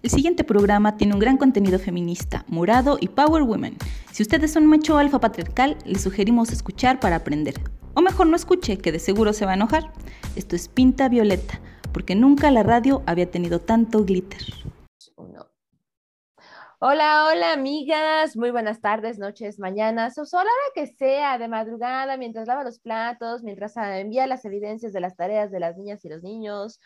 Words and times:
El 0.00 0.10
siguiente 0.10 0.44
programa 0.44 0.96
tiene 0.96 1.14
un 1.14 1.18
gran 1.18 1.36
contenido 1.36 1.80
feminista, 1.80 2.44
morado 2.46 2.98
y 3.00 3.08
power 3.08 3.42
women. 3.42 3.76
Si 4.12 4.22
ustedes 4.22 4.52
son 4.52 4.64
macho 4.64 4.96
alfa 4.96 5.18
patriarcal, 5.18 5.76
les 5.84 6.02
sugerimos 6.02 6.52
escuchar 6.52 7.00
para 7.00 7.16
aprender. 7.16 7.54
O 7.94 8.00
mejor 8.00 8.28
no 8.28 8.36
escuche, 8.36 8.78
que 8.78 8.92
de 8.92 9.00
seguro 9.00 9.32
se 9.32 9.44
va 9.44 9.52
a 9.52 9.54
enojar. 9.54 9.92
Esto 10.36 10.54
es 10.54 10.68
Pinta 10.68 11.08
Violeta, 11.08 11.60
porque 11.92 12.14
nunca 12.14 12.52
la 12.52 12.62
radio 12.62 13.02
había 13.06 13.28
tenido 13.28 13.58
tanto 13.58 14.04
glitter. 14.04 14.42
Hola, 16.78 17.26
hola 17.28 17.52
amigas, 17.52 18.36
muy 18.36 18.52
buenas 18.52 18.80
tardes, 18.80 19.18
noches, 19.18 19.58
mañanas, 19.58 20.16
o 20.16 20.22
la 20.32 20.42
hora 20.42 20.52
que 20.76 20.86
sea, 20.86 21.38
de 21.38 21.48
madrugada, 21.48 22.16
mientras 22.16 22.46
lava 22.46 22.62
los 22.62 22.78
platos, 22.78 23.42
mientras 23.42 23.76
envía 23.76 24.28
las 24.28 24.44
evidencias 24.44 24.92
de 24.92 25.00
las 25.00 25.16
tareas 25.16 25.50
de 25.50 25.58
las 25.58 25.76
niñas 25.76 26.04
y 26.04 26.08
los 26.08 26.22
niños, 26.22 26.78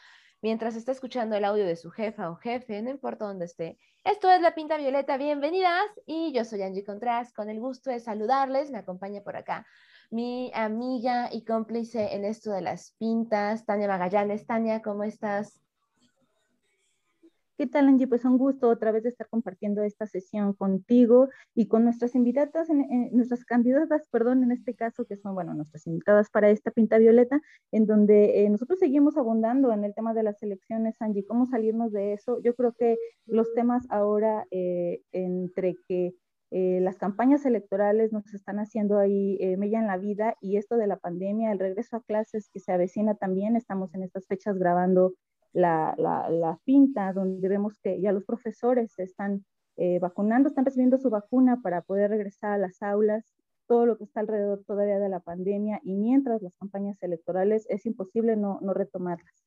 mientras 0.42 0.76
está 0.76 0.92
escuchando 0.92 1.36
el 1.36 1.44
audio 1.44 1.64
de 1.64 1.76
su 1.76 1.90
jefa 1.90 2.30
o 2.30 2.36
jefe, 2.36 2.82
no 2.82 2.90
importa 2.90 3.24
dónde 3.24 3.46
esté. 3.46 3.78
Esto 4.04 4.30
es 4.30 4.42
La 4.42 4.54
Pinta 4.54 4.76
Violeta, 4.76 5.16
bienvenidas, 5.16 5.86
y 6.04 6.32
yo 6.32 6.44
soy 6.44 6.62
Angie 6.62 6.84
Contreras, 6.84 7.32
con 7.32 7.48
el 7.48 7.60
gusto 7.60 7.90
de 7.90 8.00
saludarles, 8.00 8.70
me 8.70 8.78
acompaña 8.78 9.22
por 9.22 9.36
acá 9.36 9.64
mi 10.12 10.52
amiga 10.54 11.30
y 11.32 11.42
cómplice 11.42 12.14
en 12.14 12.26
esto 12.26 12.52
de 12.52 12.60
las 12.60 12.90
pintas, 12.98 13.64
Tania 13.64 13.88
Magallanes. 13.88 14.46
Tania, 14.46 14.82
¿cómo 14.82 15.04
estás? 15.04 15.58
¿Qué 17.58 17.66
tal, 17.66 17.86
Angie? 17.86 18.08
Pues 18.08 18.24
un 18.24 18.38
gusto 18.38 18.68
otra 18.70 18.92
vez 18.92 19.02
de 19.02 19.10
estar 19.10 19.28
compartiendo 19.28 19.82
esta 19.82 20.06
sesión 20.06 20.54
contigo 20.54 21.28
y 21.54 21.68
con 21.68 21.84
nuestras 21.84 22.14
invitadas, 22.14 22.68
nuestras 23.12 23.44
candidatas, 23.44 24.08
perdón, 24.10 24.42
en 24.42 24.52
este 24.52 24.74
caso, 24.74 25.04
que 25.04 25.16
son, 25.18 25.34
bueno, 25.34 25.52
nuestras 25.52 25.86
invitadas 25.86 26.30
para 26.30 26.48
esta 26.50 26.70
Pinta 26.70 26.96
Violeta, 26.96 27.40
en 27.70 27.86
donde 27.86 28.44
eh, 28.44 28.50
nosotros 28.50 28.78
seguimos 28.78 29.18
abundando 29.18 29.70
en 29.72 29.84
el 29.84 29.94
tema 29.94 30.14
de 30.14 30.22
las 30.22 30.42
elecciones, 30.42 30.96
Angie, 31.00 31.26
¿cómo 31.26 31.44
salirnos 31.46 31.92
de 31.92 32.14
eso? 32.14 32.40
Yo 32.42 32.54
creo 32.54 32.72
que 32.72 32.96
los 33.26 33.52
temas 33.54 33.84
ahora, 33.90 34.46
eh, 34.50 35.02
entre 35.12 35.76
que 35.86 36.14
eh, 36.50 36.80
las 36.80 36.96
campañas 36.96 37.44
electorales 37.44 38.12
nos 38.12 38.32
están 38.34 38.60
haciendo 38.60 38.98
ahí 38.98 39.38
mella 39.58 39.78
en 39.78 39.86
la 39.86 39.98
vida 39.98 40.36
y 40.40 40.56
esto 40.56 40.76
de 40.76 40.86
la 40.86 40.96
pandemia, 40.96 41.52
el 41.52 41.58
regreso 41.58 41.96
a 41.96 42.02
clases 42.02 42.48
que 42.50 42.60
se 42.60 42.72
avecina 42.72 43.14
también, 43.14 43.56
estamos 43.56 43.94
en 43.94 44.02
estas 44.04 44.26
fechas 44.26 44.58
grabando 44.58 45.14
la, 45.52 45.94
la, 45.98 47.12
donde 47.12 47.48
vemos 47.48 47.78
que 47.82 48.00
ya 48.00 48.12
los 48.12 48.24
profesores 48.24 48.98
están 48.98 49.44
eh, 49.76 49.98
vacunando, 49.98 50.48
están 50.48 50.64
recibiendo 50.64 50.98
su 50.98 51.10
vacuna 51.10 51.60
para 51.62 51.82
poder 51.82 52.10
regresar 52.10 52.52
a 52.52 52.58
las 52.58 52.82
aulas, 52.82 53.34
todo 53.66 53.86
lo 53.86 53.96
que 53.96 54.04
está 54.04 54.20
alrededor 54.20 54.62
todavía 54.66 54.98
de 54.98 55.08
la 55.08 55.20
pandemia 55.20 55.80
y 55.82 55.94
mientras 55.94 56.42
las 56.42 56.54
campañas 56.56 57.02
electorales 57.02 57.66
es 57.70 57.86
imposible 57.86 58.36
no, 58.36 58.58
no 58.60 58.74
retomarlas. 58.74 59.42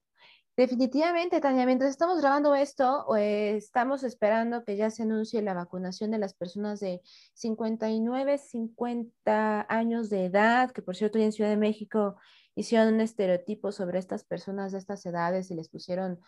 Definitivamente, 0.57 1.41
Tania, 1.41 1.65
mientras 1.65 1.91
estamos 1.91 2.21
grabando 2.21 2.55
esto, 2.55 3.13
eh, 3.17 3.57
estamos 3.57 4.05
esperando 4.05 4.63
que 4.63 4.77
ya 4.77 4.89
se 4.89 5.03
anuncie 5.03 5.41
la 5.41 5.53
vacunación 5.53 6.11
de 6.11 6.17
las 6.17 6.33
personas 6.33 6.79
de 6.79 7.01
59, 7.33 8.37
50 8.37 9.65
años 9.67 10.09
de 10.09 10.25
edad, 10.25 10.71
que 10.71 10.81
por 10.81 10.95
cierto, 10.95 11.19
ya 11.19 11.25
en 11.25 11.33
Ciudad 11.33 11.49
de 11.49 11.57
México 11.57 12.15
hicieron 12.55 12.93
un 12.93 13.01
estereotipo 13.01 13.71
sobre 13.71 13.99
estas 13.99 14.23
personas 14.23 14.71
de 14.71 14.77
estas 14.77 15.05
edades 15.05 15.51
y 15.51 15.55
les 15.55 15.67
pusieron 15.67 16.19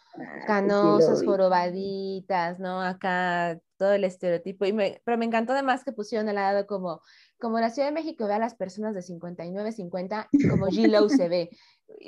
canosas, 0.45 1.23
jorobaditas, 1.23 2.59
¿no? 2.59 2.81
Acá 2.81 3.59
todo 3.78 3.94
el 3.94 4.03
estereotipo. 4.03 4.66
Y 4.66 4.73
me, 4.73 5.02
pero 5.05 5.17
me 5.17 5.25
encantó 5.25 5.53
además 5.53 5.86
que 5.86 5.94
pusieron 5.94 6.28
al 6.28 6.36
lado 6.36 6.67
como, 6.67 7.02
como 7.39 7.59
la 7.59 7.70
Ciudad 7.70 7.88
de 7.88 7.94
México 7.94 8.28
ve 8.28 8.33
a 8.33 8.39
las 8.39 8.55
personas 8.55 8.94
de 8.94 9.02
59, 9.02 9.72
50, 9.72 10.30
como 10.50 10.67
G-Lo 10.67 11.08
se 11.08 11.30
ve. 11.30 11.50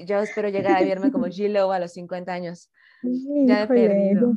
Yo 0.06 0.20
espero 0.20 0.50
llegar 0.50 0.76
a 0.76 0.86
verme 0.86 1.12
como 1.12 1.28
G-Lo 1.28 1.72
a 1.72 1.80
los 1.80 1.94
50 1.94 2.32
años. 2.32 2.70
ya 3.48 3.64
he 3.64 3.68
perdido. 3.68 4.34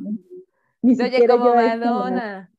Oye, 0.81 1.27
como 1.27 1.55
Madonna. 1.55 2.52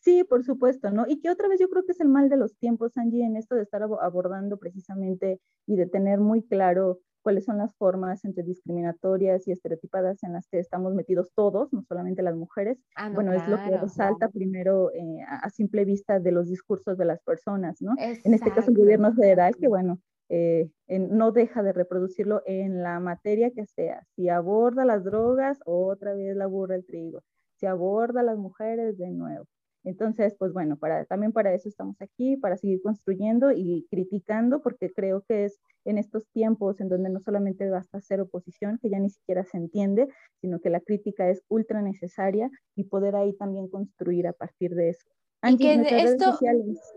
Sí, 0.00 0.24
por 0.24 0.44
supuesto, 0.44 0.90
¿no? 0.90 1.04
Y 1.06 1.20
que 1.20 1.30
otra 1.30 1.48
vez 1.48 1.60
yo 1.60 1.68
creo 1.68 1.84
que 1.84 1.92
es 1.92 2.00
el 2.00 2.08
mal 2.08 2.28
de 2.28 2.36
los 2.36 2.56
tiempos, 2.56 2.96
Angie, 2.96 3.24
en 3.24 3.36
esto 3.36 3.54
de 3.54 3.62
estar 3.62 3.82
abordando 3.82 4.58
precisamente 4.58 5.40
y 5.66 5.76
de 5.76 5.86
tener 5.86 6.20
muy 6.20 6.42
claro 6.42 7.00
cuáles 7.22 7.44
son 7.44 7.58
las 7.58 7.74
formas 7.76 8.24
entre 8.24 8.42
discriminatorias 8.44 9.46
y 9.46 9.52
estereotipadas 9.52 10.22
en 10.22 10.32
las 10.32 10.46
que 10.48 10.60
estamos 10.60 10.94
metidos 10.94 11.30
todos, 11.34 11.72
no 11.72 11.82
solamente 11.82 12.22
las 12.22 12.36
mujeres. 12.36 12.78
Ah, 12.94 13.10
bueno, 13.10 13.32
es 13.32 13.46
lo 13.48 13.56
que 13.56 13.76
resalta 13.76 14.28
primero 14.28 14.90
eh, 14.92 15.20
a, 15.26 15.50
simple 15.50 15.84
vista 15.84 16.20
de 16.20 16.32
los 16.32 16.48
discursos 16.48 16.96
de 16.96 17.04
las 17.04 17.20
personas, 17.22 17.82
¿no? 17.82 17.94
En 17.98 18.34
este 18.34 18.52
caso 18.52 18.70
el 18.70 18.78
gobierno 18.78 19.12
federal, 19.12 19.56
que 19.56 19.68
bueno, 19.68 19.98
eh, 20.30 20.70
no 20.88 21.32
deja 21.32 21.62
de 21.62 21.72
reproducirlo 21.72 22.42
en 22.46 22.82
la 22.82 23.00
materia 23.00 23.50
que 23.50 23.66
sea. 23.66 24.06
Si 24.14 24.28
aborda 24.28 24.84
las 24.84 25.04
drogas, 25.04 25.58
otra 25.64 26.14
vez 26.14 26.36
la 26.36 26.46
burra 26.46 26.76
el 26.76 26.86
trigo 26.86 27.22
se 27.58 27.66
aborda 27.66 28.20
a 28.20 28.24
las 28.24 28.38
mujeres 28.38 28.98
de 28.98 29.10
nuevo. 29.10 29.46
Entonces, 29.84 30.34
pues 30.38 30.52
bueno, 30.52 30.76
para, 30.76 31.04
también 31.06 31.32
para 31.32 31.54
eso 31.54 31.68
estamos 31.68 31.96
aquí, 32.02 32.36
para 32.36 32.56
seguir 32.56 32.82
construyendo 32.82 33.52
y 33.52 33.86
criticando, 33.90 34.60
porque 34.60 34.92
creo 34.92 35.22
que 35.26 35.46
es 35.46 35.60
en 35.84 35.98
estos 35.98 36.26
tiempos 36.28 36.80
en 36.80 36.88
donde 36.88 37.08
no 37.10 37.20
solamente 37.20 37.68
basta 37.70 37.98
hacer 37.98 38.20
oposición, 38.20 38.78
que 38.82 38.90
ya 38.90 38.98
ni 38.98 39.10
siquiera 39.10 39.44
se 39.44 39.56
entiende, 39.56 40.08
sino 40.40 40.60
que 40.60 40.70
la 40.70 40.80
crítica 40.80 41.30
es 41.30 41.42
ultra 41.48 41.80
necesaria 41.80 42.50
y 42.76 42.84
poder 42.84 43.16
ahí 43.16 43.34
también 43.36 43.68
construir 43.68 44.26
a 44.26 44.32
partir 44.32 44.74
de 44.74 44.90
eso. 44.90 45.08
y 45.46 45.56
que 45.56 45.72
en 45.72 45.86
esto, 45.86 46.38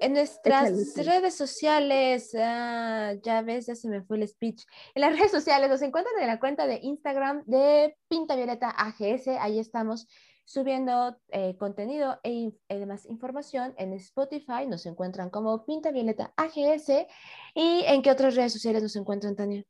en 0.02 0.14
nuestras 0.14 0.96
redes 0.98 1.36
sociales, 1.36 2.36
ah, 2.38 3.14
ya 3.24 3.42
ves, 3.44 3.68
ya 3.68 3.76
se 3.76 3.88
me 3.88 4.02
fue 4.02 4.18
el 4.18 4.28
speech. 4.28 4.66
En 4.96 5.02
las 5.02 5.12
redes 5.18 5.32
sociales 5.32 5.70
nos 5.70 5.82
encuentran 5.82 6.20
en 6.20 6.28
la 6.28 6.40
cuenta 6.40 6.68
de 6.68 6.80
Instagram 6.82 7.44
de 7.46 7.96
Pinta 8.10 8.36
Violeta 8.36 8.70
AGS, 8.70 9.28
ahí 9.40 9.60
estamos 9.60 10.08
subiendo 10.44 11.18
eh, 11.30 11.56
contenido 11.58 12.20
e, 12.24 12.52
además 12.70 13.06
información 13.06 13.74
en 13.78 13.94
Spotify. 13.94 14.68
Nos 14.68 14.86
encuentran 14.86 15.30
como 15.30 15.66
Pinta 15.66 15.92
Violeta 15.92 16.34
AGS. 16.38 17.08
¿Y 17.56 17.84
en 17.86 18.02
qué 18.02 18.12
otras 18.12 18.36
redes 18.36 18.54
sociales 18.54 18.84
nos 18.84 18.96
encuentran, 18.96 19.36
Tania? 19.36 19.64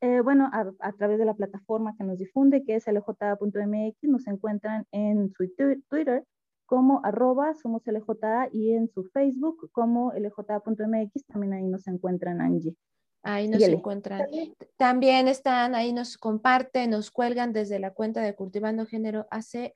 Eh, 0.00 0.20
bueno, 0.20 0.50
a, 0.52 0.92
través 0.92 1.18
de 1.18 1.24
la 1.24 1.34
plataforma 1.34 1.94
que 1.96 2.02
nos 2.02 2.18
difunde, 2.18 2.64
que 2.64 2.74
es 2.74 2.86
lj.mx, 2.88 4.02
nos 4.02 4.26
encuentran 4.26 4.84
en 4.90 5.32
su 5.32 5.48
Twitter 5.88 6.26
como 6.66 7.04
arroba 7.04 7.52
somos 7.54 7.82
LJ 7.86 8.48
y 8.50 8.72
en 8.72 8.88
su 8.88 9.04
Facebook 9.04 9.70
como 9.72 10.12
lj.mx, 10.14 11.26
también 11.26 11.52
ahí 11.52 11.66
nos 11.66 11.86
encuentran 11.86 12.40
Angie. 12.40 12.74
Ahí 13.24 13.46
nos 13.46 13.62
encuentran. 13.62 14.26
También 14.76 15.28
están, 15.28 15.76
ahí 15.76 15.92
nos 15.92 16.18
comparten, 16.18 16.90
nos 16.90 17.12
cuelgan 17.12 17.52
desde 17.52 17.78
la 17.78 17.92
cuenta 17.92 18.20
de 18.20 18.34
Cultivando 18.34 18.84
Género 18.84 19.28
AC, 19.30 19.72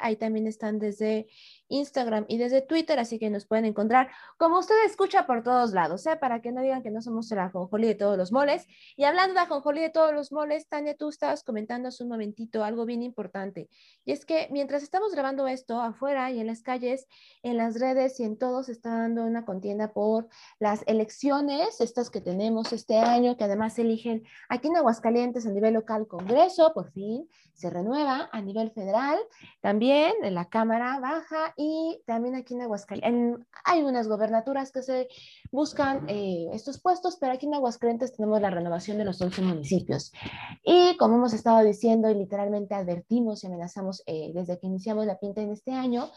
ahí 0.00 0.16
también 0.16 0.48
están 0.48 0.80
desde 0.80 1.28
Instagram 1.68 2.24
y 2.26 2.38
desde 2.38 2.62
Twitter, 2.62 2.98
así 2.98 3.20
que 3.20 3.30
nos 3.30 3.46
pueden 3.46 3.64
encontrar, 3.64 4.10
como 4.38 4.58
usted 4.58 4.74
escucha 4.84 5.24
por 5.24 5.44
todos 5.44 5.72
lados, 5.72 6.04
¿eh? 6.06 6.16
para 6.16 6.42
que 6.42 6.50
no 6.50 6.62
digan 6.62 6.82
que 6.82 6.90
no 6.90 7.00
somos 7.00 7.30
el 7.30 7.38
ajonjolí 7.38 7.86
de 7.86 7.94
todos 7.94 8.18
los 8.18 8.32
moles. 8.32 8.66
Y 8.96 9.04
hablando 9.04 9.34
de 9.34 9.40
ajonjolí 9.40 9.80
de 9.80 9.90
todos 9.90 10.12
los 10.12 10.32
moles, 10.32 10.66
Tania, 10.66 10.96
tú 10.96 11.10
estabas 11.10 11.44
comentando 11.44 11.88
hace 11.88 12.02
un 12.02 12.08
momentito 12.08 12.64
algo 12.64 12.86
bien 12.86 13.04
importante, 13.04 13.68
y 14.04 14.10
es 14.10 14.26
que 14.26 14.48
mientras 14.50 14.82
estamos 14.82 15.12
grabando 15.12 15.46
esto 15.46 15.80
afuera 15.80 16.32
y 16.32 16.40
en 16.40 16.48
las 16.48 16.62
calles, 16.62 17.06
en 17.44 17.56
las 17.56 17.78
redes 17.78 18.18
y 18.18 18.24
en 18.24 18.36
todos, 18.36 18.68
está 18.68 18.90
dando 18.90 19.22
una 19.22 19.44
contienda 19.44 19.92
por 19.92 20.28
las 20.58 20.82
elecciones, 20.88 21.80
estas 21.80 22.10
que 22.10 22.20
tenemos 22.20 22.72
este 22.80 22.98
año, 22.98 23.36
que 23.36 23.44
además 23.44 23.78
eligen 23.78 24.24
aquí 24.48 24.68
en 24.68 24.76
Aguascalientes 24.76 25.46
a 25.46 25.50
nivel 25.50 25.74
local 25.74 26.06
Congreso, 26.06 26.72
por 26.74 26.90
fin 26.92 27.28
se 27.60 27.68
renueva 27.68 28.30
a 28.32 28.40
nivel 28.40 28.70
federal, 28.70 29.18
también 29.60 30.14
en 30.22 30.34
la 30.34 30.48
Cámara 30.48 30.98
Baja 30.98 31.52
y 31.58 32.00
también 32.06 32.34
aquí 32.34 32.54
en 32.54 32.62
Aguascalientes. 32.62 33.46
hay 33.64 33.82
unas 33.82 34.08
gobernaturas 34.08 34.72
que 34.72 34.82
se 34.82 35.08
buscan 35.52 36.08
eh, 36.08 36.46
estos 36.54 36.80
puestos, 36.80 37.18
pero 37.20 37.34
aquí 37.34 37.44
en 37.44 37.54
Aguascalientes 37.54 38.16
tenemos 38.16 38.40
la 38.40 38.48
renovación 38.48 38.96
de 38.96 39.04
los 39.04 39.20
11 39.20 39.42
municipios. 39.42 40.10
Y 40.64 40.96
como 40.96 41.16
hemos 41.16 41.34
estado 41.34 41.62
diciendo 41.62 42.08
y 42.08 42.14
literalmente 42.14 42.74
advertimos 42.74 43.44
y 43.44 43.48
amenazamos 43.48 44.02
eh, 44.06 44.30
desde 44.32 44.58
que 44.58 44.66
iniciamos 44.66 45.04
la 45.04 45.18
pinta 45.18 45.42
en 45.42 45.50
este 45.50 45.72
año, 45.72 46.10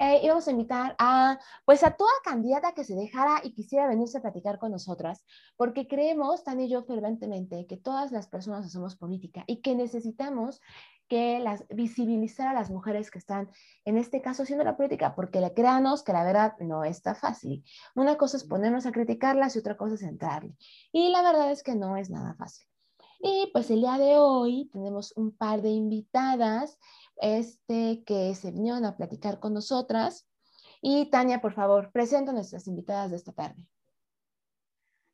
eh, 0.00 0.20
íbamos 0.22 0.48
a 0.48 0.50
invitar 0.50 0.96
a, 0.98 1.38
pues 1.66 1.84
a 1.84 1.90
toda 1.90 2.10
candidata 2.24 2.72
que 2.72 2.84
se 2.84 2.94
dejara 2.94 3.42
y 3.44 3.52
quisiera 3.52 3.86
venirse 3.86 4.16
a 4.16 4.22
platicar 4.22 4.58
con 4.58 4.72
nosotras, 4.72 5.22
porque 5.56 5.86
creemos, 5.86 6.42
Tania 6.42 6.64
y 6.64 6.70
yo 6.70 6.82
ferventemente, 6.84 7.66
que 7.66 7.76
todas 7.76 8.10
las 8.10 8.26
personas 8.26 8.64
hacemos 8.64 8.96
política 8.96 9.44
y 9.46 9.60
que 9.60 9.74
necesitamos 9.74 10.62
que 11.06 11.38
las, 11.40 11.66
visibilizar 11.68 12.48
a 12.48 12.54
las 12.54 12.70
mujeres 12.70 13.10
que 13.10 13.18
están, 13.18 13.50
en 13.84 13.98
este 13.98 14.22
caso, 14.22 14.44
haciendo 14.44 14.64
la 14.64 14.78
política, 14.78 15.14
porque 15.14 15.40
le 15.40 15.52
créanos 15.52 16.02
que 16.02 16.14
la 16.14 16.24
verdad 16.24 16.54
no 16.60 16.84
está 16.84 17.14
fácil. 17.14 17.62
Una 17.94 18.16
cosa 18.16 18.38
es 18.38 18.44
ponernos 18.44 18.86
a 18.86 18.92
criticarlas 18.92 19.54
y 19.54 19.58
otra 19.58 19.76
cosa 19.76 19.96
es 19.96 20.02
entrarle. 20.02 20.56
Y 20.92 21.10
la 21.10 21.20
verdad 21.20 21.50
es 21.52 21.62
que 21.62 21.74
no 21.74 21.98
es 21.98 22.08
nada 22.08 22.34
fácil. 22.36 22.69
Y 23.22 23.50
pues 23.52 23.70
el 23.70 23.80
día 23.80 23.98
de 23.98 24.16
hoy 24.16 24.70
tenemos 24.72 25.12
un 25.16 25.30
par 25.36 25.60
de 25.60 25.68
invitadas 25.68 26.78
este, 27.20 28.02
que 28.04 28.34
se 28.34 28.50
vinieron 28.50 28.86
a 28.86 28.96
platicar 28.96 29.40
con 29.40 29.52
nosotras. 29.52 30.26
Y 30.80 31.10
Tania, 31.10 31.42
por 31.42 31.52
favor, 31.52 31.90
presenta 31.92 32.30
a 32.30 32.34
nuestras 32.34 32.66
invitadas 32.66 33.10
de 33.10 33.16
esta 33.18 33.32
tarde. 33.32 33.62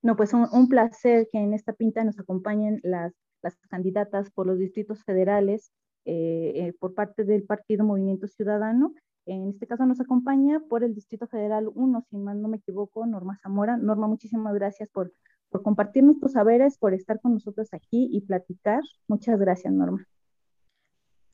No, 0.03 0.15
pues 0.17 0.33
un, 0.33 0.69
placer 0.69 1.29
que 1.33 1.39
en 1.39 1.53
esta 1.53 1.73
pinta 1.73 2.05
nos 2.05 2.19
acompañen 2.21 2.79
las, 2.85 3.13
las 3.43 3.57
candidatas 3.69 4.31
por 4.31 4.47
los 4.47 4.59
distritos 4.59 5.03
federales 5.03 5.73
eh, 6.05 6.73
por 6.79 6.95
parte 6.95 7.25
del 7.25 7.43
Partido 7.43 7.85
Movimiento 7.85 8.29
Ciudadano. 8.29 8.95
En 9.25 9.49
este 9.49 9.67
caso 9.67 9.85
nos 9.85 10.01
acompaña 10.01 10.61
por 10.69 10.85
el 10.85 10.95
Distrito 10.95 11.27
Federal 11.27 11.69
1, 11.75 12.07
si 12.09 12.17
mal 12.17 12.41
no 12.41 12.47
me 12.47 12.59
equivoco, 12.59 13.05
Norma 13.05 13.37
Zamora. 13.43 13.77
Norma, 13.77 14.07
muchísimas 14.07 14.55
gracias 14.55 14.89
por, 14.91 15.13
por 15.51 15.63
compartir 15.63 16.05
nuestros 16.05 16.33
saberes, 16.33 16.79
por 16.79 16.95
estar 16.95 17.21
con 17.21 17.35
nosotros 17.35 17.69
aquí 17.73 18.09
y 18.13 18.21
platicar. 18.23 18.81
Muchas 19.09 19.39
gracias, 19.39 19.73
Norma. 19.73 20.07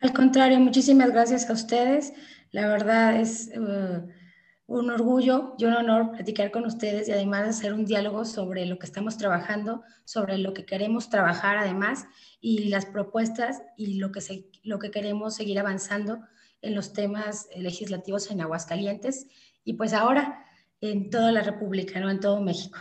Al 0.01 0.13
contrario, 0.13 0.59
muchísimas 0.59 1.11
gracias 1.11 1.49
a 1.49 1.53
ustedes. 1.53 2.13
La 2.51 2.67
verdad 2.67 3.21
es 3.21 3.51
uh, 3.57 4.09
un 4.67 4.91
orgullo 4.91 5.55
y 5.59 5.65
un 5.65 5.75
honor 5.75 6.11
platicar 6.13 6.51
con 6.51 6.67
ustedes 6.67 7.09
y 7.09 7.13
además 7.13 7.49
hacer 7.49 7.73
un 7.73 7.85
diálogo 7.85 8.25
sobre 8.25 8.67
lo 8.67 8.79
que 8.79 8.87
estamos 8.87 9.17
trabajando, 9.17 9.83
sobre 10.05 10.39
lo 10.39 10.55
que 10.55 10.65
queremos 10.65 11.09
trabajar 11.09 11.57
además 11.57 12.07
y 12.41 12.69
las 12.69 12.87
propuestas 12.87 13.63
y 13.77 13.99
lo 13.99 14.11
que, 14.11 14.51
lo 14.65 14.79
que 14.79 14.91
queremos 14.91 15.37
seguir 15.37 15.61
avanzando 15.61 16.21
en 16.63 16.75
los 16.75 16.93
temas 16.93 17.49
legislativos 17.57 18.31
en 18.31 18.41
Aguascalientes 18.41 19.27
y 19.63 19.75
pues 19.75 19.93
ahora 19.93 20.45
en 20.81 21.11
toda 21.11 21.31
la 21.33 21.43
República, 21.43 22.01
¿no? 22.01 22.11
en 22.11 22.19
todo 22.19 22.41
México. 22.41 22.79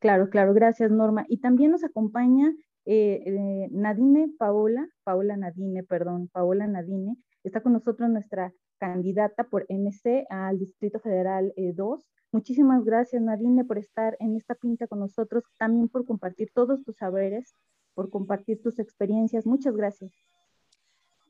Claro, 0.00 0.30
claro, 0.30 0.54
gracias 0.54 0.90
Norma. 0.90 1.24
Y 1.28 1.38
también 1.40 1.72
nos 1.72 1.84
acompaña 1.84 2.52
eh, 2.84 3.22
eh, 3.26 3.68
Nadine 3.72 4.32
Paola, 4.38 4.88
Paola 5.04 5.36
Nadine, 5.36 5.82
perdón, 5.82 6.28
Paola 6.28 6.66
Nadine, 6.66 7.16
está 7.42 7.60
con 7.60 7.72
nosotros 7.72 8.08
nuestra 8.08 8.52
candidata 8.78 9.44
por 9.44 9.66
MC 9.68 10.24
al 10.30 10.58
Distrito 10.58 11.00
Federal 11.00 11.52
2. 11.56 12.00
Eh, 12.00 12.04
Muchísimas 12.30 12.84
gracias 12.84 13.22
Nadine 13.22 13.64
por 13.64 13.78
estar 13.78 14.16
en 14.20 14.36
esta 14.36 14.54
pinta 14.54 14.86
con 14.86 15.00
nosotros, 15.00 15.44
también 15.58 15.88
por 15.88 16.04
compartir 16.04 16.50
todos 16.54 16.84
tus 16.84 16.96
saberes, 16.96 17.54
por 17.94 18.10
compartir 18.10 18.62
tus 18.62 18.78
experiencias. 18.78 19.46
Muchas 19.46 19.74
gracias. 19.74 20.12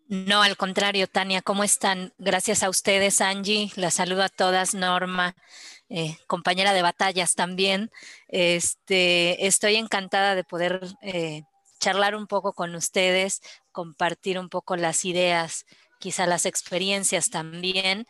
No, 0.09 0.43
al 0.43 0.57
contrario, 0.57 1.07
Tania, 1.07 1.43
¿cómo 1.43 1.65
están? 1.65 2.15
Gracias 2.17 2.63
a 2.63 2.71
ustedes, 2.71 3.21
Angie. 3.21 3.71
La 3.77 3.91
saludo 3.91 4.23
a 4.23 4.31
todas, 4.31 4.73
Norma, 4.73 5.37
eh, 5.91 6.17
compañera 6.27 6.73
de 6.73 6.81
batallas 6.81 7.35
también. 7.35 7.91
Este, 8.29 9.47
estoy 9.47 9.77
encantada 9.77 10.35
de 10.35 10.45
poder 10.45 10.81
eh, 11.03 11.43
charlar 11.79 12.17
un 12.17 12.27
poco 12.27 12.55
con 12.55 12.75
ustedes, 12.75 13.43
compartir 13.71 14.39
un 14.39 14.49
poco 14.49 14.77
las 14.77 15.05
ideas, 15.05 15.67
quizá 15.99 16.27
las 16.27 16.47
experiencias 16.47 17.29
también. 17.29 18.07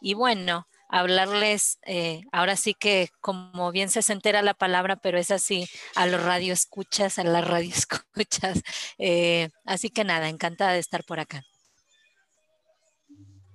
Y 0.00 0.14
bueno, 0.14 0.66
hablarles, 0.88 1.78
eh, 1.82 2.22
ahora 2.32 2.56
sí 2.56 2.74
que 2.74 3.08
como 3.20 3.72
bien 3.72 3.90
se 3.90 4.00
entera 4.12 4.42
la 4.42 4.54
palabra, 4.54 4.96
pero 4.96 5.18
es 5.18 5.30
así, 5.30 5.68
a 5.94 6.06
los 6.06 6.22
radioescuchas, 6.22 7.18
a 7.18 7.24
las 7.24 7.46
radioescuchas. 7.46 8.06
Eh, 8.98 9.50
así 9.64 9.90
que 9.90 10.04
nada, 10.04 10.28
encantada 10.28 10.72
de 10.72 10.78
estar 10.78 11.04
por 11.04 11.20
acá. 11.20 11.42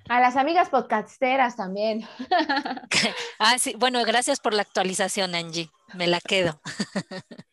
A 0.09 0.19
las 0.19 0.35
amigas 0.35 0.69
podcasteras 0.69 1.55
también. 1.55 2.07
ah, 3.39 3.57
sí, 3.57 3.73
bueno, 3.77 4.03
gracias 4.03 4.39
por 4.39 4.53
la 4.53 4.61
actualización, 4.61 5.35
Angie. 5.35 5.69
Me 5.93 6.07
la 6.07 6.19
quedo. 6.19 6.61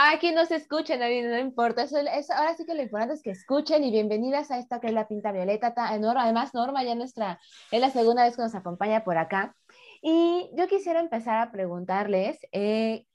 Aquí 0.00 0.30
no 0.30 0.46
se 0.46 0.54
escuchen, 0.54 1.00
no 1.00 1.38
importa. 1.38 1.82
Eso, 1.82 1.96
ahora 2.32 2.54
sí 2.54 2.64
que 2.64 2.74
lo 2.76 2.82
importante 2.82 3.14
es 3.14 3.22
que 3.22 3.32
escuchen 3.32 3.82
y 3.82 3.90
bienvenidas 3.90 4.48
a 4.52 4.58
esta 4.60 4.78
que 4.78 4.86
es 4.86 4.92
la 4.92 5.08
Pinta 5.08 5.32
Violeta. 5.32 5.74
Además, 5.76 6.54
Norma 6.54 6.84
ya 6.84 6.94
nuestra, 6.94 7.40
es 7.72 7.80
la 7.80 7.90
segunda 7.90 8.22
vez 8.22 8.36
que 8.36 8.42
nos 8.42 8.54
acompaña 8.54 9.02
por 9.02 9.18
acá. 9.18 9.56
Y 10.00 10.50
yo 10.54 10.68
quisiera 10.68 11.00
empezar 11.00 11.40
a 11.40 11.50
preguntarles, 11.50 12.38
eh, 12.52 13.06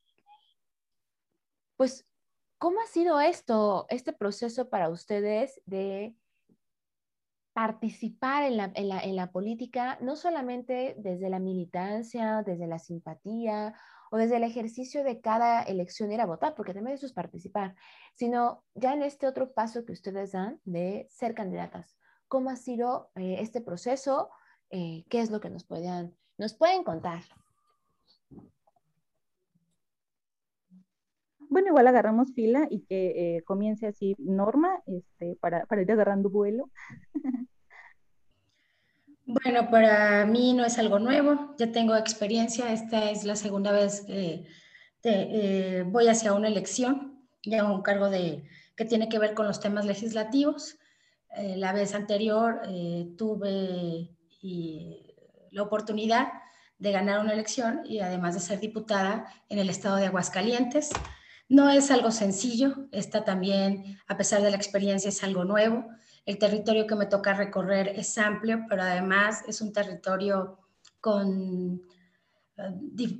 pues, 1.77 2.05
¿cómo 2.57 2.81
ha 2.81 2.87
sido 2.87 3.21
esto, 3.21 3.85
este 3.87 4.11
proceso 4.11 4.69
para 4.69 4.89
ustedes 4.89 5.61
de 5.65 6.13
participar 7.53 8.43
en 8.43 8.57
la, 8.57 8.71
en 8.75 8.89
la, 8.89 8.99
en 8.99 9.15
la 9.15 9.31
política, 9.31 9.97
no 10.01 10.17
solamente 10.17 10.95
desde 10.97 11.29
la 11.29 11.39
militancia, 11.39 12.43
desde 12.45 12.67
la 12.67 12.79
simpatía 12.79 13.73
o 14.13 14.17
desde 14.17 14.37
el 14.37 14.43
ejercicio 14.43 15.03
de 15.03 15.21
cada 15.21 15.63
elección 15.63 16.11
ir 16.11 16.21
a 16.21 16.27
votar, 16.27 16.53
porque 16.53 16.75
también 16.75 16.93
eso 16.93 17.07
es 17.07 17.13
participar, 17.13 17.73
sino 18.13 18.63
ya 18.75 18.93
en 18.93 19.01
este 19.01 19.25
otro 19.25 19.53
paso 19.53 19.85
que 19.85 19.91
ustedes 19.91 20.33
dan 20.33 20.59
de 20.65 21.07
ser 21.09 21.33
candidatas. 21.33 21.97
¿Cómo 22.27 22.51
ha 22.51 22.55
sido 22.55 23.09
eh, 23.15 23.37
este 23.39 23.59
proceso? 23.59 24.29
Eh, 24.69 25.03
¿Qué 25.09 25.19
es 25.19 25.31
lo 25.31 25.39
que 25.39 25.49
nos, 25.49 25.63
pueden, 25.63 26.15
nos 26.37 26.53
pueden 26.53 26.83
contar? 26.83 27.23
Bueno, 31.39 31.69
igual 31.69 31.87
agarramos 31.87 32.35
fila 32.35 32.67
y 32.69 32.81
que 32.81 33.37
eh, 33.37 33.41
comience 33.45 33.87
así 33.87 34.15
Norma 34.19 34.79
este, 34.85 35.37
para, 35.41 35.65
para 35.65 35.81
ir 35.81 35.91
agarrando 35.91 36.29
vuelo. 36.29 36.69
Bueno, 39.33 39.71
para 39.71 40.27
mí 40.27 40.53
no 40.53 40.63
es 40.63 40.77
algo 40.77 40.99
nuevo, 40.99 41.55
ya 41.57 41.71
tengo 41.71 41.95
experiencia, 41.95 42.71
esta 42.71 43.09
es 43.09 43.23
la 43.23 43.35
segunda 43.35 43.71
vez 43.71 44.01
que 44.01 44.45
eh, 45.01 45.83
voy 45.87 46.07
hacia 46.07 46.33
una 46.33 46.49
elección, 46.49 47.19
ya 47.43 47.65
un 47.65 47.81
cargo 47.81 48.11
de, 48.11 48.43
que 48.75 48.85
tiene 48.85 49.09
que 49.09 49.17
ver 49.17 49.33
con 49.33 49.47
los 49.47 49.59
temas 49.59 49.85
legislativos. 49.85 50.75
Eh, 51.35 51.55
la 51.57 51.73
vez 51.73 51.95
anterior 51.95 52.61
eh, 52.67 53.07
tuve 53.17 54.11
la 55.49 55.63
oportunidad 55.63 56.27
de 56.77 56.91
ganar 56.91 57.19
una 57.19 57.33
elección 57.33 57.81
y 57.85 58.01
además 58.01 58.35
de 58.35 58.39
ser 58.39 58.59
diputada 58.59 59.25
en 59.49 59.57
el 59.57 59.67
estado 59.71 59.95
de 59.95 60.05
Aguascalientes. 60.05 60.91
No 61.49 61.71
es 61.71 61.89
algo 61.89 62.11
sencillo, 62.11 62.87
esta 62.91 63.25
también, 63.25 63.97
a 64.07 64.15
pesar 64.15 64.43
de 64.43 64.51
la 64.51 64.57
experiencia, 64.57 65.09
es 65.09 65.23
algo 65.23 65.43
nuevo. 65.43 65.87
El 66.25 66.37
territorio 66.37 66.87
que 66.87 66.95
me 66.95 67.05
toca 67.05 67.33
recorrer 67.33 67.89
es 67.89 68.17
amplio, 68.17 68.65
pero 68.69 68.83
además 68.83 69.43
es 69.47 69.61
un 69.61 69.73
territorio 69.73 70.57
con 71.01 71.81
eh, 72.57 72.69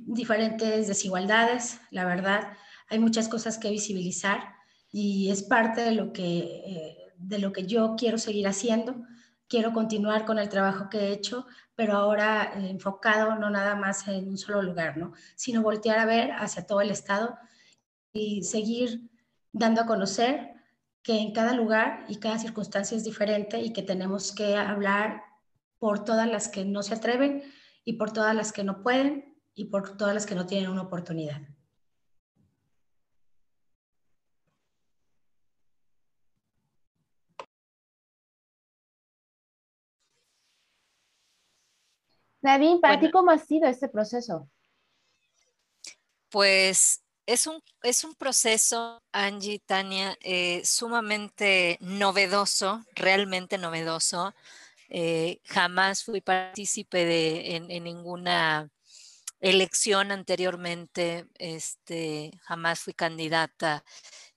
diferentes 0.06 0.88
desigualdades, 0.88 1.80
la 1.90 2.06
verdad. 2.06 2.52
Hay 2.88 2.98
muchas 2.98 3.28
cosas 3.28 3.58
que 3.58 3.70
visibilizar 3.70 4.54
y 4.90 5.30
es 5.30 5.42
parte 5.42 5.82
de 5.82 5.92
lo 5.92 6.12
que, 6.12 6.38
eh, 6.38 6.96
de 7.18 7.38
lo 7.38 7.52
que 7.52 7.66
yo 7.66 7.94
quiero 7.98 8.16
seguir 8.16 8.46
haciendo. 8.46 8.96
Quiero 9.48 9.74
continuar 9.74 10.24
con 10.24 10.38
el 10.38 10.48
trabajo 10.48 10.88
que 10.88 10.98
he 11.00 11.12
hecho, 11.12 11.46
pero 11.74 11.94
ahora 11.94 12.54
eh, 12.56 12.70
enfocado 12.70 13.34
no 13.34 13.50
nada 13.50 13.74
más 13.74 14.08
en 14.08 14.28
un 14.28 14.38
solo 14.38 14.62
lugar, 14.62 14.96
¿no? 14.96 15.12
sino 15.34 15.62
voltear 15.62 15.98
a 15.98 16.06
ver 16.06 16.32
hacia 16.32 16.66
todo 16.66 16.80
el 16.80 16.90
estado 16.90 17.36
y 18.14 18.44
seguir 18.44 19.10
dando 19.52 19.82
a 19.82 19.86
conocer 19.86 20.53
que 21.04 21.18
en 21.20 21.32
cada 21.32 21.52
lugar 21.52 22.06
y 22.08 22.18
cada 22.18 22.38
circunstancia 22.38 22.96
es 22.96 23.04
diferente 23.04 23.60
y 23.60 23.74
que 23.74 23.82
tenemos 23.82 24.32
que 24.32 24.56
hablar 24.56 25.22
por 25.78 26.02
todas 26.02 26.26
las 26.26 26.48
que 26.48 26.64
no 26.64 26.82
se 26.82 26.94
atreven 26.94 27.42
y 27.84 27.92
por 27.92 28.12
todas 28.14 28.34
las 28.34 28.52
que 28.52 28.64
no 28.64 28.82
pueden 28.82 29.38
y 29.54 29.66
por 29.66 29.98
todas 29.98 30.14
las 30.14 30.24
que 30.24 30.34
no 30.34 30.46
tienen 30.46 30.70
una 30.70 30.80
oportunidad. 30.82 31.42
David, 42.40 42.80
¿para 42.80 42.98
ti 42.98 43.10
cómo 43.10 43.30
ha 43.30 43.38
sido 43.38 43.68
este 43.68 43.88
proceso? 43.88 44.48
Pues 46.30 47.03
es 47.26 47.46
un, 47.46 47.62
es 47.82 48.04
un 48.04 48.14
proceso, 48.14 49.02
Angie, 49.12 49.60
Tania, 49.60 50.16
eh, 50.20 50.62
sumamente 50.64 51.78
novedoso, 51.80 52.84
realmente 52.94 53.58
novedoso. 53.58 54.34
Eh, 54.88 55.40
jamás 55.44 56.04
fui 56.04 56.20
partícipe 56.20 57.04
de, 57.04 57.56
en, 57.56 57.84
ninguna 57.84 58.70
elección 59.40 60.12
anteriormente, 60.12 61.26
este, 61.38 62.32
jamás 62.42 62.80
fui 62.80 62.94
candidata 62.94 63.84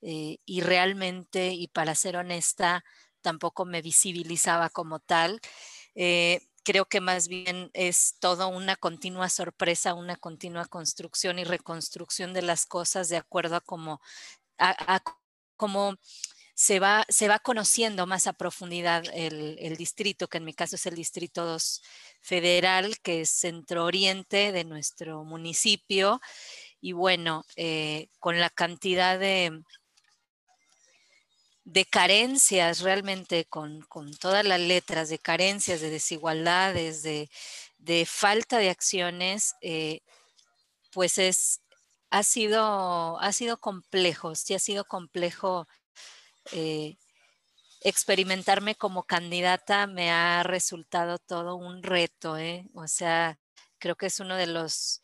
eh, 0.02 0.40
y 0.46 0.62
realmente, 0.62 1.54
y 1.54 1.68
para 1.68 1.96
ser 1.96 2.18
honesta, 2.18 2.84
tampoco 3.22 3.66
me 3.66 3.82
visibilizaba 3.82 4.70
como 4.70 5.00
tal 5.00 5.42
creo 6.68 6.84
que 6.84 7.00
más 7.00 7.30
bien 7.30 7.72
es 7.74 8.18
todo 8.20 8.50
una 8.50 8.76
continua 8.76 9.30
sorpresa, 9.30 9.94
una 9.94 10.18
continua 10.18 10.66
construcción 10.66 11.40
y 11.40 11.46
reconstrucción 11.46 12.34
de 12.34 12.42
las 12.42 12.66
cosas 12.66 13.08
de 13.08 13.16
acuerdo 13.16 13.56
a 13.56 13.62
cómo, 13.62 14.02
se 16.56 16.80
va, 16.80 17.06
conociendo 17.42 18.06
más 18.06 18.28
a 18.28 18.34
profundidad 18.34 19.06
el, 19.14 19.78
distrito, 19.78 20.28
que 20.28 20.40
en 20.40 20.44
mi 20.44 20.54
caso 20.54 20.76
es 20.76 20.86
el 20.88 20.96
Distrito 20.96 21.46
2 21.46 21.82
Federal, 22.20 23.00
que 23.00 23.22
es 23.22 23.30
centro-oriente 23.30 24.52
de 24.52 24.66
nuestro 24.66 25.24
municipio. 25.24 26.20
Y 26.82 26.92
bueno, 26.92 27.46
eh, 27.56 28.10
con 28.20 28.42
la 28.42 28.50
cantidad 28.50 29.18
de, 29.18 29.64
de 31.68 31.86
carencias 31.86 32.80
realmente 32.80 33.46
con, 33.46 33.86
todas 34.22 34.46
las 34.46 34.60
letras, 34.62 35.10
de 35.10 35.20
carencias, 35.20 35.82
de 35.82 35.90
desigualdades, 35.90 37.04
de, 37.04 37.30
falta 38.06 38.58
de 38.58 38.70
acciones, 38.70 39.56
eh, 39.62 40.00
pues 40.94 41.18
es, 41.18 41.62
ha 42.10 42.24
sido, 42.24 43.20
ha 43.20 43.34
sido 43.34 43.58
complejo, 43.58 44.36
sí 44.36 44.54
ha 44.54 44.60
sido 44.60 44.86
complejo 44.86 45.68
eh, 46.54 46.98
experimentarme 47.82 48.76
como 48.76 49.04
candidata 49.04 49.88
me 49.88 50.12
ha 50.12 50.44
resultado 50.44 51.20
todo 51.20 51.56
un 51.58 51.84
reto, 51.84 52.38
¿eh? 52.38 52.66
O 52.76 52.88
sea, 52.88 53.40
creo 53.80 53.96
que 53.98 54.08
es 54.08 54.20
uno 54.22 54.36
de 54.38 54.48
los, 54.48 55.02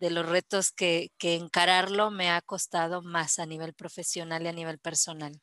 de 0.00 0.10
los 0.10 0.26
retos 0.26 0.72
que, 0.72 1.12
que 1.18 1.34
encararlo 1.34 2.10
me 2.10 2.30
ha 2.30 2.40
costado 2.42 3.02
más 3.02 3.38
a 3.38 3.46
nivel 3.46 3.74
profesional 3.74 4.44
y 4.44 4.48
a 4.48 4.52
nivel 4.52 4.78
personal. 4.78 5.40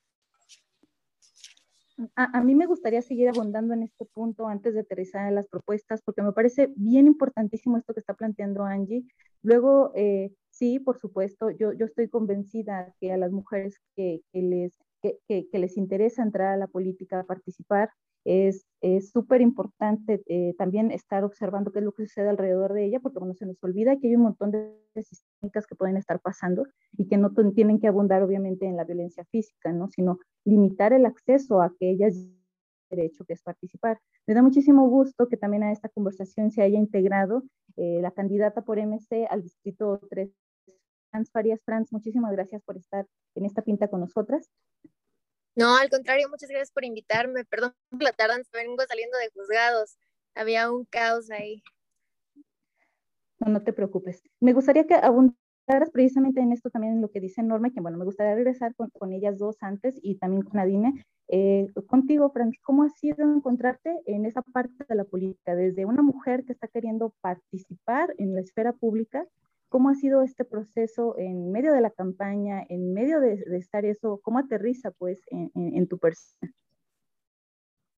A, 2.16 2.42
mí 2.42 2.56
me 2.56 2.66
gustaría 2.66 3.02
seguir 3.04 3.30
abundando 3.30 3.74
en 3.74 3.84
este 3.84 4.06
punto 4.06 4.48
antes 4.48 4.74
de 4.74 4.80
aterrizar 4.80 5.28
en 5.28 5.36
las 5.36 5.48
propuestas, 5.48 6.02
porque 6.04 6.24
me 6.24 6.32
parece 6.32 6.72
bien 6.76 7.06
importantísimo 7.06 7.78
esto 7.78 7.94
que 7.94 8.00
está 8.00 8.16
planteando 8.16 8.64
Angie. 8.64 9.06
Luego, 9.44 9.92
eh, 9.96 10.32
sí, 10.50 10.80
por 10.80 10.98
supuesto, 10.98 11.52
yo, 11.52 11.72
yo 11.74 11.86
estoy 11.86 12.10
convencida 12.10 12.94
que 13.00 13.12
a 13.12 13.18
las 13.18 13.32
mujeres 13.32 13.80
que, 13.96 14.22
que 14.32 14.42
les, 14.42 14.80
que, 15.03 15.19
que, 15.51 15.60
les 15.60 15.77
interesa 15.77 16.24
entrar 16.24 16.53
a 16.53 16.57
la 16.57 16.67
política, 16.67 17.19
a 17.19 17.25
participar, 17.25 17.89
es 18.25 18.65
súper 19.12 19.41
importante 19.41 20.24
eh, 20.27 20.55
también 20.57 20.91
estar 20.91 21.25
observando 21.25 21.72
qué 21.72 21.79
es 21.79 21.86
lo 21.86 21.91
que 21.91 22.05
sucede 22.05 22.29
alrededor 22.29 22.72
de 22.74 22.86
ella, 22.86 23.00
porque 23.01 23.19
bueno, 23.19 23.33
se 23.33 23.45
nos 23.45 23.62
olvida 23.62 24.00
que 24.00 24.07
hay 24.07 24.15
un 24.15 24.24
montón 24.24 24.51
de 24.51 24.74
sistémicas 24.95 25.67
que 25.67 25.75
pueden 25.75 25.98
estar 25.98 26.22
pasando 26.22 26.63
y 26.98 27.07
que 27.07 27.17
no 27.17 27.33
tienen 27.53 27.79
que 27.79 27.88
abundar 27.88 28.24
obviamente 28.24 28.65
en 28.65 28.77
la 28.77 28.86
violencia 28.86 29.25
física, 29.25 29.74
¿no? 29.74 29.89
sino 29.89 30.19
limitar 30.45 30.93
el 30.93 31.05
acceso 31.05 31.62
a 31.62 31.74
que 31.77 31.89
ellas 31.91 32.15
derecho 32.89 33.25
que 33.25 33.33
es 33.33 33.41
participar. 33.41 34.00
Me 34.27 34.33
da 34.33 34.41
muchísimo 34.41 34.88
gusto 34.88 35.27
que 35.27 35.38
también 35.38 35.63
a 35.63 35.72
esta 35.72 35.89
conversación 35.89 36.51
se 36.51 36.62
haya 36.62 36.77
integrado 36.77 37.43
eh, 37.75 38.00
la 38.01 38.12
candidata 38.12 38.62
por 38.62 38.77
MC 38.77 39.25
al 39.29 39.41
distrito 39.41 40.00
3, 40.10 40.29
Franz 41.13 41.29
Farias. 41.32 41.62
Franz, 41.63 41.93
muchísimas 41.93 42.32
gracias 42.32 42.63
por 42.63 42.75
estar 42.75 43.05
en 43.36 43.46
esta 43.46 43.62
pinta 43.62 43.88
con 43.88 44.00
nosotras. 44.00 44.50
No, 45.55 45.77
al 45.77 45.91
contrario, 45.91 46.27
muchas 46.27 46.50
gracias 46.50 46.72
por 46.72 46.84
invitarme. 46.84 47.46
Perdón 47.46 47.75
la 48.00 48.12
tardanza, 48.13 48.50
vengo 48.53 48.84
saliendo 48.88 49.15
de 49.20 49.29
juzgados. 49.29 50.00
Había 50.34 50.72
un 50.72 50.86
caos 50.86 51.29
ahí. 51.29 51.62
No, 53.39 53.51
no 53.53 53.62
te 53.62 53.74
preocupes. 53.74 54.24
Me 54.39 54.53
gustaría 54.53 54.88
que 54.88 54.96
abundaras 54.96 55.91
precisamente 55.91 56.41
en 56.41 56.51
esto 56.51 56.72
también 56.72 56.93
en 56.93 57.01
lo 57.01 57.12
que 57.12 57.20
dice 57.20 57.43
Norma, 57.43 57.70
que 57.70 57.79
bueno, 57.79 58.00
me 58.00 58.05
gustaría 58.05 58.34
regresar 58.34 58.74
con, 58.74 58.89
con 58.89 59.13
ellas 59.13 59.38
dos 59.38 59.58
antes 59.62 60.00
y 60.01 60.15
también 60.15 60.41
con 60.41 60.60
Adine. 60.60 61.05
Eh, 61.27 61.67
contigo, 61.88 62.32
Frank, 62.32 62.55
¿cómo 62.63 62.82
ha 62.82 62.89
sido 62.89 63.32
encontrarte 63.32 64.01
en 64.08 64.25
esa 64.25 64.41
parte 64.41 64.84
de 64.89 64.96
la 64.96 65.03
política? 65.03 65.55
Desde 65.55 65.86
una 65.86 66.01
mujer 66.01 66.43
que 66.43 66.53
está 66.53 66.67
queriendo 66.67 67.13
participar 67.22 68.15
en 68.17 68.34
la 68.34 68.41
esfera 68.41 68.74
pública 68.74 69.27
¿Cómo 69.74 69.89
ha 69.89 69.96
sido 69.96 70.22
este 70.22 70.46
proceso 70.46 71.18
en 71.18 71.51
medio 71.51 71.74
de 71.74 71.82
la 71.82 71.89
campaña, 71.89 72.63
en 72.70 72.94
medio 72.94 73.20
de, 73.20 73.44
estar 73.58 73.86
eso? 73.86 74.20
¿Cómo 74.22 74.38
aterriza 74.38 74.92
pues 74.92 75.20
en, 75.32 75.88
tu 75.88 75.98
persona? 75.98 76.53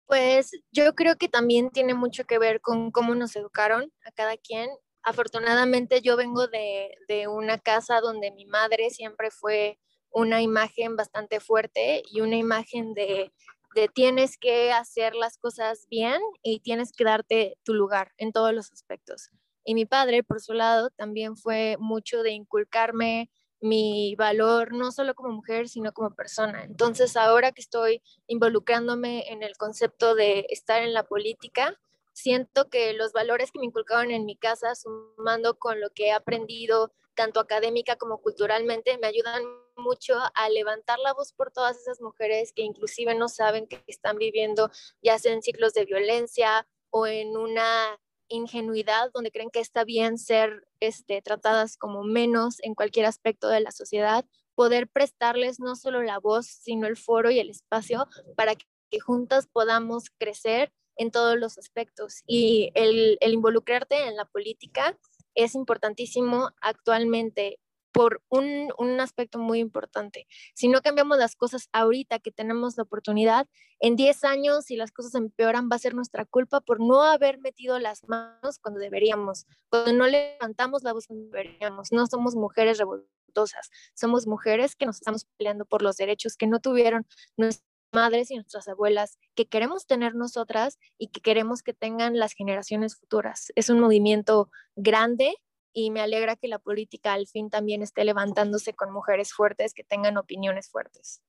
Pues 0.05 0.51
yo 0.71 0.95
creo 0.95 1.17
que 1.17 1.27
también 1.27 1.71
tiene 1.71 1.93
mucho 1.93 2.23
que 2.23 2.39
ver 2.39 2.61
con 2.61 2.91
cómo 2.91 3.13
nos 3.13 3.35
educaron 3.35 3.91
a 4.05 4.11
cada 4.13 4.37
quien. 4.37 4.69
Afortunadamente 5.03 6.01
yo 6.01 6.15
vengo 6.15 6.47
de, 6.47 6.95
de 7.09 7.27
una 7.27 7.57
casa 7.57 7.99
donde 7.99 8.31
mi 8.31 8.45
madre 8.45 8.89
siempre 8.89 9.29
fue 9.29 9.77
una 10.11 10.41
imagen 10.41 10.95
bastante 10.95 11.41
fuerte 11.41 12.03
y 12.09 12.21
una 12.21 12.37
imagen 12.37 12.93
de, 12.93 13.33
de 13.75 13.89
tienes 13.89 14.37
que 14.37 14.71
hacer 14.71 15.13
las 15.13 15.37
cosas 15.37 15.87
bien 15.89 16.21
y 16.41 16.61
tienes 16.61 16.93
que 16.93 17.03
darte 17.03 17.57
tu 17.63 17.73
lugar 17.73 18.13
en 18.15 18.31
todos 18.31 18.53
los 18.53 18.71
aspectos. 18.71 19.29
Y 19.65 19.73
mi 19.73 19.85
padre, 19.85 20.23
por 20.23 20.39
su 20.39 20.53
lado, 20.53 20.91
también 20.91 21.35
fue 21.35 21.75
mucho 21.79 22.23
de 22.23 22.31
inculcarme 22.31 23.29
mi 23.61 24.15
valor, 24.15 24.73
no 24.73 24.91
solo 24.91 25.15
como 25.15 25.31
mujer, 25.31 25.67
sino 25.67 25.91
como 25.91 26.13
persona. 26.13 26.63
Entonces, 26.63 27.17
ahora 27.17 27.51
que 27.51 27.61
estoy 27.61 28.01
involucrándome 28.27 29.31
en 29.31 29.41
el 29.43 29.57
concepto 29.57 30.13
de 30.13 30.45
estar 30.49 30.83
en 30.83 30.93
la 30.93 31.03
política, 31.03 31.77
siento 32.13 32.69
que 32.69 32.93
los 32.93 33.11
valores 33.11 33.51
que 33.51 33.59
me 33.59 33.65
inculcaron 33.65 34.11
en 34.11 34.25
mi 34.25 34.37
casa, 34.37 34.75
sumando 34.75 35.57
con 35.57 35.81
lo 35.81 35.89
que 35.89 36.07
he 36.07 36.11
aprendido, 36.11 36.93
tanto 37.15 37.39
académica 37.39 37.95
como 37.95 38.19
culturalmente, 38.21 38.97
me 38.99 39.07
ayudan 39.07 39.43
mucho 39.77 40.15
a 40.33 40.49
levantar 40.49 40.99
la 40.99 41.13
voz 41.13 41.33
por 41.33 41.51
todas 41.51 41.77
esas 41.77 42.01
mujeres 42.01 42.53
que 42.53 42.61
inclusive 42.61 43.15
no 43.15 43.27
saben 43.29 43.67
que 43.67 43.83
están 43.87 44.17
viviendo 44.17 44.69
ya 45.01 45.17
sea 45.19 45.33
en 45.33 45.41
ciclos 45.41 45.73
de 45.73 45.85
violencia 45.85 46.67
o 46.91 47.07
en 47.07 47.35
una 47.35 47.99
ingenuidad, 48.27 49.11
donde 49.13 49.31
creen 49.31 49.49
que 49.49 49.59
está 49.59 49.83
bien 49.83 50.17
ser 50.17 50.67
este, 50.79 51.21
tratadas 51.21 51.77
como 51.77 52.03
menos 52.03 52.57
en 52.61 52.75
cualquier 52.75 53.05
aspecto 53.05 53.47
de 53.47 53.61
la 53.61 53.71
sociedad, 53.71 54.25
poder 54.55 54.87
prestarles 54.87 55.59
no 55.59 55.75
solo 55.75 56.01
la 56.01 56.19
voz, 56.19 56.47
sino 56.47 56.87
el 56.87 56.97
foro 56.97 57.29
y 57.29 57.39
el 57.39 57.49
espacio 57.49 58.07
para 58.35 58.55
que, 58.55 58.65
juntas 59.05 59.45
podamos 59.51 60.05
crecer 60.17 60.71
en 60.95 61.11
todos 61.11 61.37
los 61.37 61.57
aspectos. 61.57 62.21
Y 62.25 62.71
el, 62.75 63.17
el 63.19 63.33
involucrarte 63.33 64.07
en 64.07 64.15
la 64.15 64.23
política 64.23 64.97
es 65.33 65.53
importantísimo 65.53 66.51
actualmente 66.61 67.59
por 67.95 68.21
un, 68.27 68.73
un, 68.77 68.99
aspecto 68.99 69.39
muy 69.39 69.59
importante. 69.59 70.27
Si 70.53 70.67
no 70.67 70.81
cambiamos 70.81 71.17
las 71.17 71.37
cosas 71.37 71.69
ahorita 71.71 72.19
que 72.19 72.29
tenemos 72.29 72.75
la 72.75 72.83
oportunidad, 72.83 73.47
en 73.79 73.95
10 73.95 74.25
años, 74.25 74.65
si 74.65 74.75
las 74.75 74.91
cosas 74.91 75.15
empeoran, 75.15 75.69
va 75.71 75.77
a 75.77 75.79
ser 75.79 75.95
nuestra 75.95 76.25
culpa 76.25 76.59
por 76.59 76.81
no 76.81 77.03
haber 77.03 77.39
metido 77.39 77.79
las 77.79 78.05
manos 78.09 78.59
cuando 78.59 78.81
deberíamos, 78.81 79.45
cuando 79.69 79.93
no 79.93 80.07
levantamos 80.07 80.83
la 80.83 80.91
voz 80.91 81.07
cuando 81.07 81.27
deberíamos. 81.27 81.93
No 81.93 82.05
somos 82.05 82.35
mujeres 82.35 82.79
revoltosas, 82.79 83.69
somos 83.93 84.27
mujeres 84.27 84.75
que 84.75 84.85
nos 84.85 84.97
estamos 84.97 85.25
peleando 85.37 85.63
por 85.63 85.81
los 85.81 85.95
derechos 85.95 86.35
que 86.35 86.47
no 86.47 86.59
tuvieron 86.59 87.07
nuestras 87.37 87.65
madres 87.93 88.29
y 88.29 88.35
nuestras 88.35 88.67
abuelas, 88.67 89.19
que 89.35 89.47
queremos 89.47 89.87
tener 89.87 90.15
nosotras 90.15 90.79
y 90.97 91.07
que 91.07 91.21
queremos 91.21 91.63
que 91.63 91.73
tengan 91.73 92.19
las 92.19 92.33
generaciones 92.33 92.97
futuras. 92.97 93.53
Es 93.55 93.69
un 93.69 93.79
movimiento 93.79 94.51
grande 94.75 95.37
y 95.75 95.91
me 95.91 95.99
alegra 95.99 96.37
que 96.37 96.47
la 96.47 96.57
política 96.57 97.13
al 97.13 97.27
fin 97.27 97.49
también 97.49 97.81
esté 97.81 98.05
levantándose 98.05 98.73
con 98.73 98.93
mujeres 98.93 99.33
fuertes 99.33 99.73
que 99.73 99.83
tengan 99.83 100.17
opiniones 100.17 100.69
fuertes. 100.69 101.21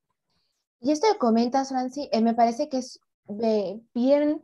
Y 0.80 0.92
esto 0.92 1.08
que 1.12 1.18
comentas, 1.18 1.70
Franci, 1.70 2.08
eh, 2.12 2.22
me 2.22 2.32
parece 2.32 2.68
que 2.68 2.78
es 2.78 3.00
bien, 3.92 4.40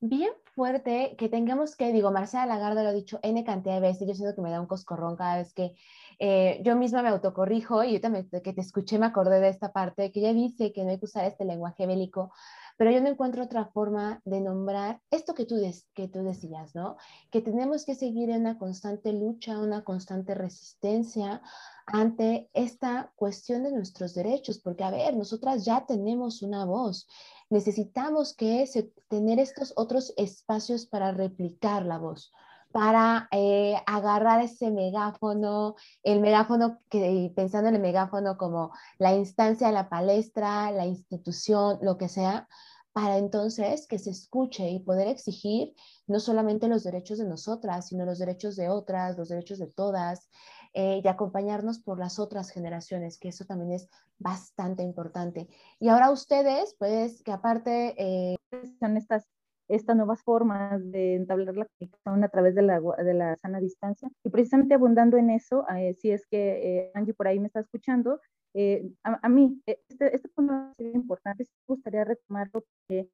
bien 0.00 0.30
fuerte 0.54 1.16
que 1.16 1.30
tengamos 1.30 1.74
que, 1.74 1.90
digo, 1.90 2.10
Marcela 2.10 2.44
Lagarde 2.44 2.82
lo 2.82 2.90
ha 2.90 2.92
dicho 2.92 3.18
N 3.22 3.42
cantidad 3.44 3.76
de 3.76 3.80
veces, 3.80 4.06
yo 4.06 4.14
siento 4.14 4.34
que 4.34 4.42
me 4.42 4.50
da 4.50 4.60
un 4.60 4.66
coscorrón 4.66 5.16
cada 5.16 5.38
vez 5.38 5.54
que 5.54 5.74
eh, 6.18 6.60
yo 6.62 6.76
misma 6.76 7.02
me 7.02 7.08
autocorrijo 7.08 7.82
y 7.82 7.94
yo 7.94 8.00
también 8.00 8.28
que 8.28 8.52
te 8.52 8.60
escuché 8.60 8.98
me 8.98 9.06
acordé 9.06 9.40
de 9.40 9.48
esta 9.48 9.72
parte, 9.72 10.12
que 10.12 10.20
ella 10.20 10.34
dice 10.34 10.74
que 10.74 10.84
no 10.84 10.90
hay 10.90 10.98
que 10.98 11.06
usar 11.06 11.24
este 11.24 11.46
lenguaje 11.46 11.86
bélico 11.86 12.30
pero 12.76 12.90
yo 12.90 13.00
no 13.00 13.08
encuentro 13.08 13.44
otra 13.44 13.66
forma 13.66 14.20
de 14.24 14.40
nombrar 14.40 15.00
esto 15.10 15.34
que 15.34 15.46
tú, 15.46 15.56
que 15.94 16.08
tú 16.08 16.22
decías, 16.22 16.74
¿no? 16.74 16.96
Que 17.30 17.40
tenemos 17.40 17.84
que 17.84 17.94
seguir 17.94 18.30
en 18.30 18.42
una 18.42 18.58
constante 18.58 19.12
lucha, 19.12 19.58
una 19.58 19.82
constante 19.84 20.34
resistencia 20.34 21.42
ante 21.86 22.50
esta 22.52 23.12
cuestión 23.16 23.62
de 23.62 23.72
nuestros 23.72 24.14
derechos, 24.14 24.58
porque 24.58 24.84
a 24.84 24.90
ver, 24.90 25.16
nosotras 25.16 25.64
ya 25.64 25.86
tenemos 25.86 26.42
una 26.42 26.64
voz, 26.64 27.06
necesitamos 27.48 28.34
que 28.34 28.68
tener 29.08 29.38
estos 29.38 29.72
otros 29.76 30.12
espacios 30.16 30.86
para 30.86 31.12
replicar 31.12 31.84
la 31.84 31.98
voz 31.98 32.32
para 32.72 33.28
eh, 33.30 33.76
agarrar 33.86 34.42
ese 34.42 34.70
megáfono, 34.70 35.76
el 36.02 36.20
megáfono, 36.20 36.80
que, 36.90 37.32
pensando 37.34 37.68
en 37.68 37.76
el 37.76 37.80
megáfono 37.80 38.36
como 38.36 38.72
la 38.98 39.14
instancia, 39.14 39.72
la 39.72 39.88
palestra, 39.88 40.70
la 40.70 40.86
institución, 40.86 41.78
lo 41.82 41.96
que 41.96 42.08
sea, 42.08 42.48
para 42.92 43.18
entonces 43.18 43.86
que 43.86 43.98
se 43.98 44.10
escuche 44.10 44.70
y 44.70 44.80
poder 44.80 45.08
exigir 45.08 45.74
no 46.06 46.18
solamente 46.18 46.68
los 46.68 46.82
derechos 46.82 47.18
de 47.18 47.26
nosotras, 47.26 47.88
sino 47.88 48.06
los 48.06 48.18
derechos 48.18 48.56
de 48.56 48.70
otras, 48.70 49.18
los 49.18 49.28
derechos 49.28 49.58
de 49.58 49.66
todas, 49.66 50.30
eh, 50.72 51.00
y 51.02 51.08
acompañarnos 51.08 51.78
por 51.78 51.98
las 51.98 52.18
otras 52.18 52.50
generaciones, 52.50 53.18
que 53.18 53.28
eso 53.28 53.46
también 53.46 53.72
es 53.72 53.88
bastante 54.18 54.82
importante. 54.82 55.48
Y 55.80 55.88
ahora 55.88 56.10
ustedes, 56.10 56.74
pues, 56.78 57.22
que 57.22 57.32
aparte 57.32 57.94
eh, 57.96 58.36
son 58.78 58.96
estas 58.98 59.26
estas 59.68 59.96
nuevas 59.96 60.22
formas 60.22 60.80
de 60.90 61.14
entablar 61.14 61.56
la 61.56 61.66
comunicación 61.66 62.24
a 62.24 62.28
través 62.28 62.54
de 62.54 62.62
la, 62.62 62.80
de 62.80 63.14
la 63.14 63.36
sana 63.36 63.60
distancia. 63.60 64.08
Y 64.24 64.30
precisamente 64.30 64.74
abundando 64.74 65.16
en 65.16 65.30
eso, 65.30 65.66
eh, 65.76 65.94
si 65.94 66.10
es 66.10 66.26
que 66.26 66.86
eh, 66.86 66.90
Angie 66.94 67.14
por 67.14 67.28
ahí 67.28 67.38
me 67.38 67.46
está 67.46 67.60
escuchando, 67.60 68.20
eh, 68.54 68.88
a, 69.02 69.28
mí, 69.28 69.60
este, 69.66 70.14
este 70.14 70.28
punto 70.30 70.72
es 70.78 70.94
importante, 70.94 71.44
me 71.44 71.74
gustaría 71.74 72.04
retomarlo, 72.04 72.62
porque, 72.62 73.08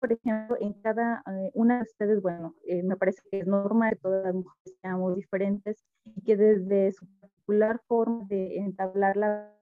por 0.00 0.12
ejemplo, 0.12 0.56
en 0.58 0.72
cada 0.74 1.22
una 1.52 1.76
de 1.76 1.82
ustedes, 1.82 2.22
bueno, 2.22 2.54
me 2.84 2.96
parece 2.96 3.20
que 3.30 3.40
es 3.40 3.46
normal 3.46 3.90
que 3.90 3.96
todas 3.96 4.24
las 4.24 4.34
mujeres 4.34 4.78
seamos 4.80 5.16
diferentes 5.16 5.84
y 6.06 6.22
que 6.22 6.36
desde 6.38 6.92
su 6.92 7.06
particular 7.20 7.78
forma 7.86 8.24
de 8.28 8.56
entablar 8.56 9.18
la 9.18 9.52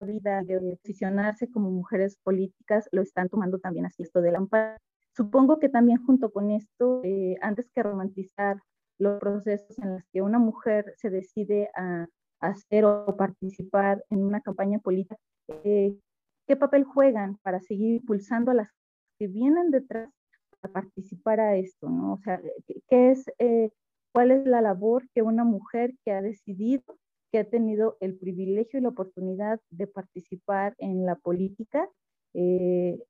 vida, 0.00 0.42
de 0.42 0.78
posicionarse 0.82 1.50
como 1.50 1.70
mujeres 1.70 2.16
políticas, 2.22 2.88
lo 2.92 3.02
están 3.02 3.28
tomando 3.28 3.58
también 3.58 3.84
así 3.84 4.02
esto 4.02 4.22
de 4.22 4.32
la 4.32 4.38
Supongo 5.18 5.58
que 5.58 5.68
también 5.68 5.98
junto 6.06 6.30
con 6.30 6.52
esto, 6.52 7.00
eh, 7.02 7.36
antes 7.42 7.68
que 7.74 7.82
romantizar 7.82 8.62
los 8.98 9.18
procesos 9.18 9.76
en 9.80 9.94
los 9.94 10.02
que 10.12 10.22
una 10.22 10.38
mujer 10.38 10.94
se 10.96 11.10
decide 11.10 11.70
a, 11.74 12.06
hacer 12.38 12.84
o 12.84 13.16
participar 13.16 14.04
en 14.10 14.22
una 14.22 14.40
campaña 14.40 14.78
política, 14.78 15.16
eh, 15.64 15.98
¿qué 16.46 16.54
papel 16.54 16.84
juegan 16.84 17.36
para 17.42 17.58
seguir 17.58 17.96
impulsando 17.96 18.52
a 18.52 18.54
las 18.54 18.68
que 19.18 19.26
vienen 19.26 19.72
detrás 19.72 20.08
para 20.60 20.72
participar 20.72 21.40
a 21.40 21.56
esto? 21.56 21.88
¿no? 21.88 22.12
O 22.12 22.18
sea, 22.18 22.40
¿qué 22.88 23.10
es, 23.10 23.24
eh, 23.40 23.72
¿cuál 24.12 24.30
es 24.30 24.46
la 24.46 24.60
labor 24.60 25.08
que 25.12 25.22
una 25.22 25.42
mujer 25.42 25.94
que 26.04 26.12
ha 26.12 26.22
decidido, 26.22 26.96
que 27.32 27.40
ha 27.40 27.44
tenido 27.44 27.96
el 27.98 28.16
privilegio 28.16 28.78
y 28.78 28.82
la 28.82 28.90
oportunidad 28.90 29.58
de 29.70 29.88
participar 29.88 30.76
en 30.78 31.04
la 31.04 31.16
política, 31.16 31.88
eh, 32.34 33.00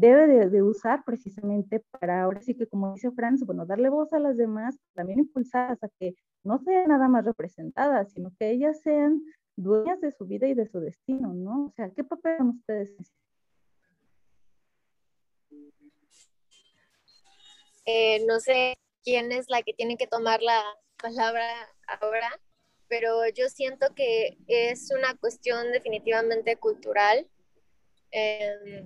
debe 0.00 0.48
de, 0.48 0.62
usar 0.62 1.04
precisamente 1.04 1.80
para, 1.80 2.24
ahora 2.24 2.40
sí 2.40 2.54
que 2.54 2.66
como 2.66 2.94
dice 2.94 3.10
Franz, 3.10 3.44
bueno, 3.44 3.66
darle 3.66 3.88
voz 3.88 4.12
a 4.12 4.18
las 4.18 4.36
demás, 4.36 4.76
también 4.94 5.20
impulsarlas 5.20 5.82
a 5.82 5.88
que 5.98 6.14
no 6.42 6.58
sean 6.58 6.88
nada 6.88 7.08
más 7.08 7.24
representadas, 7.24 8.12
sino 8.12 8.32
que 8.38 8.50
ellas 8.50 8.80
sean 8.82 9.22
dueñas 9.56 10.00
de 10.00 10.12
su 10.12 10.26
vida 10.26 10.46
y 10.48 10.54
de 10.54 10.66
su 10.66 10.80
destino, 10.80 11.32
¿no? 11.32 11.66
O 11.66 11.72
sea, 11.76 11.90
¿qué 11.90 12.04
papel 12.04 12.36
dan 12.38 12.48
ustedes? 12.50 12.94
Eh, 17.86 18.24
no 18.26 18.40
sé 18.40 18.76
quién 19.02 19.30
es 19.30 19.50
la 19.50 19.62
que 19.62 19.74
tiene 19.74 19.96
que 19.96 20.06
tomar 20.06 20.42
la 20.42 20.62
palabra 21.00 21.46
ahora, 21.86 22.40
pero 22.88 23.28
yo 23.28 23.48
siento 23.48 23.94
que 23.94 24.38
es 24.46 24.90
una 24.90 25.14
cuestión 25.16 25.70
definitivamente 25.72 26.56
cultural. 26.56 27.28
Eh, 28.10 28.84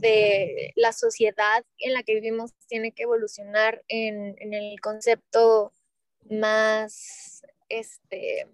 de 0.00 0.72
la 0.76 0.92
sociedad 0.92 1.64
en 1.78 1.92
la 1.92 2.02
que 2.02 2.14
vivimos 2.14 2.52
tiene 2.66 2.92
que 2.92 3.04
evolucionar 3.04 3.84
en, 3.88 4.36
el 4.52 4.80
concepto 4.80 5.72
más, 6.28 7.42
este, 7.68 8.48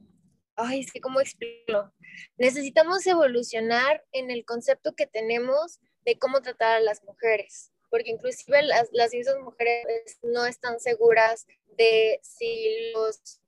ay, 0.57 0.81
es 0.81 1.03
cómo 1.03 1.21
explicarlo. 1.21 1.93
Necesitamos 2.37 3.07
evolucionar 3.07 4.05
en 4.13 4.31
el 4.31 4.45
concepto 4.45 4.95
que 4.95 5.07
tenemos 5.07 5.81
de 6.05 6.19
cómo 6.19 6.41
tratar 6.43 6.77
a 6.77 6.81
las 6.81 7.03
mujeres, 7.05 7.73
porque 7.91 8.11
inclusive 8.11 8.63
las, 8.63 8.89
las 8.93 9.13
mismas 9.13 9.39
mujeres 9.43 10.19
no 10.23 10.47
están 10.47 10.81
seguras 10.81 11.47
de 11.77 12.21
si 12.23 12.93
los 12.93 13.41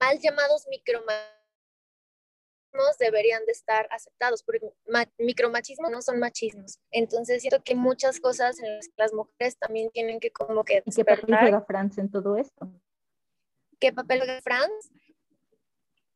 mal 0.00 0.18
llamados 0.20 0.66
micromachismos 0.68 1.43
deberían 2.98 3.44
de 3.46 3.52
estar 3.52 3.86
aceptados, 3.90 4.42
porque 4.42 4.60
micromachismo 5.18 5.88
no 5.90 6.02
son 6.02 6.18
machismos. 6.18 6.78
Entonces 6.90 7.42
siento 7.42 7.62
que 7.62 7.74
muchas 7.74 8.20
cosas 8.20 8.58
en 8.60 8.76
las, 8.76 8.90
las 8.96 9.12
mujeres 9.12 9.56
también 9.58 9.90
tienen 9.90 10.20
que 10.20 10.30
como 10.30 10.64
que 10.64 10.82
¿Y 10.84 10.92
qué 10.92 11.04
papel 11.04 11.36
juega 11.38 11.60
Franz 11.62 11.98
en 11.98 12.10
todo 12.10 12.36
esto? 12.36 12.70
¿Qué 13.78 13.92
papel 13.92 14.18
juega 14.18 14.40
Franz? 14.42 14.90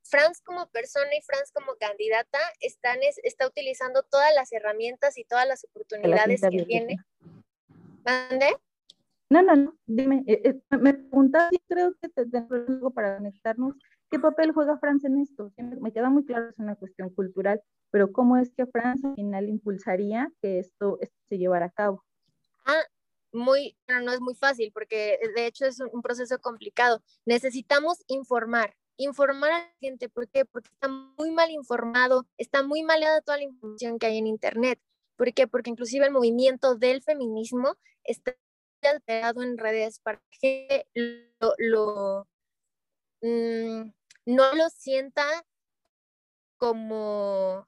Franz 0.04 0.40
como 0.40 0.66
persona 0.68 1.14
y 1.16 1.22
Franz 1.22 1.52
como 1.52 1.76
candidata 1.76 2.38
están, 2.60 2.98
está 3.22 3.46
utilizando 3.46 4.02
todas 4.02 4.34
las 4.34 4.52
herramientas 4.52 5.18
y 5.18 5.24
todas 5.24 5.46
las 5.46 5.64
oportunidades 5.64 6.40
que 6.40 6.64
tiene. 6.64 6.96
¿Mande? 8.04 8.56
No, 9.30 9.42
no, 9.42 9.54
no, 9.54 9.78
dime, 9.84 10.24
eh, 10.26 10.40
eh, 10.42 10.76
me 10.78 10.94
preguntas 10.94 11.52
y 11.52 11.58
creo 11.68 11.94
que 12.00 12.08
te 12.08 12.24
tengo 12.24 12.54
algo 12.54 12.90
para 12.90 13.18
conectarnos 13.18 13.74
¿Qué 14.10 14.18
papel 14.18 14.52
juega 14.52 14.78
Francia 14.78 15.08
en 15.08 15.18
esto? 15.18 15.52
Me 15.80 15.92
queda 15.92 16.08
muy 16.08 16.24
claro, 16.24 16.48
es 16.48 16.58
una 16.58 16.76
cuestión 16.76 17.10
cultural, 17.10 17.60
pero 17.90 18.10
¿cómo 18.10 18.38
es 18.38 18.50
que 18.54 18.66
Francia 18.66 19.10
al 19.10 19.14
final 19.14 19.48
impulsaría 19.48 20.30
que 20.40 20.58
esto, 20.58 20.98
se 21.26 21.36
llevara 21.38 21.66
a 21.66 21.70
cabo? 21.70 22.04
Ah, 22.64 22.82
muy, 23.32 23.76
bueno, 23.86 24.06
no 24.06 24.12
es 24.12 24.20
muy 24.20 24.34
fácil 24.34 24.72
porque 24.72 25.18
de 25.34 25.46
hecho 25.46 25.66
es 25.66 25.80
un 25.80 26.00
proceso 26.00 26.38
complicado. 26.38 27.02
Necesitamos 27.26 27.98
informar, 28.06 28.74
informar 28.96 29.50
a 29.52 29.58
la 29.58 29.74
gente. 29.80 30.08
¿Por 30.08 30.28
qué? 30.28 30.46
Porque 30.46 30.70
está 30.72 30.88
muy 30.88 31.30
mal 31.30 31.50
informado, 31.50 32.26
está 32.38 32.62
muy 32.62 32.82
mal 32.82 33.00
dada 33.00 33.20
toda 33.20 33.36
la 33.36 33.44
información 33.44 33.98
que 33.98 34.06
hay 34.06 34.18
en 34.18 34.26
Internet. 34.26 34.80
¿Por 35.16 35.34
qué? 35.34 35.46
Porque 35.46 35.70
inclusive 35.70 36.06
el 36.06 36.12
movimiento 36.12 36.76
del 36.76 37.02
feminismo 37.02 37.76
está 38.04 38.34
alterado 38.82 39.42
en 39.42 39.58
redes 39.58 40.00
para 40.00 40.22
que 40.40 40.86
lo, 40.94 41.54
lo 41.58 42.28
mm, 43.20 43.90
no 44.28 44.54
lo 44.54 44.68
sienta 44.68 45.24
como, 46.58 47.66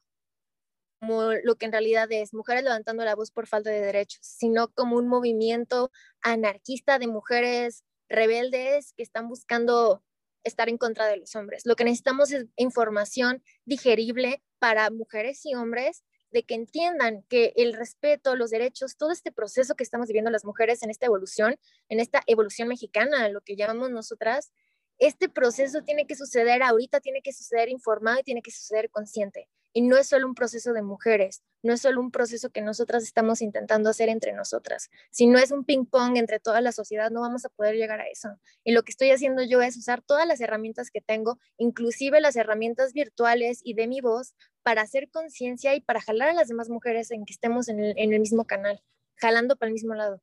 como 1.01 1.33
lo 1.33 1.57
que 1.57 1.65
en 1.65 1.73
realidad 1.73 2.13
es, 2.13 2.35
mujeres 2.35 2.65
levantando 2.65 3.03
la 3.03 3.15
voz 3.15 3.31
por 3.31 3.47
falta 3.47 3.71
de 3.71 3.81
derechos, 3.81 4.21
sino 4.23 4.69
como 4.69 4.97
un 4.97 5.09
movimiento 5.09 5.91
anarquista 6.21 6.99
de 6.99 7.07
mujeres 7.07 7.83
rebeldes 8.11 8.93
que 8.95 9.03
están 9.03 9.29
buscando 9.29 10.05
estar 10.45 10.69
en 10.69 10.77
contra 10.77 11.07
de 11.07 11.17
los 11.17 11.35
hombres. 11.35 11.65
Lo 11.65 11.77
que 11.77 11.85
necesitamos 11.85 12.31
es 12.31 12.47
información 12.57 13.43
digerible 13.65 14.43
para 14.59 14.91
mujeres 14.91 15.47
y 15.47 15.55
hombres 15.55 16.05
de 16.31 16.43
que 16.43 16.57
entiendan 16.57 17.23
que 17.31 17.55
el 17.57 17.73
respeto, 17.73 18.37
los 18.37 18.51
derechos, 18.51 18.99
todo 18.99 19.13
este 19.13 19.33
proceso 19.33 19.77
que 19.77 19.83
estamos 19.83 20.09
viviendo 20.09 20.31
las 20.31 20.45
mujeres 20.45 20.83
en 20.83 20.91
esta 20.91 21.07
evolución, 21.07 21.57
en 21.89 22.01
esta 22.01 22.23
evolución 22.27 22.69
mexicana, 22.69 23.31
lo 23.31 23.41
que 23.41 23.57
llamamos 23.57 23.91
nosotras, 23.91 24.53
este 25.01 25.31
proceso 25.31 25.83
tiene 25.83 26.07
que 26.07 26.15
suceder 26.15 26.63
ahorita, 26.63 27.01
tiene 27.01 27.23
que 27.23 27.33
suceder 27.33 27.71
informado 27.71 28.21
y 28.21 28.23
tiene 28.23 28.43
que 28.43 28.51
suceder 28.51 28.91
consciente. 28.91 29.49
Y 29.73 29.81
no 29.81 29.97
es 29.97 30.09
solo 30.09 30.27
un 30.27 30.35
proceso 30.35 30.75
de 30.75 30.83
mujeres, 30.83 31.43
no 31.63 31.73
es 31.73 31.81
solo 31.81 32.01
un 32.01 32.11
proceso 32.11 32.51
que 32.51 32.61
nosotras 32.61 33.03
estamos 33.05 33.41
intentando 33.41 33.89
hacer 33.89 34.11
entre 34.11 34.33
nosotras. 34.33 34.91
Si 35.11 35.27
no 35.27 35.39
es 35.39 35.53
un 35.53 35.65
ping-pong 35.65 36.19
entre 36.19 36.39
toda 36.39 36.61
la 36.61 36.73
sociedad, 36.73 37.11
no 37.11 37.23
vamos 37.23 37.47
a 37.47 37.49
poder 37.49 37.77
llegar 37.77 38.01
a 38.01 38.09
eso. 38.09 38.29
Y 38.63 38.73
lo 38.73 38.83
que 38.83 38.91
estoy 38.91 39.11
haciendo 39.11 39.43
yo 39.43 39.63
es 39.63 39.77
usar 39.77 40.03
todas 40.03 40.27
las 40.27 40.41
herramientas 40.41 40.91
que 40.91 41.01
tengo, 41.01 41.39
inclusive 41.57 42.21
las 42.21 42.37
herramientas 42.37 42.93
virtuales 42.93 43.61
y 43.65 43.75
de 43.75 43.87
mi 43.87 44.01
voz, 44.01 44.35
para 44.63 44.83
hacer 44.83 45.09
conciencia 45.11 45.75
y 45.75 45.81
para 45.81 46.03
jalar 46.03 46.29
a 46.29 46.35
las 46.35 46.49
demás 46.49 46.69
mujeres 46.69 47.11
en 47.11 47.25
que 47.25 47.33
estemos 47.33 47.69
en 47.69 47.81
el, 47.81 47.95
en 47.97 48.13
el 48.13 48.21
mismo 48.21 48.45
canal, 48.45 48.83
jalando 49.17 49.57
para 49.57 49.69
el 49.69 49.75
mismo 49.75 49.95
lado. 49.95 50.21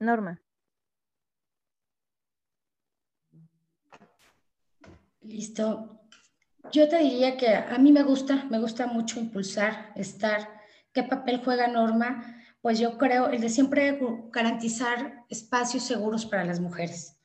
Norma. 0.00 0.42
Listo. 5.20 6.00
Yo 6.72 6.88
te 6.88 6.98
diría 6.98 7.36
que 7.36 7.54
a 7.54 7.78
mí 7.78 7.92
me 7.92 8.02
gusta, 8.02 8.46
me 8.50 8.58
gusta 8.58 8.86
mucho 8.86 9.20
impulsar, 9.20 9.92
estar. 9.96 10.48
¿Qué 10.92 11.02
papel 11.02 11.40
juega 11.44 11.68
Norma? 11.68 12.42
Pues 12.60 12.78
yo 12.78 12.98
creo 12.98 13.28
el 13.28 13.40
de 13.40 13.48
siempre 13.48 13.98
garantizar 14.32 15.24
espacios 15.28 15.84
seguros 15.84 16.26
para 16.26 16.44
las 16.44 16.60
mujeres. 16.60 17.18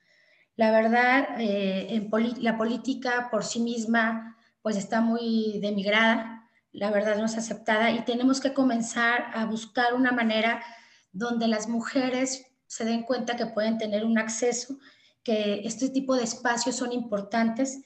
La 0.56 0.72
verdad, 0.72 1.42
eh, 1.42 1.88
en 1.96 2.10
la 2.44 2.58
política 2.58 3.30
por 3.32 3.44
sí 3.44 3.60
misma, 3.60 4.38
pues 4.62 4.78
está 4.78 5.02
muy 5.02 5.60
demigrada, 5.62 6.48
la 6.72 6.92
verdad 6.92 7.18
no 7.18 7.26
es 7.26 7.38
aceptada 7.38 7.92
y 7.92 8.06
tenemos 8.06 8.40
que 8.40 8.54
comenzar 8.54 9.26
a 9.34 9.46
buscar 9.46 9.94
una 9.94 10.12
manera 10.12 10.64
donde 11.12 11.48
las 11.48 11.68
mujeres 11.68 12.46
se 12.68 12.86
den 12.86 13.04
cuenta 13.04 13.36
que 13.36 13.46
pueden 13.46 13.78
tener 13.78 14.06
un 14.06 14.18
acceso, 14.18 14.78
que 15.24 15.62
este 15.66 15.90
tipo 15.90 16.16
de 16.16 16.24
espacios 16.24 16.76
son 16.76 16.92
importantes 16.92 17.82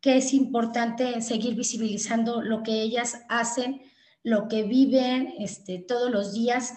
que 0.00 0.16
es 0.16 0.32
importante 0.32 1.20
seguir 1.20 1.54
visibilizando 1.54 2.42
lo 2.42 2.62
que 2.62 2.80
ellas 2.80 3.22
hacen, 3.28 3.82
lo 4.22 4.48
que 4.48 4.62
viven 4.62 5.34
este, 5.38 5.78
todos 5.78 6.10
los 6.10 6.32
días. 6.32 6.74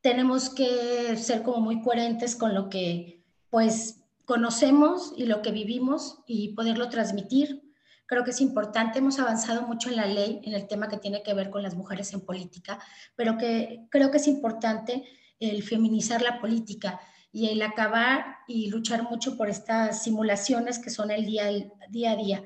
Tenemos 0.00 0.50
que 0.50 1.16
ser 1.16 1.42
como 1.42 1.60
muy 1.60 1.82
coherentes 1.82 2.36
con 2.36 2.54
lo 2.54 2.68
que 2.70 3.22
pues 3.50 4.00
conocemos 4.24 5.12
y 5.16 5.26
lo 5.26 5.42
que 5.42 5.52
vivimos 5.52 6.20
y 6.26 6.54
poderlo 6.54 6.88
transmitir. 6.88 7.62
Creo 8.06 8.24
que 8.24 8.30
es 8.30 8.40
importante, 8.40 8.98
hemos 8.98 9.18
avanzado 9.18 9.62
mucho 9.62 9.90
en 9.90 9.96
la 9.96 10.06
ley, 10.06 10.40
en 10.44 10.54
el 10.54 10.66
tema 10.66 10.88
que 10.88 10.96
tiene 10.96 11.22
que 11.22 11.34
ver 11.34 11.50
con 11.50 11.62
las 11.62 11.74
mujeres 11.74 12.12
en 12.12 12.20
política, 12.20 12.78
pero 13.16 13.36
que 13.38 13.86
creo 13.90 14.10
que 14.10 14.18
es 14.18 14.26
importante 14.26 15.04
el 15.38 15.62
feminizar 15.62 16.22
la 16.22 16.40
política 16.40 17.00
y 17.34 17.48
el 17.48 17.60
acabar 17.62 18.36
y 18.46 18.70
luchar 18.70 19.02
mucho 19.02 19.36
por 19.36 19.50
estas 19.50 20.04
simulaciones 20.04 20.78
que 20.78 20.88
son 20.88 21.10
el 21.10 21.26
día, 21.26 21.50
el 21.50 21.72
día 21.90 22.12
a 22.12 22.16
día. 22.16 22.44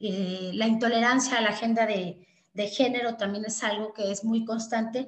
Eh, 0.00 0.50
la 0.54 0.66
intolerancia 0.66 1.38
a 1.38 1.40
la 1.40 1.50
agenda 1.50 1.86
de, 1.86 2.26
género 2.68 3.16
también 3.16 3.44
es 3.44 3.62
algo 3.62 3.92
que 3.92 4.10
es 4.10 4.24
muy 4.24 4.44
constante. 4.44 5.06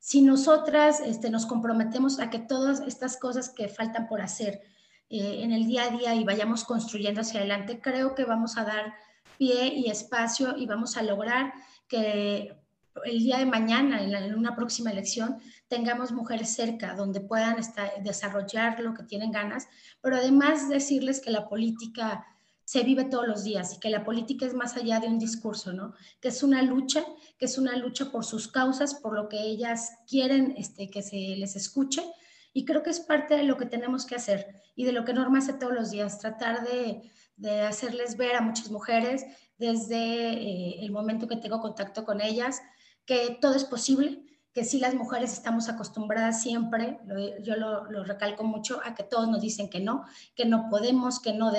Si 0.00 0.22
nosotras 0.22 0.98
este, 0.98 1.30
nos 1.30 1.46
comprometemos 1.46 2.18
a 2.18 2.30
que 2.30 2.40
todas 2.40 2.80
estas 2.80 3.16
cosas 3.16 3.48
que 3.48 3.68
faltan 3.68 4.08
por 4.08 4.20
hacer 4.20 4.60
eh, 5.08 5.38
en 5.44 5.52
el 5.52 5.68
día 5.68 5.84
a 5.84 5.90
día 5.90 6.14
y 6.16 6.24
vayamos 6.24 6.64
construyendo 6.64 7.20
hacia 7.20 7.38
adelante, 7.38 7.80
creo 7.80 8.16
que 8.16 8.24
vamos 8.24 8.58
a 8.58 8.64
dar 8.64 8.92
pie 9.38 9.72
y 9.72 9.88
espacio 9.88 10.56
y 10.56 10.66
vamos 10.66 10.96
a 10.96 11.02
lograr 11.02 11.52
que 11.86 12.57
el 13.04 13.18
día 13.20 13.38
de 13.38 13.46
mañana, 13.46 14.02
en, 14.02 14.34
una 14.34 14.54
próxima 14.54 14.90
elección, 14.90 15.38
tengamos 15.68 16.12
mujeres 16.12 16.54
cerca 16.54 16.94
donde 16.94 17.20
puedan 17.20 17.56
desarrollar 18.02 18.80
lo 18.80 18.94
que 18.94 19.02
tienen 19.02 19.32
ganas, 19.32 19.68
pero 20.00 20.16
además 20.16 20.68
decirles 20.68 21.20
que 21.20 21.30
la 21.30 21.48
política 21.48 22.26
se 22.64 22.82
vive 22.82 23.04
todos 23.04 23.26
los 23.26 23.44
días 23.44 23.74
y 23.74 23.80
que 23.80 23.88
la 23.88 24.04
política 24.04 24.44
es 24.44 24.52
más 24.52 24.76
allá 24.76 25.00
de 25.00 25.08
un 25.08 25.18
discurso, 25.18 25.72
¿no? 25.72 25.94
Que 26.20 26.28
es 26.28 26.42
una 26.42 26.62
lucha, 26.62 27.02
que 27.38 27.46
es 27.46 27.56
una 27.56 27.74
lucha 27.76 28.10
por 28.10 28.26
sus 28.26 28.46
causas, 28.46 28.94
por 28.94 29.14
lo 29.14 29.28
que 29.28 29.40
ellas 29.40 29.92
quieren 30.06 30.54
este, 30.58 30.90
que 30.90 31.02
se 31.02 31.16
les 31.16 31.56
escuche. 31.56 32.02
Y 32.52 32.66
creo 32.66 32.82
que 32.82 32.90
es 32.90 33.00
parte 33.00 33.36
de 33.36 33.44
lo 33.44 33.56
que 33.56 33.64
tenemos 33.64 34.04
que 34.04 34.16
hacer 34.16 34.60
y 34.76 34.84
de 34.84 34.92
lo 34.92 35.06
que 35.06 35.14
Norma 35.14 35.38
hace 35.38 35.54
todos 35.54 35.72
los 35.72 35.90
días, 35.90 36.18
tratar 36.18 36.62
de, 36.68 37.10
de 37.38 37.62
hacerles 37.62 38.18
ver 38.18 38.36
a 38.36 38.42
muchas 38.42 38.70
mujeres 38.70 39.24
desde 39.58 39.96
eh, 39.96 40.84
el 40.84 40.90
momento 40.90 41.26
que 41.26 41.36
tengo 41.36 41.60
contacto 41.60 42.04
con 42.04 42.20
ellas, 42.20 42.60
que 43.08 43.38
todo 43.40 43.54
es 43.54 43.64
posible, 43.64 44.22
que 44.52 44.64
sí 44.64 44.78
las 44.78 44.94
mujeres 44.94 45.32
estamos 45.32 45.70
acostumbradas 45.70 46.42
siempre, 46.42 47.00
yo 47.42 47.56
lo, 47.56 48.04
recalco 48.04 48.44
mucho, 48.44 48.82
a 48.84 48.94
que 48.94 49.02
todos 49.02 49.26
nos 49.28 49.40
dicen 49.40 49.70
que 49.70 49.80
no, 49.80 50.04
que 50.36 50.44
no 50.44 50.68
podemos, 50.68 51.18
que 51.18 51.32
no 51.32 51.50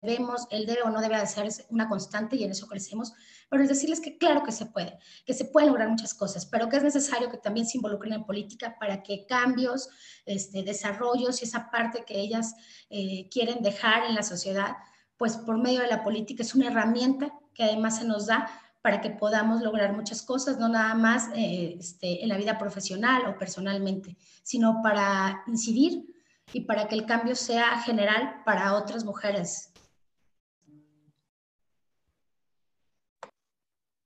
debemos 0.00 0.46
el 0.50 0.66
debe 0.66 0.82
o 0.82 0.90
no 0.90 1.00
debe 1.00 1.26
ser 1.26 1.48
una 1.68 1.88
constante 1.88 2.36
y 2.36 2.44
en 2.44 2.52
eso 2.52 2.68
crecemos, 2.68 3.12
pero 3.50 3.64
es 3.64 3.68
decirles 3.68 4.00
que 4.00 4.16
claro 4.16 4.44
que 4.44 4.52
se 4.52 4.66
puede, 4.66 5.00
que 5.26 5.34
se 5.34 5.46
pueden 5.46 5.70
lograr 5.70 5.88
muchas 5.88 6.14
cosas, 6.14 6.46
pero 6.46 6.68
que 6.68 6.76
es 6.76 6.84
necesario 6.84 7.28
que 7.28 7.38
también 7.38 7.66
se 7.66 7.78
involucren 7.78 8.12
en 8.12 8.24
política 8.24 8.76
para 8.78 9.02
que 9.02 9.26
cambios, 9.26 9.88
este, 10.26 10.62
desarrollos 10.62 11.42
y 11.42 11.46
esa 11.46 11.72
parte 11.72 12.04
que 12.04 12.20
ellas 12.20 12.54
eh, 12.88 13.28
quieren 13.32 13.64
dejar 13.64 14.04
en 14.04 14.14
la 14.14 14.22
sociedad, 14.22 14.76
pues 15.16 15.38
por 15.38 15.58
medio 15.58 15.80
de 15.80 15.88
la 15.88 16.04
política 16.04 16.44
es 16.44 16.54
una 16.54 16.68
herramienta 16.68 17.32
que 17.52 17.64
además 17.64 17.98
se 17.98 18.04
nos 18.04 18.26
da 18.26 18.48
para 18.84 19.00
que 19.00 19.08
podamos 19.08 19.62
lograr 19.62 19.94
muchas 19.94 20.20
cosas, 20.20 20.58
no 20.58 20.68
nada 20.68 20.94
más 20.94 21.30
eh, 21.34 21.78
este, 21.80 22.22
en 22.22 22.28
la 22.28 22.36
vida 22.36 22.58
profesional 22.58 23.22
o 23.26 23.38
personalmente, 23.38 24.14
sino 24.42 24.82
para 24.82 25.42
incidir 25.46 26.04
y 26.52 26.60
para 26.66 26.86
que 26.86 26.94
el 26.94 27.06
cambio 27.06 27.34
sea 27.34 27.78
general 27.78 28.42
para 28.44 28.74
otras 28.74 29.02
mujeres 29.06 29.72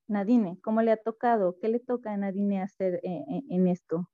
Nadine, 0.08 0.58
¿cómo 0.62 0.80
le 0.80 0.92
ha 0.92 0.96
tocado? 0.96 1.56
¿Qué 1.60 1.68
le 1.68 1.80
toca 1.80 2.12
a 2.12 2.16
Nadine 2.16 2.62
hacer 2.62 2.94
eh, 3.02 3.24
eh, 3.30 3.42
en, 3.50 3.68
esto? 3.68 4.08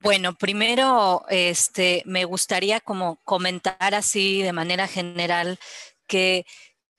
Bueno, 0.00 0.34
primero 0.34 1.24
este, 1.28 2.02
me 2.06 2.24
gustaría 2.24 2.80
como 2.80 3.16
comentar 3.24 3.94
así 3.94 4.42
de 4.42 4.52
manera 4.52 4.86
general 4.86 5.58
que 6.06 6.46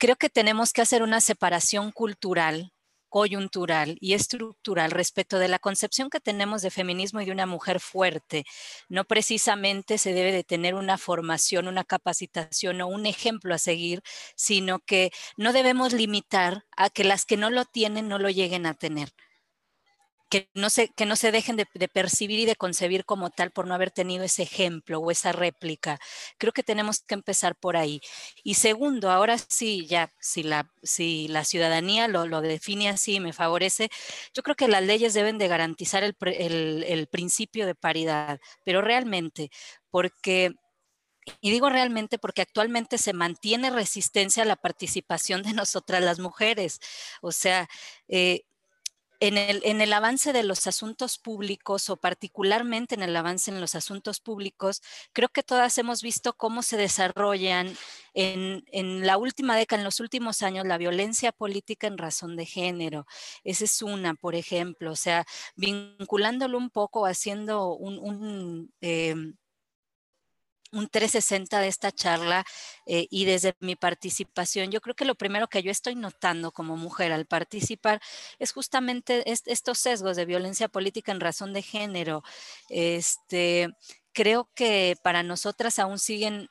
creo 0.00 0.16
que 0.16 0.30
tenemos 0.30 0.72
que 0.72 0.82
hacer 0.82 1.02
una 1.02 1.20
separación 1.20 1.92
cultural 1.92 2.72
coyuntural 3.10 3.98
y 4.00 4.14
estructural 4.14 4.92
respecto 4.92 5.38
de 5.38 5.48
la 5.48 5.58
concepción 5.58 6.10
que 6.10 6.20
tenemos 6.20 6.62
de 6.62 6.70
feminismo 6.70 7.20
y 7.20 7.26
de 7.26 7.32
una 7.32 7.44
mujer 7.44 7.80
fuerte. 7.80 8.44
No 8.88 9.04
precisamente 9.04 9.98
se 9.98 10.14
debe 10.14 10.32
de 10.32 10.44
tener 10.44 10.74
una 10.74 10.96
formación, 10.96 11.68
una 11.68 11.84
capacitación 11.84 12.80
o 12.80 12.86
un 12.86 13.06
ejemplo 13.06 13.52
a 13.52 13.58
seguir, 13.58 14.02
sino 14.36 14.78
que 14.78 15.10
no 15.36 15.52
debemos 15.52 15.92
limitar 15.92 16.64
a 16.76 16.88
que 16.88 17.04
las 17.04 17.24
que 17.24 17.36
no 17.36 17.50
lo 17.50 17.64
tienen 17.64 18.08
no 18.08 18.18
lo 18.20 18.30
lleguen 18.30 18.64
a 18.64 18.74
tener 18.74 19.12
que 20.30 20.48
no 20.54 20.70
se, 20.70 20.88
que 20.88 21.06
no 21.06 21.16
se 21.16 21.32
dejen 21.32 21.56
de, 21.56 21.66
percibir 21.88 22.38
y 22.40 22.46
de 22.46 22.56
concebir 22.56 23.04
como 23.04 23.30
tal 23.30 23.50
por 23.50 23.66
no 23.66 23.74
haber 23.74 23.90
tenido 23.90 24.24
ese 24.24 24.44
ejemplo 24.44 25.00
o 25.00 25.10
esa 25.10 25.32
réplica. 25.32 25.98
Creo 26.38 26.52
que 26.52 26.62
tenemos 26.62 27.00
que 27.00 27.14
empezar 27.14 27.56
por 27.56 27.76
ahí. 27.76 28.00
Y 28.44 28.54
segundo, 28.54 29.10
ahora 29.10 29.36
sí, 29.38 29.86
ya, 29.86 30.12
si 30.20 30.42
la, 30.44 30.70
si 30.82 31.28
la 31.28 31.44
ciudadanía 31.44 32.08
lo, 32.08 32.26
lo 32.26 32.40
define 32.42 32.88
así, 32.88 33.20
me 33.20 33.32
favorece, 33.32 33.90
yo 34.34 34.42
creo 34.42 34.56
que 34.56 34.68
las 34.68 34.84
leyes 34.84 35.14
deben 35.14 35.36
de 35.38 35.48
garantizar 35.48 36.04
el, 36.04 36.16
el, 36.20 36.84
el 36.86 37.06
principio 37.08 37.66
de 37.66 37.74
paridad, 37.74 38.40
pero 38.64 38.80
realmente, 38.82 39.50
porque 39.90 40.52
y 41.40 41.50
digo 41.50 41.68
realmente 41.68 42.18
porque 42.18 42.42
actualmente 42.42 42.98
se 42.98 43.12
mantiene 43.12 43.70
resistencia 43.70 44.42
a 44.42 44.46
la 44.46 44.56
participación 44.56 45.42
de 45.42 45.52
nosotras 45.52 46.02
las 46.02 46.18
mujeres. 46.18 46.80
O 47.20 47.32
sea, 47.32 47.68
eh, 48.08 48.42
en 49.20 49.36
el, 49.36 49.60
en 49.64 49.80
el, 49.80 49.92
avance 49.92 50.32
de 50.32 50.42
los 50.42 50.66
asuntos 50.66 51.18
públicos 51.18 51.90
o 51.90 51.96
particularmente 51.96 52.94
en 52.94 53.02
el 53.02 53.14
avance 53.14 53.50
en 53.50 53.60
los 53.60 53.74
asuntos 53.74 54.18
públicos, 54.20 54.82
creo 55.12 55.28
que 55.28 55.42
todas 55.42 55.76
hemos 55.78 56.02
visto 56.02 56.32
cómo 56.32 56.62
se 56.62 56.76
desarrollan 56.78 57.76
en, 58.14 58.64
en, 58.72 59.06
la 59.06 59.18
última 59.18 59.56
década, 59.56 59.80
en 59.80 59.84
los 59.84 60.00
últimos 60.00 60.42
años, 60.42 60.66
la 60.66 60.78
violencia 60.78 61.32
política 61.32 61.86
en 61.86 61.98
razón 61.98 62.36
de 62.36 62.46
género. 62.46 63.06
Esa 63.44 63.64
es 63.64 63.82
una, 63.82 64.14
por 64.14 64.34
ejemplo, 64.34 64.92
o 64.92 64.96
sea, 64.96 65.26
vinculándolo 65.54 66.58
un 66.58 66.70
poco, 66.70 67.06
haciendo 67.06 67.74
un, 67.74 67.98
un 67.98 68.72
em, 68.80 69.36
un 70.72 70.88
360 70.88 71.60
de 71.60 71.68
esta 71.68 71.92
charla 71.92 72.44
eh, 72.86 73.06
y 73.10 73.24
desde 73.24 73.54
mi 73.60 73.76
participación, 73.76 74.70
yo 74.70 74.80
creo 74.80 74.94
que 74.94 75.04
lo 75.04 75.14
primero 75.14 75.48
que 75.48 75.62
yo 75.62 75.70
estoy 75.70 75.94
notando 75.94 76.52
como 76.52 76.76
mujer 76.76 77.12
al 77.12 77.26
participar 77.26 78.00
es 78.38 78.52
justamente 78.52 79.24
estos 79.26 79.78
sesgos 79.78 80.16
de 80.16 80.26
violencia 80.26 80.68
política 80.68 81.12
en 81.12 81.20
razón 81.20 81.52
de 81.52 81.62
género. 81.62 82.22
Este, 82.68 83.68
creo 84.12 84.48
que 84.54 84.96
para 85.02 85.22
nosotras 85.22 85.78
aún 85.78 85.98
siguen 85.98 86.48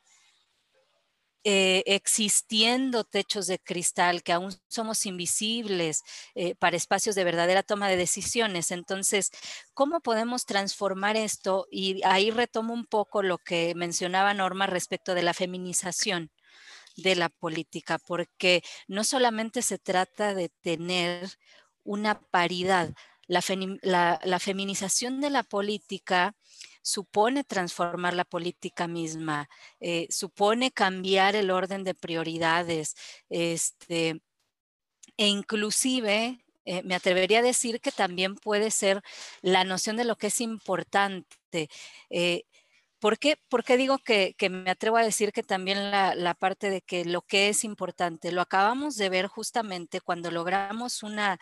eh, 1.45 1.83
existiendo 1.85 3.05
techos 3.05 3.47
de 3.47 3.59
cristal, 3.59 4.23
que 4.23 4.33
aún 4.33 4.51
somos 4.67 5.05
invisibles 5.05 6.03
eh, 6.35 6.55
para 6.55 6.75
espacios 6.75 7.15
de 7.15 7.23
verdadera 7.23 7.63
toma 7.63 7.87
de 7.87 7.95
decisiones. 7.95 8.71
Entonces, 8.71 9.31
¿cómo 9.73 10.01
podemos 10.01 10.45
transformar 10.45 11.15
esto? 11.15 11.65
Y 11.71 12.01
ahí 12.03 12.29
retomo 12.31 12.73
un 12.73 12.85
poco 12.85 13.23
lo 13.23 13.37
que 13.37 13.73
mencionaba 13.75 14.33
Norma 14.33 14.67
respecto 14.67 15.15
de 15.15 15.23
la 15.23 15.33
feminización 15.33 16.29
de 16.97 17.15
la 17.15 17.29
política, 17.29 17.99
porque 17.99 18.61
no 18.87 19.05
solamente 19.05 19.61
se 19.61 19.77
trata 19.77 20.33
de 20.33 20.49
tener 20.61 21.29
una 21.83 22.19
paridad, 22.19 22.93
la, 23.27 24.19
la 24.23 24.39
feminización 24.39 25.21
de 25.21 25.29
la 25.29 25.43
política 25.43 26.35
supone 26.81 27.43
transformar 27.43 28.13
la 28.13 28.25
política 28.25 28.87
misma, 28.87 29.49
eh, 29.79 30.07
supone 30.09 30.71
cambiar 30.71 31.35
el 31.35 31.51
orden 31.51 31.83
de 31.83 31.95
prioridades, 31.95 32.95
este, 33.29 34.21
e 35.17 35.27
inclusive 35.27 36.45
eh, 36.65 36.83
me 36.83 36.95
atrevería 36.95 37.39
a 37.39 37.41
decir 37.41 37.81
que 37.81 37.91
también 37.91 38.35
puede 38.35 38.71
ser 38.71 39.01
la 39.41 39.63
noción 39.63 39.97
de 39.97 40.05
lo 40.05 40.15
que 40.17 40.27
es 40.27 40.41
importante. 40.41 41.69
Eh, 42.09 42.43
¿Por 42.99 43.17
qué, 43.17 43.37
digo 43.77 43.97
que, 43.99 44.35
me 44.49 44.69
atrevo 44.69 44.97
a 44.97 45.03
decir 45.03 45.31
que 45.31 45.41
también 45.41 45.89
la, 45.89 46.33
parte 46.37 46.69
de 46.69 46.81
que 46.81 47.05
lo 47.05 47.21
que 47.21 47.47
es 47.49 47.63
importante, 47.63 48.31
lo 48.33 48.41
acabamos 48.41 48.97
de 48.97 49.09
ver 49.09 49.27
justamente 49.27 50.01
cuando 50.01 50.31
logramos 50.31 51.01
una, 51.01 51.39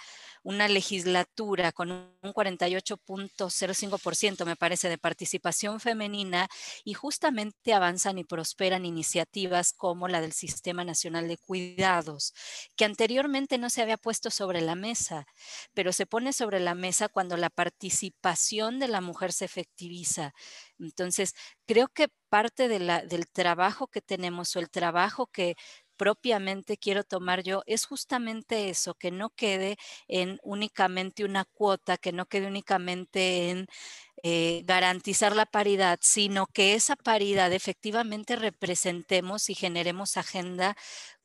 una 0.48 0.68
legislatura 0.70 1.74
con 1.74 1.92
un 1.92 2.34
48.05%, 2.34 4.46
me 4.46 4.56
parece, 4.56 4.88
de 4.88 4.98
participación 4.98 5.82
femenina 5.82 6.48
y 6.86 6.94
justamente 6.94 7.74
avanzan 7.74 8.18
y 8.18 8.24
prosperan 8.24 8.86
iniciativas 8.86 9.74
como 9.74 10.08
la 10.08 10.22
del 10.22 10.32
Sistema 10.32 10.86
Nacional 10.86 11.28
de 11.28 11.38
Cuidados, 11.38 12.34
que 12.78 12.86
anteriormente 12.86 13.58
no 13.58 13.70
se 13.70 13.82
había 13.82 13.98
puesto 13.98 14.32
sobre 14.32 14.62
la 14.62 14.76
mesa, 14.76 15.28
pero 15.74 15.92
se 15.92 16.06
pone 16.06 16.32
sobre 16.32 16.62
la 16.62 16.76
mesa 16.76 17.10
cuando 17.10 17.36
la 17.36 17.50
participación 17.50 18.80
de 18.80 18.88
la 18.88 19.02
mujer 19.02 19.34
se 19.34 19.44
efectiviza. 19.44 20.34
Entonces, 20.80 21.34
creo 21.66 21.90
que 21.90 22.08
parte 22.30 22.70
del 22.70 23.28
trabajo 23.34 23.88
que 23.88 24.02
tenemos 24.02 24.56
o 24.56 24.60
el 24.60 24.70
trabajo 24.70 25.28
que 25.28 25.58
propiamente 25.98 26.78
quiero 26.78 27.04
tomar 27.04 27.44
yo 27.44 27.64
es 27.66 27.86
justamente 27.86 28.70
eso, 28.70 28.96
que 28.96 29.12
no 29.12 29.30
quede 29.32 29.78
en 30.08 30.40
únicamente 30.44 31.26
una 31.26 31.46
cuota, 31.46 31.98
que 31.98 32.12
no 32.12 32.28
quede 32.28 32.48
únicamente 32.48 33.50
en 33.50 33.68
eh, 34.24 34.64
garantizar 34.66 35.36
la 35.36 35.46
paridad, 35.46 36.00
sino 36.02 36.48
que 36.48 36.74
esa 36.76 36.96
paridad 36.96 37.54
efectivamente 37.54 38.36
representemos 38.36 39.50
y 39.50 39.56
generemos 39.56 40.18
agenda 40.18 40.76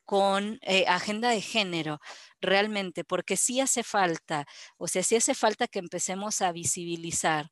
con 0.05 0.59
eh, 0.63 0.85
agenda 0.89 1.31
de 1.31 1.41
género, 1.41 2.01
realmente, 2.41 3.05
porque 3.05 3.37
sí 3.37 3.61
hace 3.61 3.83
falta, 3.85 4.47
o 4.79 4.89
sea, 4.89 5.03
sí 5.03 5.17
hace 5.17 5.35
falta 5.35 5.69
que 5.69 5.79
empecemos 5.79 6.43
a 6.43 6.53
visibilizar 6.53 7.51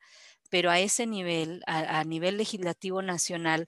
pero 0.51 0.71
a 0.71 0.81
ese 0.81 1.07
nivel, 1.07 1.63
a, 1.67 2.05
nivel 2.05 2.37
legislativo 2.37 3.03
nacional, 3.03 3.67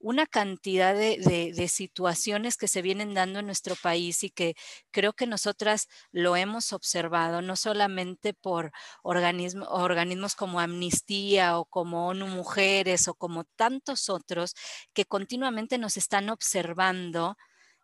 una 0.00 0.26
cantidad 0.26 0.94
de, 0.94 1.68
situaciones 1.68 2.56
que 2.56 2.68
se 2.68 2.82
vienen 2.82 3.14
dando 3.14 3.38
en 3.38 3.46
nuestro 3.46 3.76
país 3.76 4.24
y 4.24 4.30
que 4.30 4.56
creo 4.90 5.12
que 5.12 5.26
nosotras 5.26 5.88
lo 6.10 6.36
hemos 6.36 6.72
observado, 6.72 7.42
no 7.42 7.54
solamente 7.54 8.34
por 8.34 8.72
organismos 9.02 10.34
como 10.34 10.60
Amnistía 10.60 11.58
o 11.58 11.66
como 11.66 12.08
ONU 12.08 12.26
Mujeres 12.26 13.08
o 13.08 13.14
como 13.14 13.44
tantos 13.44 14.08
otros 14.08 14.54
que 14.94 15.04
continuamente 15.04 15.78
nos 15.78 15.96
están 15.96 16.30
observando. 16.30 17.36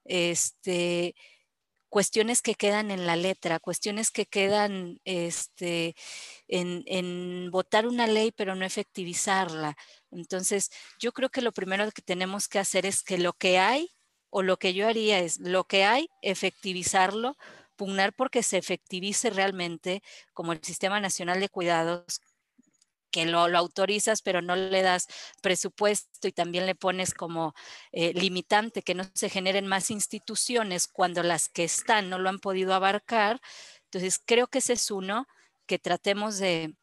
Este, 0.04 1.14
cuestiones 1.96 2.42
que 2.42 2.56
quedan 2.56 2.90
en 2.90 3.06
la 3.06 3.16
letra, 3.16 3.58
cuestiones 3.58 4.10
que 4.10 4.26
quedan 4.26 5.00
este, 5.06 5.96
en, 6.46 7.50
votar 7.50 7.86
una 7.86 8.06
ley 8.06 8.32
pero 8.32 8.54
no 8.54 8.66
efectivizarla. 8.66 9.78
Entonces, 10.10 10.70
yo 11.00 11.12
creo 11.12 11.30
que 11.30 11.40
lo 11.40 11.52
primero 11.52 11.90
que 11.92 12.02
tenemos 12.02 12.48
que 12.48 12.58
hacer 12.58 12.84
es 12.84 13.02
que 13.02 13.16
lo 13.16 13.32
que 13.32 13.58
hay, 13.58 13.88
o 14.28 14.42
lo 14.42 14.58
que 14.58 14.74
yo 14.74 14.86
haría 14.86 15.20
es 15.20 15.38
lo 15.38 15.64
que 15.64 15.84
hay, 15.84 16.10
efectivizarlo, 16.20 17.38
pugnar 17.76 18.12
porque 18.12 18.42
se 18.42 18.58
efectivice 18.58 19.30
realmente 19.30 20.02
como 20.34 20.52
el 20.52 20.62
Sistema 20.62 21.00
Nacional 21.00 21.40
de 21.40 21.48
Cuidados 21.48 22.20
que 23.10 23.26
lo, 23.26 23.40
autorizas, 23.40 24.22
pero 24.22 24.42
no 24.42 24.56
le 24.56 24.82
das 24.82 25.06
presupuesto 25.42 26.28
y 26.28 26.32
también 26.32 26.66
le 26.66 26.74
pones 26.74 27.14
como 27.14 27.54
eh, 27.92 28.12
limitante 28.14 28.82
que 28.82 28.94
no 28.94 29.04
se 29.14 29.28
generen 29.28 29.66
más 29.66 29.90
instituciones 29.90 30.86
cuando 30.86 31.22
las 31.22 31.48
que 31.48 31.64
están 31.64 32.10
no 32.10 32.18
lo 32.18 32.28
han 32.28 32.38
podido 32.38 32.74
abarcar. 32.74 33.40
Entonces, 33.84 34.20
creo 34.24 34.48
que 34.48 34.58
ese 34.58 34.74
es 34.74 34.90
uno, 34.90 35.26
que 35.66 35.78
tratemos 35.78 36.38
de, 36.38 36.74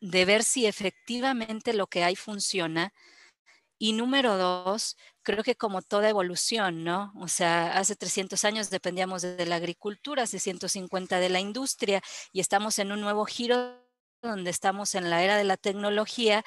de 0.00 0.24
ver 0.24 0.44
si 0.44 0.66
efectivamente 0.66 1.74
lo 1.74 1.86
que 1.86 2.04
hay 2.04 2.16
funciona. 2.16 2.92
Y 3.78 3.94
número 3.94 4.36
dos, 4.36 4.98
creo 5.22 5.42
que 5.42 5.56
como 5.56 5.80
toda 5.80 6.10
evolución, 6.10 6.84
¿no? 6.84 7.12
O 7.18 7.28
sea, 7.28 7.78
hace 7.78 7.96
300 7.96 8.44
años 8.44 8.68
dependíamos 8.68 9.22
de 9.22 9.46
la 9.46 9.56
agricultura, 9.56 10.24
hace 10.24 10.38
150 10.38 11.18
de 11.18 11.30
la 11.30 11.40
industria 11.40 12.02
y 12.32 12.40
estamos 12.40 12.78
en 12.78 12.92
un 12.92 13.00
nuevo 13.00 13.24
giro 13.24 13.89
donde 14.22 14.50
estamos 14.50 14.94
en 14.94 15.10
la 15.10 15.22
era 15.22 15.36
de 15.36 15.44
la 15.44 15.56
tecnología 15.56 16.44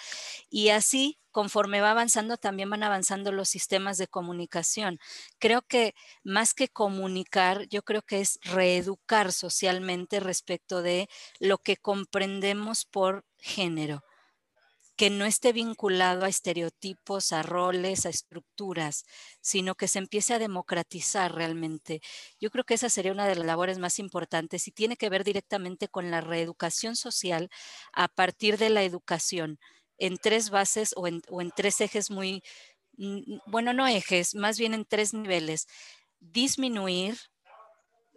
y 0.50 0.70
así 0.70 1.20
conforme 1.32 1.82
va 1.82 1.92
avanzando 1.92 2.38
también 2.38 2.70
van 2.70 2.84
avanzando 2.84 3.32
los 3.32 3.50
sistemas 3.50 3.98
de 3.98 4.08
comunicación. 4.08 5.00
Creo 5.40 5.64
que 5.64 5.96
más 6.24 6.54
que 6.54 6.70
comunicar, 6.70 7.68
yo 7.70 7.82
creo 7.84 8.04
que 8.04 8.22
es 8.22 8.40
reeducar 8.44 9.32
socialmente 9.34 10.20
respecto 10.20 10.82
de 10.84 11.10
lo 11.40 11.58
que 11.58 11.78
comprendemos 11.78 12.86
por 12.86 13.26
género 13.40 14.04
que 14.96 15.10
no 15.10 15.26
esté 15.26 15.54
vinculado 15.54 16.26
a 16.26 16.30
estereotipos, 16.30 17.32
a 17.32 17.42
roles, 17.42 18.06
a 18.06 18.10
estructuras, 18.10 19.06
sino 19.42 19.76
que 19.76 19.88
se 19.88 20.00
empiece 20.00 20.34
a 20.34 20.40
democratizar 20.40 21.34
realmente. 21.34 22.02
Yo 22.40 22.52
creo 22.52 22.64
que 22.64 22.76
esa 22.76 22.90
sería 22.90 23.12
una 23.12 23.28
de 23.28 23.36
las 23.36 23.46
labores 23.46 23.80
más 23.80 23.98
importantes 24.00 24.68
y 24.68 24.72
tiene 24.72 24.96
que 24.96 25.10
ver 25.10 25.24
directamente 25.24 25.88
con 25.88 26.12
la 26.12 26.22
reeducación 26.22 26.96
social 26.96 27.50
a 27.92 28.08
partir 28.08 28.58
de 28.58 28.70
la 28.70 28.84
educación 28.84 29.60
en 29.98 30.18
tres 30.18 30.50
bases 30.50 30.94
o 30.96 31.08
en, 31.08 31.22
tres 31.56 31.82
ejes 31.82 32.12
muy, 32.12 32.44
bueno, 33.48 33.74
no 33.74 33.88
ejes, 33.88 34.36
más 34.36 34.60
bien 34.60 34.74
en 34.74 34.86
tres 34.86 35.14
niveles. 35.14 35.68
Disminuir, 36.20 37.18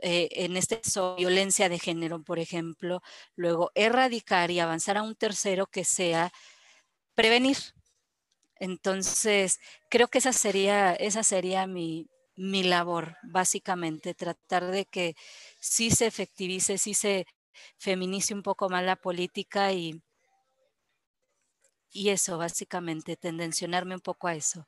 eh, 0.02 0.28
en 0.32 0.56
este 0.56 0.80
caso, 0.80 1.16
violencia 1.16 1.68
de 1.68 1.78
género, 1.78 2.22
por 2.22 2.38
ejemplo, 2.38 3.02
luego 3.34 3.70
erradicar 3.74 4.50
y 4.50 4.60
avanzar 4.60 4.98
a 4.98 5.02
un 5.02 5.14
tercero 5.14 5.66
que 5.66 5.84
sea 5.84 6.32
prevenir. 7.16 7.58
Entonces, 8.58 9.60
creo 9.90 10.08
que 10.08 10.18
esa 10.18 10.32
sería, 10.32 10.94
esa 10.94 11.22
sería 11.22 11.66
mi, 11.66 12.08
mi 12.36 12.62
labor, 12.62 13.16
básicamente, 13.22 14.14
tratar 14.14 14.70
de 14.70 14.86
que 14.86 15.14
sí 15.60 15.90
se 15.90 16.06
efectivice, 16.06 16.78
sí 16.78 16.94
se 16.94 17.26
feminice 17.78 18.34
un 18.34 18.42
poco 18.42 18.68
más 18.70 18.84
la 18.84 18.96
política 18.96 19.72
y, 19.72 20.02
y 21.92 22.10
eso, 22.10 22.38
básicamente, 22.38 23.16
tendencionarme 23.16 23.94
un 23.94 24.00
poco 24.00 24.28
a 24.28 24.34
eso. 24.34 24.66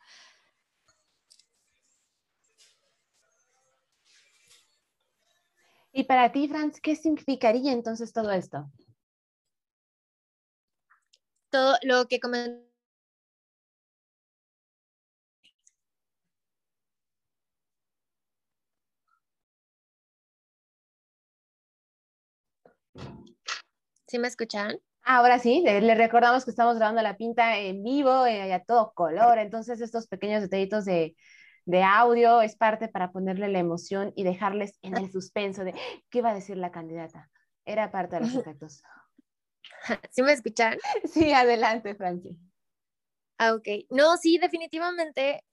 Y 5.93 6.05
para 6.05 6.33
ti, 6.33 6.49
Franz, 6.49 6.81
¿qué 6.81 6.97
significaría 6.97 7.73
entonces 7.73 8.13
todo 8.15 8.31
esto? 8.33 8.71
Todo 11.51 11.77
lo 11.83 12.07
que 12.07 12.21
comentó. 12.21 12.69
¿Sí 24.07 24.19
me 24.19 24.29
escuchan? 24.29 24.79
Ahora 25.03 25.39
sí, 25.39 25.63
le, 25.65 25.95
recordamos 25.95 26.45
que 26.45 26.51
estamos 26.51 26.77
grabando 26.77 27.03
la 27.03 27.17
pinta 27.17 27.59
en 27.59 27.83
vivo, 27.83 28.27
eh, 28.27 28.53
a 28.53 28.63
todo 28.63 28.93
color, 28.95 29.39
entonces 29.39 29.81
estos 29.81 30.07
pequeños 30.07 30.43
detallitos 30.43 30.85
de, 30.85 31.17
de 31.65 31.83
audio 31.83 32.41
es 32.43 32.57
parte 32.57 32.89
para 32.89 33.13
ponerle 33.13 33.49
la 33.49 33.59
emoción 33.59 34.13
y 34.17 34.25
dejarles 34.25 34.79
en 34.83 34.97
el 34.97 35.11
suspenso 35.13 35.65
de 35.65 35.75
qué 36.11 36.23
va 36.23 36.31
a 36.31 36.35
decir 36.35 36.57
la 36.57 36.71
candidata. 36.71 37.31
Era 37.65 37.91
parte 37.91 38.17
de 38.17 38.23
los 38.23 38.35
efectos. 38.35 38.83
¿Sí 40.11 40.23
me 40.23 40.33
escuchan? 40.33 40.79
Sí, 41.05 41.33
adelante, 41.33 41.95
Franci. 41.95 42.37
Ah, 43.41 43.55
ok. 43.55 43.69
No, 43.91 44.17
sí, 44.17 44.39
definitivamente 44.39 45.45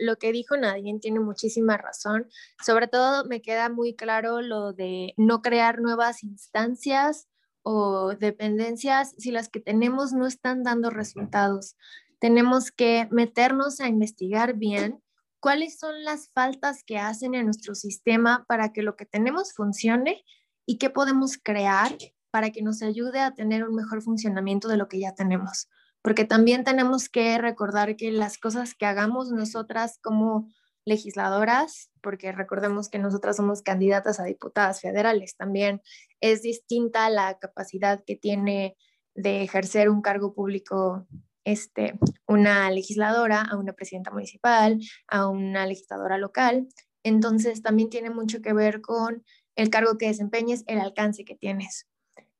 lo 0.00 0.16
que 0.16 0.32
dijo 0.32 0.56
Nadine 0.56 1.00
tiene 1.00 1.20
muchísima 1.20 1.76
razón. 1.76 2.28
Sobre 2.64 2.88
todo 2.88 3.26
me 3.26 3.42
queda 3.42 3.68
muy 3.68 3.94
claro 3.94 4.40
lo 4.40 4.72
de 4.72 5.12
no 5.18 5.42
crear 5.42 5.80
nuevas 5.80 6.22
instancias 6.22 7.28
o 7.62 8.14
dependencias 8.14 9.14
si 9.18 9.32
las 9.32 9.50
que 9.50 9.60
tenemos 9.60 10.14
no 10.14 10.26
están 10.26 10.62
dando 10.62 10.88
resultados. 10.88 11.76
Tenemos 12.20 12.70
que 12.70 13.06
meternos 13.10 13.80
a 13.80 13.88
investigar 13.88 14.54
bien 14.54 15.02
cuáles 15.38 15.78
son 15.78 16.04
las 16.04 16.30
faltas 16.30 16.84
que 16.84 16.96
hacen 16.96 17.34
en 17.34 17.44
nuestro 17.44 17.74
sistema 17.74 18.46
para 18.48 18.72
que 18.72 18.82
lo 18.82 18.96
que 18.96 19.04
tenemos 19.04 19.52
funcione 19.52 20.24
y 20.64 20.78
qué 20.78 20.88
podemos 20.88 21.36
crear 21.36 21.94
para 22.36 22.50
que 22.50 22.60
nos 22.60 22.82
ayude 22.82 23.20
a 23.20 23.32
tener 23.32 23.66
un 23.66 23.74
mejor 23.74 24.02
funcionamiento 24.02 24.68
de 24.68 24.76
lo 24.76 24.88
que 24.88 25.00
ya 25.00 25.14
tenemos. 25.14 25.70
Porque 26.02 26.26
también 26.26 26.64
tenemos 26.64 27.08
que 27.08 27.38
recordar 27.38 27.96
que 27.96 28.12
las 28.12 28.36
cosas 28.36 28.74
que 28.74 28.84
hagamos 28.84 29.30
nosotras 29.30 29.98
como 30.02 30.46
legisladoras, 30.84 31.90
porque 32.02 32.32
recordemos 32.32 32.90
que 32.90 32.98
nosotras 32.98 33.36
somos 33.36 33.62
candidatas 33.62 34.20
a 34.20 34.24
diputadas 34.24 34.82
federales, 34.82 35.34
también 35.38 35.80
es 36.20 36.42
distinta 36.42 37.08
la 37.08 37.38
capacidad 37.38 38.04
que 38.04 38.16
tiene 38.16 38.76
de 39.14 39.42
ejercer 39.42 39.88
un 39.88 40.02
cargo 40.02 40.34
público 40.34 41.06
este, 41.44 41.98
una 42.26 42.70
legisladora 42.70 43.40
a 43.40 43.56
una 43.56 43.72
presidenta 43.72 44.10
municipal, 44.10 44.78
a 45.08 45.26
una 45.26 45.64
legisladora 45.64 46.18
local. 46.18 46.68
Entonces 47.02 47.62
también 47.62 47.88
tiene 47.88 48.10
mucho 48.10 48.42
que 48.42 48.52
ver 48.52 48.82
con 48.82 49.24
el 49.54 49.70
cargo 49.70 49.96
que 49.96 50.08
desempeñes, 50.08 50.64
el 50.66 50.80
alcance 50.80 51.24
que 51.24 51.34
tienes. 51.34 51.86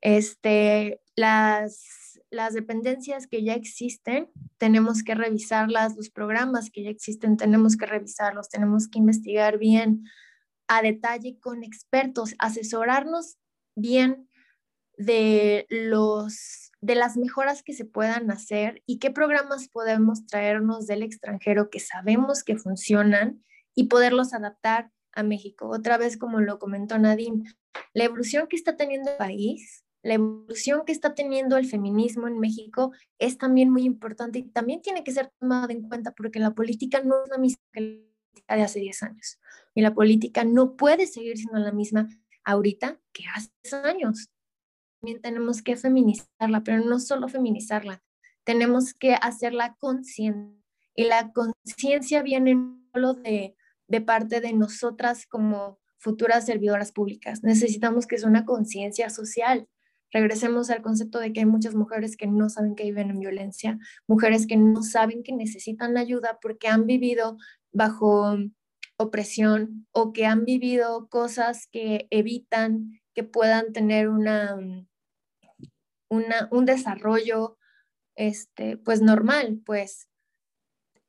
Este, 0.00 1.00
las, 1.16 2.20
las 2.30 2.54
dependencias 2.54 3.26
que 3.26 3.42
ya 3.42 3.54
existen, 3.54 4.30
tenemos 4.58 5.02
que 5.02 5.14
revisarlas, 5.14 5.96
los 5.96 6.10
programas 6.10 6.70
que 6.70 6.84
ya 6.84 6.90
existen, 6.90 7.36
tenemos 7.36 7.76
que 7.76 7.86
revisarlos, 7.86 8.48
tenemos 8.48 8.88
que 8.88 8.98
investigar 8.98 9.58
bien 9.58 10.04
a 10.68 10.82
detalle 10.82 11.38
con 11.40 11.64
expertos, 11.64 12.34
asesorarnos 12.38 13.38
bien 13.74 14.28
de 14.96 15.66
los 15.68 16.66
de 16.80 16.94
las 16.94 17.16
mejoras 17.16 17.62
que 17.62 17.72
se 17.72 17.84
puedan 17.84 18.30
hacer 18.30 18.82
y 18.86 18.98
qué 18.98 19.10
programas 19.10 19.68
podemos 19.68 20.26
traernos 20.26 20.86
del 20.86 21.02
extranjero 21.02 21.70
que 21.70 21.80
sabemos 21.80 22.44
que 22.44 22.56
funcionan 22.56 23.42
y 23.74 23.84
poderlos 23.84 24.34
adaptar 24.34 24.92
a 25.12 25.22
México. 25.22 25.68
Otra 25.68 25.96
vez, 25.96 26.16
como 26.16 26.40
lo 26.40 26.58
comentó 26.58 26.98
Nadine, 26.98 27.44
la 27.92 28.04
evolución 28.04 28.46
que 28.46 28.56
está 28.56 28.76
teniendo 28.76 29.10
el 29.10 29.16
país 29.16 29.85
la 30.06 30.14
evolución 30.14 30.82
que 30.86 30.92
está 30.92 31.16
teniendo 31.16 31.56
el 31.56 31.66
feminismo 31.66 32.28
en 32.28 32.38
México 32.38 32.92
es 33.18 33.38
también 33.38 33.70
muy 33.70 33.82
importante 33.82 34.38
y 34.38 34.44
también 34.44 34.80
tiene 34.80 35.02
que 35.02 35.10
ser 35.10 35.32
tomada 35.40 35.72
en 35.72 35.88
cuenta 35.88 36.12
porque 36.12 36.38
la 36.38 36.54
política 36.54 37.02
no 37.02 37.24
es 37.24 37.28
la 37.28 37.38
misma 37.38 37.60
que 37.72 38.06
la 38.46 38.54
de 38.54 38.62
hace 38.62 38.78
10 38.78 39.02
años 39.02 39.40
y 39.74 39.80
la 39.80 39.94
política 39.94 40.44
no 40.44 40.76
puede 40.76 41.08
seguir 41.08 41.36
siendo 41.36 41.58
la 41.58 41.72
misma 41.72 42.08
ahorita 42.44 43.00
que 43.12 43.24
hace 43.34 43.50
10 43.64 43.74
años. 43.84 44.30
También 45.00 45.20
tenemos 45.20 45.60
que 45.60 45.74
feminizarla, 45.74 46.62
pero 46.62 46.84
no 46.84 47.00
solo 47.00 47.26
feminizarla, 47.26 48.00
tenemos 48.44 48.94
que 48.94 49.14
hacerla 49.14 49.74
consciente 49.80 50.62
y 50.94 51.04
la 51.06 51.32
conciencia 51.32 52.22
viene 52.22 52.56
solo 52.92 53.14
de, 53.14 53.56
de 53.88 54.00
parte 54.00 54.40
de 54.40 54.52
nosotras 54.52 55.26
como 55.26 55.80
futuras 55.98 56.46
servidoras 56.46 56.92
públicas. 56.92 57.42
Necesitamos 57.42 58.06
que 58.06 58.18
sea 58.18 58.28
una 58.28 58.44
conciencia 58.44 59.10
social, 59.10 59.68
regresemos 60.12 60.70
al 60.70 60.82
concepto 60.82 61.18
de 61.18 61.32
que 61.32 61.40
hay 61.40 61.46
muchas 61.46 61.74
mujeres 61.74 62.16
que 62.16 62.26
no 62.26 62.48
saben 62.48 62.74
que 62.74 62.84
viven 62.84 63.10
en 63.10 63.20
violencia, 63.20 63.78
mujeres 64.06 64.46
que 64.46 64.56
no 64.56 64.82
saben 64.82 65.22
que 65.22 65.32
necesitan 65.32 65.96
ayuda 65.96 66.38
porque 66.40 66.68
han 66.68 66.86
vivido 66.86 67.36
bajo 67.72 68.36
opresión 68.96 69.86
o 69.92 70.12
que 70.12 70.26
han 70.26 70.44
vivido 70.44 71.08
cosas 71.08 71.68
que 71.70 72.06
evitan 72.10 73.00
que 73.14 73.24
puedan 73.24 73.72
tener 73.72 74.08
una, 74.08 74.56
una 76.08 76.48
un 76.50 76.64
desarrollo 76.64 77.58
este, 78.16 78.78
pues 78.78 79.02
normal, 79.02 79.60
pues 79.64 80.08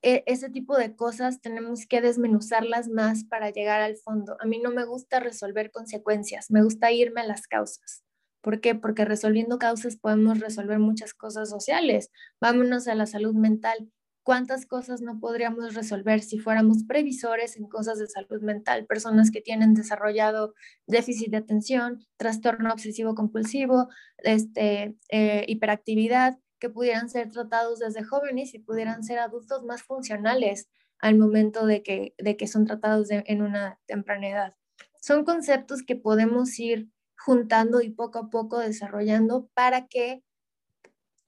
e, 0.01 0.23
ese 0.27 0.49
tipo 0.49 0.77
de 0.77 0.95
cosas 0.95 1.41
tenemos 1.41 1.87
que 1.87 2.01
desmenuzarlas 2.01 2.89
más 2.89 3.23
para 3.23 3.49
llegar 3.49 3.81
al 3.81 3.97
fondo. 3.97 4.37
A 4.39 4.45
mí 4.45 4.59
no 4.59 4.71
me 4.71 4.85
gusta 4.85 5.19
resolver 5.19 5.71
consecuencias, 5.71 6.51
me 6.51 6.63
gusta 6.63 6.91
irme 6.91 7.21
a 7.21 7.27
las 7.27 7.47
causas. 7.47 8.03
¿Por 8.41 8.61
qué? 8.61 8.75
Porque 8.75 9.05
resolviendo 9.05 9.59
causas 9.59 9.97
podemos 9.97 10.39
resolver 10.39 10.79
muchas 10.79 11.13
cosas 11.13 11.49
sociales. 11.49 12.11
Vámonos 12.39 12.87
a 12.87 12.95
la 12.95 13.05
salud 13.05 13.33
mental. 13.33 13.91
¿Cuántas 14.23 14.65
cosas 14.65 15.01
no 15.01 15.19
podríamos 15.21 15.73
resolver 15.73 16.21
si 16.21 16.37
fuéramos 16.37 16.83
previsores 16.85 17.55
en 17.55 17.67
cosas 17.67 17.97
de 17.97 18.07
salud 18.07 18.41
mental? 18.41 18.85
Personas 18.85 19.31
que 19.31 19.39
tienen 19.39 19.73
desarrollado 19.73 20.53
déficit 20.85 21.31
de 21.31 21.37
atención, 21.37 22.05
trastorno 22.17 22.73
obsesivo 22.73 23.15
compulsivo, 23.15 23.87
este, 24.17 24.97
eh, 25.09 25.45
hiperactividad, 25.47 26.37
que 26.59 26.69
pudieran 26.69 27.09
ser 27.09 27.31
tratados 27.31 27.79
desde 27.79 28.03
jóvenes 28.03 28.53
y 28.53 28.59
pudieran 28.59 29.03
ser 29.03 29.19
adultos 29.19 29.63
más 29.63 29.83
funcionales 29.83 30.67
al 30.99 31.17
momento 31.17 31.65
de 31.65 31.83
que, 31.83 32.13
de 32.17 32.35
que 32.35 32.47
son 32.47 32.65
tratados 32.65 33.07
en 33.09 33.41
una 33.41 33.79
temprana 33.85 34.27
edad. 34.27 34.55
Son 34.99 35.23
conceptos 35.23 35.83
que 35.83 35.95
podemos 35.95 36.59
ir 36.59 36.89
juntando 37.17 37.81
y 37.81 37.89
poco 37.89 38.19
a 38.19 38.29
poco 38.29 38.59
desarrollando 38.59 39.49
para 39.53 39.87
que 39.87 40.23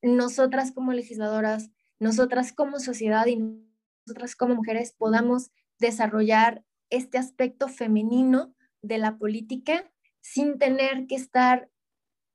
nosotras 0.01 0.71
como 0.71 0.93
legisladoras, 0.93 1.71
nosotras 1.99 2.53
como 2.53 2.79
sociedad 2.79 3.25
y 3.27 3.37
nosotras 4.05 4.35
como 4.35 4.55
mujeres 4.55 4.93
podamos 4.97 5.51
desarrollar 5.79 6.63
este 6.89 7.17
aspecto 7.17 7.67
femenino 7.67 8.55
de 8.81 8.97
la 8.97 9.17
política 9.17 9.91
sin 10.21 10.57
tener 10.57 11.07
que 11.07 11.15
estar 11.15 11.69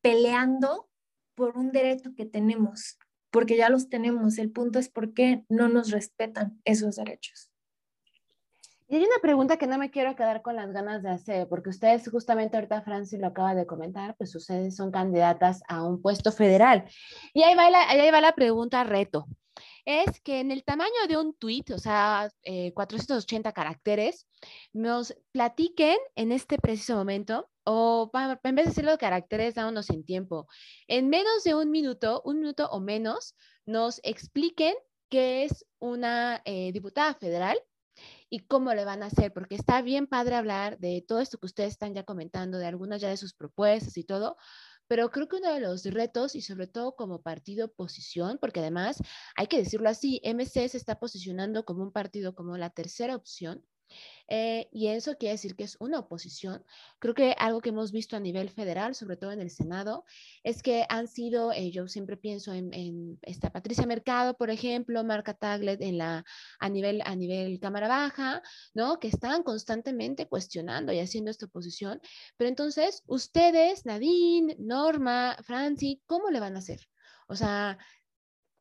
peleando 0.02 0.88
por 1.34 1.56
un 1.56 1.72
derecho 1.72 2.14
que 2.14 2.26
tenemos, 2.26 2.98
porque 3.30 3.56
ya 3.56 3.68
los 3.68 3.88
tenemos. 3.88 4.38
El 4.38 4.50
punto 4.50 4.78
es 4.78 4.88
por 4.88 5.14
qué 5.14 5.44
no 5.48 5.68
nos 5.68 5.90
respetan 5.90 6.60
esos 6.64 6.96
derechos. 6.96 7.53
Y 8.94 8.98
hay 8.98 9.02
una 9.02 9.18
pregunta 9.20 9.56
que 9.56 9.66
no 9.66 9.76
me 9.76 9.90
quiero 9.90 10.14
quedar 10.14 10.40
con 10.40 10.54
las 10.54 10.70
ganas 10.70 11.02
de 11.02 11.10
hacer, 11.10 11.48
porque 11.48 11.70
ustedes, 11.70 12.08
justamente 12.08 12.56
ahorita 12.56 12.82
Francis 12.82 13.18
lo 13.18 13.26
acaba 13.26 13.52
de 13.52 13.66
comentar, 13.66 14.14
pues 14.16 14.32
ustedes 14.36 14.76
son 14.76 14.92
candidatas 14.92 15.64
a 15.66 15.82
un 15.82 16.00
puesto 16.00 16.30
federal. 16.30 16.84
Y 17.32 17.42
ahí 17.42 17.56
va 17.56 17.70
la, 17.70 17.88
ahí 17.90 18.08
va 18.12 18.20
la 18.20 18.36
pregunta 18.36 18.84
reto. 18.84 19.26
Es 19.84 20.20
que 20.20 20.38
en 20.38 20.52
el 20.52 20.62
tamaño 20.62 21.08
de 21.08 21.16
un 21.16 21.34
tweet, 21.34 21.64
o 21.74 21.78
sea, 21.78 22.30
480 22.72 23.48
eh, 23.48 23.52
caracteres, 23.52 24.28
nos 24.72 25.16
platiquen 25.32 25.96
en 26.14 26.30
este 26.30 26.58
preciso 26.58 26.94
momento, 26.94 27.50
o 27.64 28.12
en 28.14 28.54
vez 28.54 28.66
de 28.66 28.70
decirlo 28.70 28.92
de 28.92 28.98
caracteres, 28.98 29.56
dámonos 29.56 29.90
en 29.90 30.04
tiempo, 30.04 30.46
en 30.86 31.08
menos 31.08 31.42
de 31.42 31.56
un 31.56 31.72
minuto, 31.72 32.22
un 32.24 32.38
minuto 32.38 32.68
o 32.70 32.78
menos, 32.78 33.34
nos 33.66 34.00
expliquen 34.04 34.76
qué 35.08 35.42
es 35.42 35.66
una 35.80 36.42
eh, 36.44 36.70
diputada 36.70 37.14
federal 37.14 37.58
y 38.34 38.40
cómo 38.40 38.74
le 38.74 38.84
van 38.84 39.04
a 39.04 39.06
hacer, 39.06 39.32
porque 39.32 39.54
está 39.54 39.80
bien 39.80 40.08
padre 40.08 40.34
hablar 40.34 40.80
de 40.80 41.04
todo 41.06 41.20
esto 41.20 41.38
que 41.38 41.46
ustedes 41.46 41.70
están 41.70 41.94
ya 41.94 42.02
comentando, 42.02 42.58
de 42.58 42.66
algunas 42.66 43.00
ya 43.00 43.08
de 43.08 43.16
sus 43.16 43.32
propuestas 43.32 43.96
y 43.96 44.02
todo, 44.02 44.36
pero 44.88 45.12
creo 45.12 45.28
que 45.28 45.36
uno 45.36 45.54
de 45.54 45.60
los 45.60 45.84
retos, 45.84 46.34
y 46.34 46.40
sobre 46.40 46.66
todo 46.66 46.96
como 46.96 47.22
partido 47.22 47.66
oposición, 47.66 48.38
porque 48.40 48.58
además 48.58 49.00
hay 49.36 49.46
que 49.46 49.58
decirlo 49.58 49.88
así, 49.88 50.20
MC 50.24 50.68
se 50.68 50.76
está 50.76 50.98
posicionando 50.98 51.64
como 51.64 51.84
un 51.84 51.92
partido 51.92 52.34
como 52.34 52.58
la 52.58 52.70
tercera 52.70 53.14
opción, 53.14 53.64
eh, 54.28 54.68
y 54.72 54.88
eso 54.88 55.16
quiere 55.16 55.32
decir 55.32 55.54
que 55.54 55.64
es 55.64 55.76
una 55.80 55.98
oposición. 55.98 56.64
Creo 56.98 57.14
que 57.14 57.34
algo 57.38 57.60
que 57.60 57.70
hemos 57.70 57.92
visto 57.92 58.16
a 58.16 58.20
nivel 58.20 58.50
federal, 58.50 58.94
sobre 58.94 59.16
todo 59.16 59.32
en 59.32 59.40
el 59.40 59.50
Senado, 59.50 60.04
es 60.42 60.62
que 60.62 60.86
han 60.88 61.08
sido, 61.08 61.52
eh, 61.52 61.70
yo 61.70 61.88
siempre 61.88 62.16
pienso 62.16 62.52
en, 62.52 63.18
esta 63.22 63.52
Patricia 63.52 63.86
Mercado, 63.86 64.34
por 64.36 64.50
ejemplo, 64.50 65.04
Marca 65.04 65.34
Taglet 65.34 65.80
en 65.82 65.98
la, 65.98 66.24
a, 66.58 66.68
nivel, 66.68 67.02
a 67.04 67.14
nivel 67.16 67.60
Cámara 67.60 67.88
Baja, 67.88 68.42
¿no? 68.74 68.98
Que 68.98 69.08
están 69.08 69.42
constantemente 69.42 70.26
cuestionando 70.26 70.92
y 70.92 71.00
haciendo 71.00 71.30
esta 71.30 71.46
oposición. 71.46 72.00
Pero 72.36 72.48
entonces, 72.48 73.02
ustedes, 73.06 73.84
Nadine, 73.86 74.56
Norma, 74.58 75.36
Franci, 75.42 76.02
¿cómo 76.06 76.30
le 76.30 76.40
van 76.40 76.56
a 76.56 76.58
hacer? 76.60 76.80
O 77.28 77.36
sea, 77.36 77.78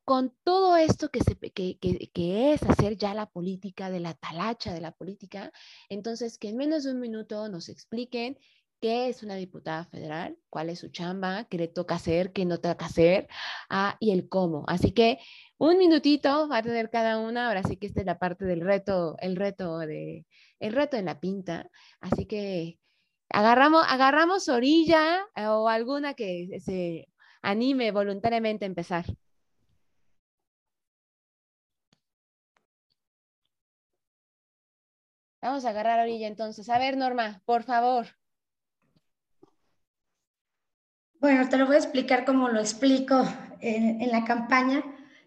con 0.05 0.33
todo 0.43 0.75
esto 0.77 1.09
que, 1.09 1.21
se, 1.21 1.35
que, 1.37 1.77
que, 1.79 2.53
es 2.53 2.63
hacer 2.63 2.97
ya 2.97 3.13
la 3.13 3.27
política, 3.27 3.89
de 3.89 3.99
la 3.99 4.13
talacha 4.13 4.73
de 4.73 4.81
la 4.81 4.91
política, 4.91 5.51
entonces 5.89 6.37
que 6.37 6.49
en 6.49 6.57
menos 6.57 6.83
de 6.83 6.91
un 6.91 6.99
minuto 6.99 7.47
nos 7.49 7.69
expliquen 7.69 8.37
qué 8.81 9.07
es 9.07 9.23
una 9.23 9.35
diputada 9.35 9.85
federal, 9.85 10.37
cuál 10.49 10.69
es 10.69 10.79
su 10.79 10.89
chamba, 10.89 11.45
qué 11.45 11.57
le 11.57 11.69
toca 11.69 11.95
hacer, 11.95 12.33
qué 12.33 12.45
no 12.45 12.59
toca 12.59 12.85
hacer, 12.85 13.29
ah, 13.69 13.95
y 14.01 14.11
el 14.11 14.27
cómo. 14.27 14.65
Así 14.67 14.91
que 14.91 15.19
un 15.57 15.77
minutito 15.77 16.49
va 16.49 16.57
a 16.57 16.63
tener 16.63 16.89
cada 16.89 17.19
una, 17.19 17.47
ahora 17.47 17.63
sí 17.63 17.77
que 17.77 17.87
esta 17.87 18.01
es 18.01 18.05
la 18.05 18.19
parte 18.19 18.43
del 18.43 18.59
reto, 18.59 19.15
el 19.19 19.37
reto 19.37 19.77
de, 19.79 20.25
el 20.59 20.73
reto 20.73 20.97
en 20.97 21.05
la 21.05 21.21
pinta. 21.21 21.69
Así 22.01 22.25
que 22.25 22.79
agarramos, 23.29 23.85
agarramos 23.87 24.49
orilla 24.49 25.19
eh, 25.35 25.47
o 25.47 25.69
alguna 25.69 26.13
que 26.13 26.59
se 26.59 27.07
anime 27.41 27.91
voluntariamente 27.91 28.65
a 28.65 28.67
empezar. 28.67 29.05
Vamos 35.43 35.65
a 35.65 35.71
agarrar 35.71 35.99
orilla 35.99 36.27
entonces. 36.27 36.69
A 36.69 36.79
ver, 36.79 36.95
Norma, 36.95 37.41
por 37.43 37.63
favor. 37.63 38.07
Bueno, 41.19 41.49
te 41.49 41.57
lo 41.57 41.65
voy 41.65 41.75
a 41.75 41.79
explicar 41.79 42.23
como 42.23 42.47
lo 42.47 42.61
explico 42.61 43.27
en, 43.59 44.09
la 44.09 44.23
campaña. 44.23 44.81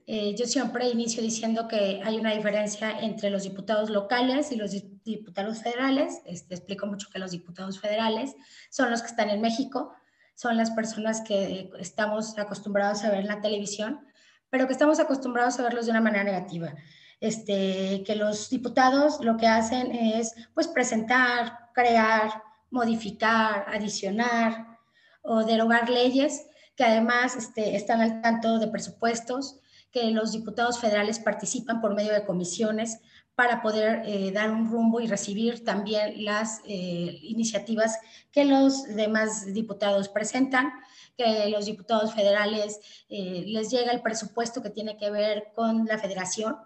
Eh, 0.06 0.34
yo 0.34 0.46
siempre 0.46 0.88
inicio 0.88 1.22
diciendo 1.22 1.68
que 1.68 2.00
hay 2.02 2.16
una 2.16 2.34
diferencia 2.34 2.98
entre 3.00 3.28
los 3.28 3.42
diputados 3.42 3.90
locales 3.90 4.52
y 4.52 4.56
los 4.56 4.70
diputados 5.04 5.62
federales. 5.62 6.22
Este, 6.24 6.54
explico 6.54 6.86
mucho 6.86 7.10
que 7.12 7.18
los 7.18 7.32
diputados 7.32 7.78
federales 7.78 8.34
son 8.70 8.90
los 8.90 9.02
que 9.02 9.08
están 9.08 9.28
en 9.28 9.42
México, 9.42 9.92
son 10.34 10.56
las 10.56 10.70
personas 10.70 11.20
que 11.20 11.70
estamos 11.78 12.38
acostumbrados 12.38 13.04
a 13.04 13.10
ver 13.10 13.20
en 13.20 13.28
la 13.28 13.42
televisión, 13.42 14.00
pero 14.48 14.66
que 14.66 14.72
estamos 14.72 14.98
acostumbrados 14.98 15.60
a 15.60 15.62
verlos 15.62 15.84
de 15.84 15.90
una 15.90 16.00
manera 16.00 16.24
negativa 16.24 16.74
este, 17.20 18.02
que 18.04 18.16
los 18.16 18.50
diputados 18.50 19.20
lo 19.20 19.36
que 19.36 19.46
hacen 19.46 19.92
es 19.92 20.34
pues 20.54 20.68
presentar, 20.68 21.70
crear, 21.74 22.42
modificar, 22.70 23.66
adicionar 23.68 24.78
o 25.22 25.44
derogar 25.44 25.88
leyes 25.90 26.46
que 26.76 26.84
además 26.84 27.34
este, 27.36 27.74
están 27.74 28.00
al 28.00 28.20
tanto 28.20 28.58
de 28.58 28.68
presupuestos, 28.68 29.58
que 29.90 30.10
los 30.10 30.32
diputados 30.32 30.78
federales 30.78 31.18
participan 31.18 31.80
por 31.80 31.94
medio 31.94 32.12
de 32.12 32.26
comisiones 32.26 33.00
para 33.34 33.62
poder 33.62 34.02
eh, 34.04 34.30
dar 34.30 34.50
un 34.50 34.70
rumbo 34.70 35.00
y 35.00 35.06
recibir 35.06 35.64
también 35.64 36.24
las 36.24 36.60
eh, 36.66 37.18
iniciativas 37.22 37.98
que 38.30 38.44
los 38.44 38.84
demás 38.94 39.52
diputados 39.52 40.08
presentan, 40.08 40.72
que 41.16 41.48
los 41.48 41.64
diputados 41.64 42.14
federales 42.14 42.80
eh, 43.08 43.44
les 43.46 43.70
llega 43.70 43.92
el 43.92 44.02
presupuesto 44.02 44.62
que 44.62 44.70
tiene 44.70 44.96
que 44.98 45.10
ver 45.10 45.48
con 45.54 45.86
la 45.86 45.98
federación, 45.98 46.56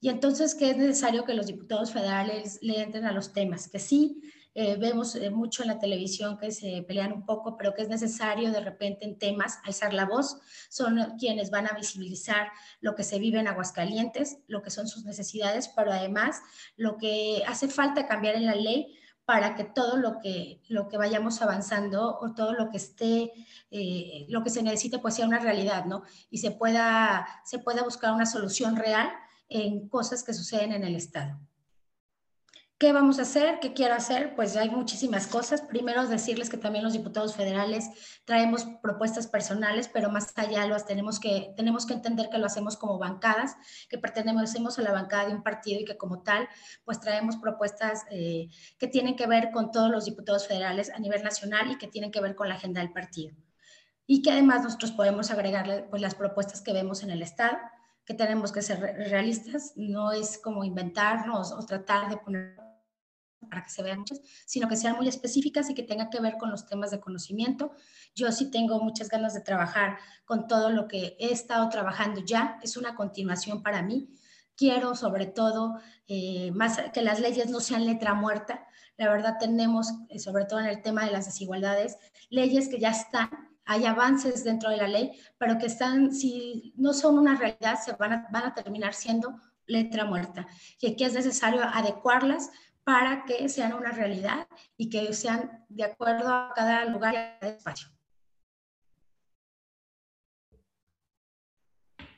y 0.00 0.08
entonces, 0.08 0.54
¿qué 0.54 0.70
es 0.70 0.76
necesario 0.76 1.24
que 1.24 1.34
los 1.34 1.46
diputados 1.46 1.92
federales 1.92 2.58
le 2.62 2.80
entren 2.80 3.04
a 3.04 3.12
los 3.12 3.32
temas? 3.32 3.68
Que 3.68 3.78
sí, 3.78 4.22
eh, 4.54 4.76
vemos 4.76 5.14
eh, 5.14 5.30
mucho 5.30 5.62
en 5.62 5.68
la 5.68 5.78
televisión 5.78 6.38
que 6.38 6.50
se 6.50 6.82
pelean 6.88 7.12
un 7.12 7.24
poco, 7.24 7.56
pero 7.56 7.74
que 7.74 7.82
es 7.82 7.88
necesario 7.88 8.50
de 8.50 8.60
repente 8.60 9.04
en 9.04 9.18
temas 9.18 9.58
alzar 9.64 9.92
la 9.92 10.06
voz. 10.06 10.38
Son 10.70 11.16
quienes 11.18 11.50
van 11.50 11.66
a 11.66 11.76
visibilizar 11.76 12.48
lo 12.80 12.94
que 12.94 13.04
se 13.04 13.18
vive 13.18 13.38
en 13.38 13.48
Aguascalientes, 13.48 14.38
lo 14.48 14.62
que 14.62 14.70
son 14.70 14.88
sus 14.88 15.04
necesidades, 15.04 15.68
pero 15.68 15.92
además 15.92 16.40
lo 16.76 16.96
que 16.96 17.42
hace 17.46 17.68
falta 17.68 18.06
cambiar 18.06 18.34
en 18.36 18.46
la 18.46 18.54
ley 18.54 18.96
para 19.24 19.54
que 19.54 19.62
todo 19.62 19.96
lo 19.96 20.18
que, 20.18 20.60
lo 20.68 20.88
que 20.88 20.96
vayamos 20.96 21.40
avanzando 21.42 22.18
o 22.20 22.34
todo 22.34 22.54
lo 22.54 22.70
que 22.70 22.78
esté, 22.78 23.32
eh, 23.70 24.26
lo 24.28 24.42
que 24.42 24.50
se 24.50 24.62
necesite, 24.62 24.98
pues 24.98 25.14
sea 25.14 25.26
una 25.26 25.38
realidad, 25.38 25.84
¿no? 25.84 26.02
Y 26.30 26.38
se 26.38 26.50
pueda, 26.50 27.28
se 27.44 27.60
pueda 27.60 27.84
buscar 27.84 28.12
una 28.12 28.26
solución 28.26 28.74
real 28.74 29.08
en 29.50 29.88
cosas 29.88 30.24
que 30.24 30.32
suceden 30.32 30.72
en 30.72 30.84
el 30.84 30.96
Estado. 30.96 31.38
¿Qué 32.80 32.94
vamos 32.94 33.18
a 33.18 33.22
hacer? 33.22 33.60
¿Qué 33.60 33.74
quiero 33.74 33.92
hacer? 33.92 34.34
Pues 34.34 34.56
hay 34.56 34.70
muchísimas 34.70 35.26
cosas. 35.26 35.60
Primero, 35.60 36.06
decirles 36.06 36.48
que 36.48 36.56
también 36.56 36.82
los 36.82 36.94
diputados 36.94 37.36
federales 37.36 37.90
traemos 38.24 38.64
propuestas 38.80 39.26
personales, 39.26 39.90
pero 39.92 40.10
más 40.10 40.32
allá 40.34 40.64
los 40.64 40.86
tenemos 40.86 41.20
que, 41.20 41.52
tenemos 41.58 41.84
que 41.84 41.92
entender 41.92 42.30
que 42.30 42.38
lo 42.38 42.46
hacemos 42.46 42.78
como 42.78 42.96
bancadas, 42.98 43.54
que 43.90 43.98
pertenecemos 43.98 44.78
a 44.78 44.82
la 44.82 44.92
bancada 44.92 45.28
de 45.28 45.34
un 45.34 45.42
partido 45.42 45.78
y 45.78 45.84
que 45.84 45.98
como 45.98 46.22
tal, 46.22 46.48
pues 46.86 47.00
traemos 47.00 47.36
propuestas 47.36 48.04
eh, 48.10 48.48
que 48.78 48.88
tienen 48.88 49.14
que 49.14 49.26
ver 49.26 49.50
con 49.50 49.72
todos 49.72 49.90
los 49.90 50.06
diputados 50.06 50.48
federales 50.48 50.88
a 50.88 50.98
nivel 51.00 51.22
nacional 51.22 51.70
y 51.70 51.76
que 51.76 51.86
tienen 51.86 52.10
que 52.10 52.22
ver 52.22 52.34
con 52.34 52.48
la 52.48 52.54
agenda 52.54 52.80
del 52.80 52.94
partido. 52.94 53.36
Y 54.06 54.22
que 54.22 54.30
además 54.30 54.62
nosotros 54.62 54.92
podemos 54.92 55.30
agregarle 55.30 55.82
pues, 55.90 56.00
las 56.00 56.14
propuestas 56.14 56.62
que 56.62 56.72
vemos 56.72 57.02
en 57.02 57.10
el 57.10 57.20
Estado 57.20 57.58
que 58.10 58.14
tenemos 58.14 58.50
que 58.50 58.60
ser 58.60 58.80
realistas, 58.80 59.74
no 59.76 60.10
es 60.10 60.36
como 60.36 60.64
inventarnos 60.64 61.52
o 61.52 61.64
tratar 61.64 62.08
de 62.10 62.16
poner 62.16 62.56
para 63.48 63.62
que 63.62 63.70
se 63.70 63.84
vean 63.84 64.00
muchas, 64.00 64.20
sino 64.46 64.68
que 64.68 64.76
sean 64.76 64.96
muy 64.96 65.06
específicas 65.06 65.70
y 65.70 65.74
que 65.74 65.84
tengan 65.84 66.10
que 66.10 66.20
ver 66.20 66.36
con 66.36 66.50
los 66.50 66.66
temas 66.66 66.90
de 66.90 66.98
conocimiento. 66.98 67.70
Yo 68.16 68.32
sí 68.32 68.50
tengo 68.50 68.80
muchas 68.80 69.08
ganas 69.10 69.32
de 69.32 69.42
trabajar 69.42 69.96
con 70.24 70.48
todo 70.48 70.70
lo 70.70 70.88
que 70.88 71.16
he 71.20 71.30
estado 71.30 71.68
trabajando 71.68 72.20
ya, 72.24 72.58
es 72.64 72.76
una 72.76 72.96
continuación 72.96 73.62
para 73.62 73.80
mí. 73.80 74.08
Quiero 74.56 74.96
sobre 74.96 75.26
todo 75.26 75.78
eh, 76.08 76.50
más 76.50 76.80
que 76.92 77.02
las 77.02 77.20
leyes 77.20 77.48
no 77.48 77.60
sean 77.60 77.86
letra 77.86 78.14
muerta. 78.14 78.66
La 78.96 79.08
verdad 79.08 79.36
tenemos, 79.38 79.92
eh, 80.08 80.18
sobre 80.18 80.46
todo 80.46 80.58
en 80.58 80.66
el 80.66 80.82
tema 80.82 81.04
de 81.04 81.12
las 81.12 81.26
desigualdades, 81.26 81.96
leyes 82.28 82.68
que 82.68 82.80
ya 82.80 82.90
están, 82.90 83.49
hay 83.70 83.86
avances 83.86 84.42
dentro 84.42 84.68
de 84.68 84.78
la 84.78 84.88
ley, 84.88 85.12
pero 85.38 85.56
que 85.56 85.66
están, 85.66 86.12
si 86.12 86.74
no 86.76 86.92
son 86.92 87.16
una 87.16 87.36
realidad, 87.36 87.78
se 87.80 87.92
van 87.92 88.12
a, 88.12 88.28
van 88.32 88.46
a 88.46 88.52
terminar 88.52 88.94
siendo 88.94 89.40
letra 89.64 90.04
muerta. 90.04 90.44
Y 90.80 90.90
aquí 90.90 91.04
es 91.04 91.14
necesario 91.14 91.62
adecuarlas 91.62 92.50
para 92.82 93.24
que 93.24 93.48
sean 93.48 93.72
una 93.74 93.92
realidad 93.92 94.48
y 94.76 94.90
que 94.90 95.12
sean 95.12 95.64
de 95.68 95.84
acuerdo 95.84 96.34
a 96.34 96.52
cada 96.52 96.84
lugar 96.86 97.14
y 97.14 97.18
a 97.18 97.38
cada 97.38 97.52
espacio. 97.52 97.88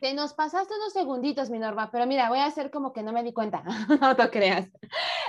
Te 0.00 0.14
nos 0.14 0.32
pasaste 0.32 0.72
unos 0.74 0.94
segunditos, 0.94 1.50
mi 1.50 1.58
Norma, 1.58 1.90
pero 1.92 2.06
mira, 2.06 2.30
voy 2.30 2.38
a 2.38 2.46
hacer 2.46 2.70
como 2.70 2.94
que 2.94 3.02
no 3.02 3.12
me 3.12 3.22
di 3.22 3.34
cuenta. 3.34 3.62
no 4.00 4.16
te 4.16 4.30
creas. 4.30 4.70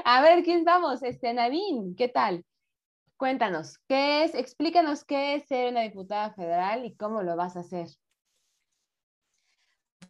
A 0.06 0.22
ver, 0.22 0.42
¿quién 0.42 0.64
vamos? 0.64 1.04
Este, 1.04 1.34
Nadine, 1.34 1.94
¿qué 1.98 2.08
tal? 2.08 2.46
Cuéntanos, 3.24 3.80
¿qué 3.88 4.26
es? 4.26 4.36
Explícanos 4.36 5.06
qué 5.06 5.36
es 5.36 5.48
ser 5.48 5.72
una 5.72 5.80
diputada 5.80 6.34
federal 6.34 6.84
y 6.84 6.94
cómo 6.94 7.24
lo 7.24 7.38
vas 7.38 7.56
a 7.56 7.62
hacer. 7.62 7.88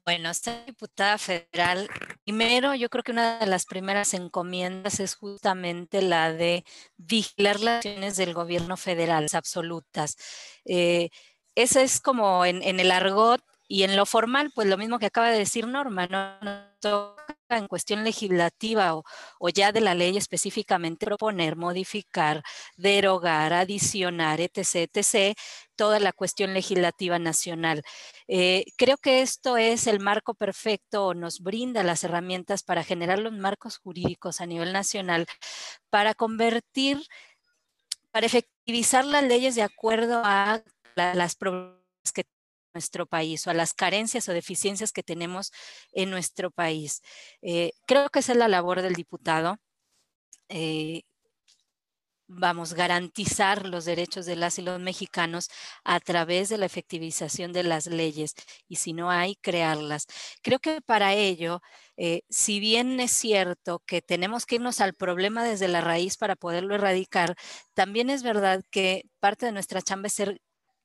Bueno, 0.04 0.34
ser 0.34 0.66
diputada 0.66 1.20
federal, 1.20 1.88
primero 2.26 2.74
yo 2.74 2.90
creo 2.90 3.04
que 3.04 3.12
una 3.12 3.38
de 3.38 3.46
las 3.46 3.68
primeras 3.68 4.16
encomiendas 4.16 5.00
es 5.00 5.14
justamente 5.14 6.02
la 6.02 6.34
de 6.34 6.66
vigilar 6.98 7.60
las 7.60 7.86
acciones 7.86 8.18
del 8.18 8.34
gobierno 8.34 8.78
federal 8.78 9.28
absolutas. 9.34 10.18
Eh, 10.66 11.12
ese 11.54 11.84
es 11.84 12.02
como 12.02 12.46
en, 12.46 12.64
en 12.64 12.80
el 12.80 12.90
argot 12.90 13.44
y 13.68 13.84
en 13.84 13.96
lo 13.96 14.08
formal, 14.08 14.52
pues 14.56 14.68
lo 14.68 14.78
mismo 14.80 14.98
que 14.98 15.06
acaba 15.06 15.30
de 15.30 15.38
decir 15.38 15.68
Norma, 15.68 16.08
no, 16.08 16.40
toca 16.80 17.38
en 17.58 17.68
cuestión 17.68 18.04
legislativa 18.04 18.96
o, 18.96 19.50
ya 19.50 19.72
de 19.72 19.82
la 19.82 19.96
ley 19.96 20.18
específicamente 20.18 21.06
proponer, 21.06 21.56
modificar, 21.56 22.44
derogar, 22.78 23.54
adicionar, 23.54 24.42
etc., 24.42 24.90
etc., 24.94 25.36
toda 25.76 26.00
la 26.00 26.12
cuestión 26.14 26.54
legislativa 26.54 27.20
nacional. 27.20 27.82
Eh, 28.28 28.66
creo 28.78 28.98
que 28.98 29.22
esto 29.22 29.58
es 29.58 29.88
el 29.88 30.00
marco 30.00 30.34
perfecto 30.36 31.14
nos 31.14 31.40
brinda 31.40 31.84
las 31.84 32.04
herramientas 32.04 32.64
para 32.64 32.84
generar 32.84 33.20
los 33.20 33.34
marcos 33.34 33.78
jurídicos 33.78 34.42
a 34.42 34.46
nivel 34.46 34.74
nacional, 34.74 35.26
para 35.90 36.14
convertir, 36.14 37.02
para 38.12 38.28
efectivizar 38.28 39.06
las 39.06 39.24
leyes 39.24 39.56
de 39.56 39.64
acuerdo 39.64 40.22
a 40.24 40.62
las 40.96 41.36
problemas 41.36 41.80
que 42.14 42.26
nuestro 42.74 43.06
país 43.06 43.46
o 43.48 43.52
a 43.52 43.54
las 43.54 43.74
carencias 43.74 44.28
o 44.30 44.34
deficiencias 44.34 44.92
que 44.92 45.04
tenemos 45.04 45.52
en 45.92 46.10
nuestro 46.10 46.52
país. 46.52 47.02
Eh, 47.42 47.72
creo 47.86 48.10
que 48.10 48.20
esa 48.20 48.34
es 48.34 48.38
la 48.38 48.48
labor 48.48 48.82
del 48.82 48.96
diputado. 48.96 49.58
Eh, 50.50 51.04
vamos, 52.28 52.74
garantizar 52.74 53.68
los 53.68 53.86
derechos 53.86 54.26
de 54.26 54.36
las 54.36 54.58
y 54.60 54.62
los 54.62 54.80
mexicanos 54.80 55.50
a 55.84 56.00
través 56.00 56.50
de 56.50 56.58
la 56.58 56.66
efectivización 56.66 57.54
de 57.54 57.64
las 57.64 57.88
leyes 57.88 58.34
y 58.68 58.78
si 58.78 58.94
no 58.94 59.12
hay, 59.12 59.36
crearlas. 59.36 60.08
Creo 60.42 60.60
que 60.60 60.82
para 60.82 61.14
ello, 61.14 61.62
eh, 61.98 62.22
si 62.30 62.60
bien 62.60 63.00
es 63.00 63.12
cierto 63.12 63.84
que 63.86 64.02
tenemos 64.02 64.46
que 64.46 64.56
irnos 64.56 64.82
al 64.82 64.94
problema 64.94 65.44
desde 65.44 65.68
la 65.68 65.82
raíz 65.82 66.18
para 66.18 66.36
poderlo 66.36 66.76
erradicar, 66.76 67.36
también 67.74 68.10
es 68.10 68.24
verdad 68.24 68.64
que 68.72 69.04
parte 69.20 69.46
de 69.46 69.52
nuestra 69.52 69.82
chamba 69.82 70.08
es 70.08 70.14
ser 70.14 70.42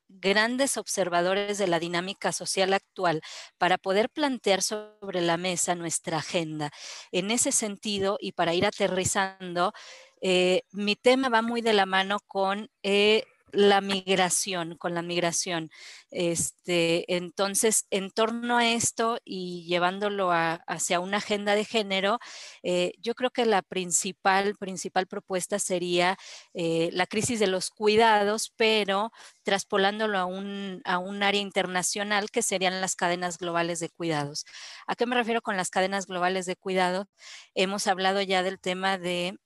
grandes 0.08 0.76
observadores 0.76 1.58
de 1.58 1.66
la 1.66 1.78
dinámica 1.78 2.32
social 2.32 2.72
actual 2.72 3.20
para 3.58 3.78
poder 3.78 4.10
plantear 4.10 4.62
sobre 4.62 5.20
la 5.20 5.36
mesa 5.36 5.74
nuestra 5.74 6.18
agenda. 6.18 6.70
En 7.12 7.30
ese 7.30 7.52
sentido, 7.52 8.18
y 8.20 8.32
para 8.32 8.54
ir 8.54 8.66
aterrizando, 8.66 9.72
eh, 10.20 10.62
mi 10.72 10.96
tema 10.96 11.28
va 11.28 11.42
muy 11.42 11.60
de 11.60 11.72
la 11.72 11.86
mano 11.86 12.18
con 12.26 12.70
eh, 12.82 13.24
la 13.52 13.80
migración, 13.80 14.76
con 14.76 14.94
la 14.94 15.02
migración. 15.02 15.70
Este, 16.10 17.14
entonces, 17.16 17.86
en 17.90 18.10
torno 18.10 18.58
a 18.58 18.68
esto 18.68 19.18
y 19.24 19.64
llevándolo 19.66 20.30
hacia 20.32 21.00
una 21.00 21.18
agenda 21.18 21.54
de 21.54 21.64
género, 21.64 22.18
eh, 22.62 22.92
yo 22.98 23.14
creo 23.14 23.30
que 23.30 23.46
la 23.46 23.62
principal, 23.62 24.56
principal 24.56 25.06
propuesta 25.06 25.58
sería 25.58 26.16
eh, 26.54 26.90
la 26.92 27.06
crisis 27.06 27.40
de 27.40 27.46
los 27.46 27.70
cuidados, 27.70 28.52
pero 28.56 29.12
traspolándolo 29.42 30.18
a 30.18 30.24
un, 30.24 30.80
a 30.84 30.98
un 30.98 31.22
área 31.22 31.40
internacional 31.40 32.30
que 32.30 32.42
serían 32.42 32.80
las 32.80 32.96
cadenas 32.96 33.38
globales 33.38 33.80
de 33.80 33.90
cuidados. 33.90 34.44
¿A 34.86 34.94
qué 34.94 35.06
me 35.06 35.16
refiero 35.16 35.42
con 35.42 35.56
las 35.56 35.70
cadenas 35.70 36.06
globales 36.06 36.46
de 36.46 36.56
cuidados? 36.56 37.06
Hemos 37.54 37.86
hablado 37.86 38.22
ya 38.22 38.42
del 38.42 38.60
tema 38.60 38.98
de 38.98 39.36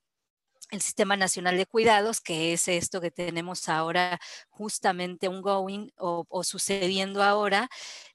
el 0.72 0.80
Sistema 0.80 1.16
Nacional 1.16 1.56
de 1.56 1.66
Cuidados, 1.66 2.20
que 2.20 2.52
es 2.54 2.66
esto 2.68 3.00
que 3.00 3.10
tenemos 3.10 3.68
ahora 3.68 4.18
justamente 4.50 5.28
un 5.28 5.42
going 5.42 5.88
o, 5.98 6.44
sucediendo 6.44 7.22
ahora. 7.22 7.68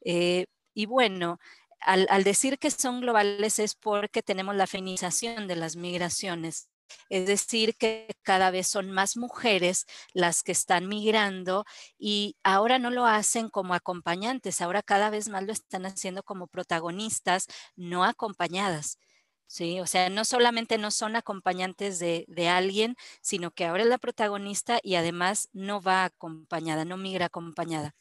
Eh, 0.03 0.47
y 0.73 0.85
bueno, 0.87 1.39
al, 1.81 2.23
decir 2.23 2.59
que 2.59 2.71
son 2.71 3.01
globales 3.01 3.59
es 3.59 3.75
porque 3.75 4.23
tenemos 4.23 4.55
la 4.55 4.67
feminización 4.67 5.47
de 5.47 5.55
las 5.55 5.75
migraciones. 5.75 6.69
Es 7.09 7.27
decir, 7.27 7.75
que 7.77 8.07
cada 8.23 8.49
vez 8.51 8.67
son 8.67 8.91
más 8.91 9.17
mujeres 9.17 9.85
las 10.13 10.41
que 10.43 10.53
están 10.53 10.87
migrando 10.87 11.65
y 11.97 12.37
ahora 12.43 12.79
no 12.79 12.89
lo 12.91 13.05
hacen 13.05 13.49
como 13.49 13.73
acompañantes, 13.73 14.61
ahora 14.61 14.81
cada 14.83 15.09
vez 15.09 15.27
más 15.29 15.43
lo 15.43 15.51
están 15.51 15.85
haciendo 15.85 16.23
como 16.23 16.47
protagonistas, 16.47 17.47
no 17.75 18.05
acompañadas. 18.05 18.99
¿Sí? 19.47 19.79
O 19.79 19.87
sea, 19.87 20.09
no 20.09 20.25
solamente 20.25 20.77
no 20.77 20.91
son 20.91 21.15
acompañantes 21.15 21.99
de, 21.99 22.25
de, 22.27 22.49
alguien, 22.49 22.95
sino 23.21 23.51
que 23.51 23.65
ahora 23.65 23.83
es 23.83 23.89
la 23.89 23.97
protagonista 23.97 24.79
y 24.83 24.95
además 24.95 25.49
no 25.53 25.81
va 25.81 26.05
acompañada, 26.05 26.85
no 26.85 26.97
migra 26.97 27.27
acompañada. 27.27 27.95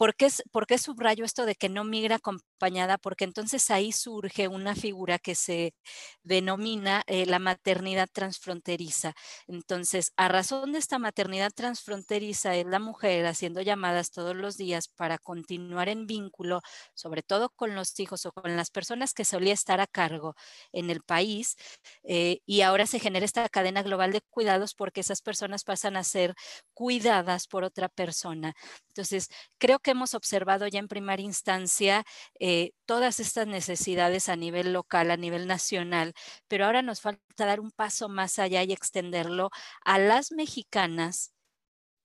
¿Por 0.00 0.16
qué, 0.16 0.28
¿Por 0.50 0.66
qué, 0.66 0.78
subrayo 0.78 1.26
esto 1.26 1.44
de 1.44 1.54
que 1.56 1.68
no 1.68 1.84
migra 1.84 2.16
acompañada? 2.16 2.96
Porque 2.96 3.24
entonces 3.24 3.70
ahí 3.70 3.92
surge 3.92 4.48
una 4.48 4.74
figura 4.74 5.18
que 5.18 5.34
se 5.34 5.74
denomina 6.22 7.02
eh, 7.06 7.26
la 7.26 7.38
maternidad 7.38 8.08
transfronteriza. 8.10 9.12
Entonces, 9.46 10.12
a 10.16 10.28
razón 10.28 10.72
de 10.72 10.78
esta 10.78 10.98
maternidad 10.98 11.52
transfronteriza 11.54 12.56
es 12.56 12.64
la 12.64 12.78
mujer 12.78 13.26
haciendo 13.26 13.60
llamadas 13.60 14.10
todos 14.10 14.34
los 14.34 14.56
días 14.56 14.88
para 14.88 15.18
continuar 15.18 15.90
en 15.90 16.06
vínculo, 16.06 16.62
sobre 16.94 17.22
todo 17.22 17.50
con 17.50 17.74
los 17.74 18.00
hijos 18.00 18.24
o 18.24 18.32
con 18.32 18.56
las 18.56 18.70
personas 18.70 19.12
que 19.12 19.26
solía 19.26 19.52
estar 19.52 19.82
a 19.82 19.86
cargo 19.86 20.34
en 20.72 20.88
el 20.88 21.02
país. 21.02 21.56
Eh, 22.04 22.40
y 22.46 22.62
ahora 22.62 22.86
se 22.86 23.00
genera 23.00 23.26
esta 23.26 23.46
cadena 23.50 23.82
global 23.82 24.12
de 24.12 24.22
cuidados 24.22 24.74
porque 24.74 25.02
esas 25.02 25.20
personas 25.20 25.62
pasan 25.62 25.98
a 25.98 26.04
ser 26.04 26.34
cuidadas 26.72 27.46
por 27.46 27.64
otra 27.64 27.90
persona. 27.90 28.54
Entonces, 28.88 29.28
creo 29.58 29.78
que 29.78 29.89
hemos 29.90 30.14
observado 30.14 30.66
ya 30.66 30.78
en 30.78 30.88
primera 30.88 31.22
instancia 31.22 32.04
eh, 32.38 32.72
todas 32.86 33.20
estas 33.20 33.46
necesidades 33.46 34.28
a 34.28 34.36
nivel 34.36 34.72
local, 34.72 35.10
a 35.10 35.16
nivel 35.16 35.46
nacional, 35.46 36.14
pero 36.48 36.66
ahora 36.66 36.82
nos 36.82 37.00
falta 37.00 37.46
dar 37.46 37.60
un 37.60 37.70
paso 37.70 38.08
más 38.08 38.38
allá 38.38 38.62
y 38.62 38.72
extenderlo 38.72 39.50
a 39.84 39.98
las 39.98 40.32
mexicanas 40.32 41.32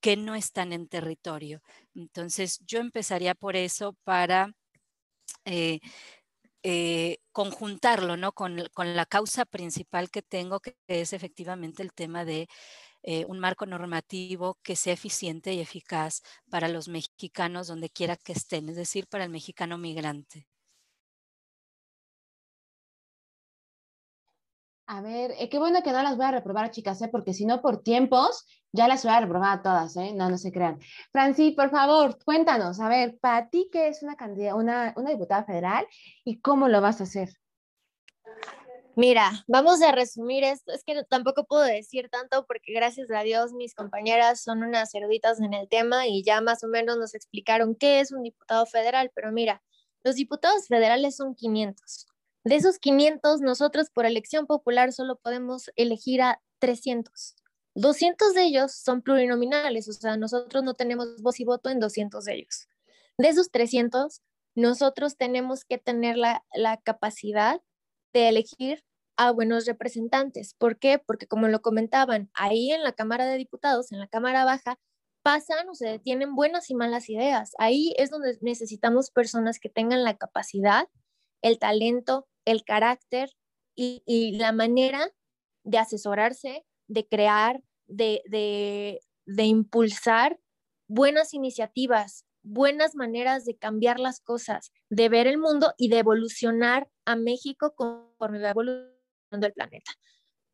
que 0.01 0.17
no 0.17 0.35
están 0.35 0.73
en 0.73 0.87
territorio. 0.87 1.61
Entonces, 1.95 2.59
yo 2.65 2.79
empezaría 2.79 3.35
por 3.35 3.55
eso 3.55 3.95
para... 4.03 4.53
Eh, 5.45 5.79
eh, 6.67 7.19
conjuntarlo 7.31 8.17
¿no? 8.17 8.31
con, 8.31 8.67
con, 8.73 8.95
la 8.95 9.05
causa 9.05 9.45
principal 9.45 10.09
que 10.09 10.23
tengo, 10.23 10.59
que 10.59 10.75
es 10.87 11.13
efectivamente 11.13 11.83
el 11.83 11.93
tema 11.93 12.25
de 12.25 12.47
eh, 13.07 13.25
un 13.27 13.39
marco 13.39 13.65
normativo 13.67 14.57
que 14.63 14.75
sea 14.75 14.93
eficiente 14.93 15.53
y 15.53 15.59
eficaz 15.59 16.23
para 16.49 16.67
los 16.67 16.87
mexicanos 16.87 17.67
donde 17.67 17.89
quiera 17.89 18.15
que 18.17 18.33
estén, 18.33 18.67
es 18.69 18.75
decir, 18.75 19.07
para 19.07 19.25
el 19.25 19.29
mexicano 19.29 19.77
migrante. 19.77 20.47
A 24.87 25.01
ver, 25.01 25.31
eh, 25.39 25.49
qué 25.49 25.59
bueno 25.59 25.81
que 25.83 25.91
no 25.91 26.01
las 26.03 26.17
voy 26.17 26.25
a 26.25 26.31
reprobar, 26.31 26.71
chicas, 26.71 27.01
¿eh? 27.01 27.09
porque 27.11 27.33
si 27.33 27.45
no, 27.45 27.61
por 27.61 27.83
tiempos, 27.83 28.45
ya 28.71 28.87
las 28.87 29.03
voy 29.03 29.13
a 29.13 29.19
reprobar 29.21 29.59
a 29.59 29.61
todas, 29.61 29.95
¿eh? 29.97 30.13
No, 30.15 30.29
no 30.29 30.37
se 30.37 30.51
crean. 30.51 30.79
Franci, 31.11 31.51
por 31.51 31.69
favor, 31.71 32.17
cuéntanos, 32.23 32.79
a 32.79 32.89
ver, 32.89 33.17
para 33.19 33.49
ti, 33.49 33.69
¿qué 33.71 33.87
es 33.87 34.03
una, 34.03 34.15
una, 34.55 34.93
una 34.95 35.09
diputada 35.11 35.43
federal 35.43 35.87
y 36.23 36.39
cómo 36.39 36.67
lo 36.67 36.81
vas 36.81 37.01
a 37.01 37.03
hacer? 37.05 37.29
Mira, 38.97 39.43
vamos 39.47 39.81
a 39.81 39.91
resumir 39.91 40.45
esto. 40.45 40.71
Es 40.71 40.83
que 40.85 41.03
tampoco 41.03 41.45
puedo 41.45 41.63
decir 41.63 42.09
tanto 42.09 42.45
porque 42.45 42.71
gracias 42.73 43.11
a 43.11 43.23
Dios 43.23 43.51
mis 43.51 43.75
compañeras 43.75 44.41
son 44.41 44.63
unas 44.63 44.95
eruditas 44.95 45.41
en 45.41 45.53
el 45.53 45.67
tema 45.67 46.07
y 46.07 46.23
ya 46.23 46.39
más 46.39 46.63
o 46.63 46.67
menos 46.67 46.97
nos 46.97 47.13
explicaron 47.13 47.75
qué 47.75 47.99
es 47.99 48.13
un 48.13 48.23
diputado 48.23 48.65
federal. 48.65 49.11
Pero 49.13 49.33
mira, 49.33 49.61
los 50.03 50.15
diputados 50.15 50.67
federales 50.67 51.17
son 51.17 51.35
500. 51.35 52.07
De 52.45 52.55
esos 52.55 52.79
500, 52.79 53.41
nosotros 53.41 53.89
por 53.89 54.05
elección 54.05 54.45
popular 54.45 54.93
solo 54.93 55.17
podemos 55.17 55.71
elegir 55.75 56.21
a 56.21 56.41
300. 56.59 57.35
200 57.73 58.33
de 58.33 58.43
ellos 58.43 58.71
son 58.71 59.01
plurinominales, 59.01 59.89
o 59.89 59.93
sea, 59.93 60.15
nosotros 60.15 60.63
no 60.63 60.75
tenemos 60.75 61.21
voz 61.21 61.39
y 61.41 61.43
voto 61.43 61.69
en 61.69 61.81
200 61.81 62.23
de 62.23 62.35
ellos. 62.35 62.69
De 63.17 63.27
esos 63.27 63.51
300, 63.51 64.21
nosotros 64.55 65.17
tenemos 65.17 65.65
que 65.65 65.77
tener 65.77 66.17
la, 66.17 66.45
la 66.53 66.77
capacidad 66.77 67.61
de 68.15 68.29
elegir 68.29 68.83
a 69.17 69.31
buenos 69.31 69.65
representantes. 69.65 70.53
¿Por 70.57 70.79
qué? 70.79 70.99
Porque 70.99 71.27
como 71.27 71.49
lo 71.49 71.61
comentaban, 71.61 72.29
ahí 72.33 72.71
en 72.71 72.81
la 72.81 72.93
Cámara 72.93 73.25
de 73.25 73.37
Diputados, 73.37 73.91
en 73.91 73.99
la 73.99 74.07
Cámara 74.07 74.45
Baja, 74.45 74.79
pasan 75.21 75.67
o 75.69 75.75
se 75.75 75.87
detienen 75.87 76.33
buenas 76.33 76.69
y 76.69 76.75
malas 76.75 77.09
ideas. 77.09 77.51
Ahí 77.57 77.93
es 77.97 78.09
donde 78.09 78.37
necesitamos 78.41 79.11
personas 79.11 79.59
que 79.59 79.69
tengan 79.69 80.03
la 80.03 80.15
capacidad, 80.15 80.87
el 81.41 81.59
talento, 81.59 82.25
el 82.45 82.63
carácter 82.63 83.31
y, 83.75 84.37
la 84.37 84.53
manera 84.53 85.09
de 85.65 85.77
asesorarse, 85.77 86.65
de 86.87 87.05
crear, 87.07 87.61
de, 87.87 88.21
de 89.25 89.43
impulsar 89.43 90.39
buenas 90.87 91.33
iniciativas, 91.33 92.25
buenas 92.45 92.95
maneras 92.95 93.43
de 93.43 93.57
cambiar 93.57 93.99
las 93.99 94.21
cosas, 94.21 94.71
de 94.89 95.09
ver 95.09 95.27
el 95.27 95.37
mundo 95.37 95.73
y 95.77 95.89
de 95.89 95.99
evolucionar 95.99 96.87
a 97.03 97.15
México 97.15 97.73
conforme 97.75 98.39
va 98.41 98.51
evolucionando 98.51 99.47
el 99.47 99.53
planeta. 99.53 99.91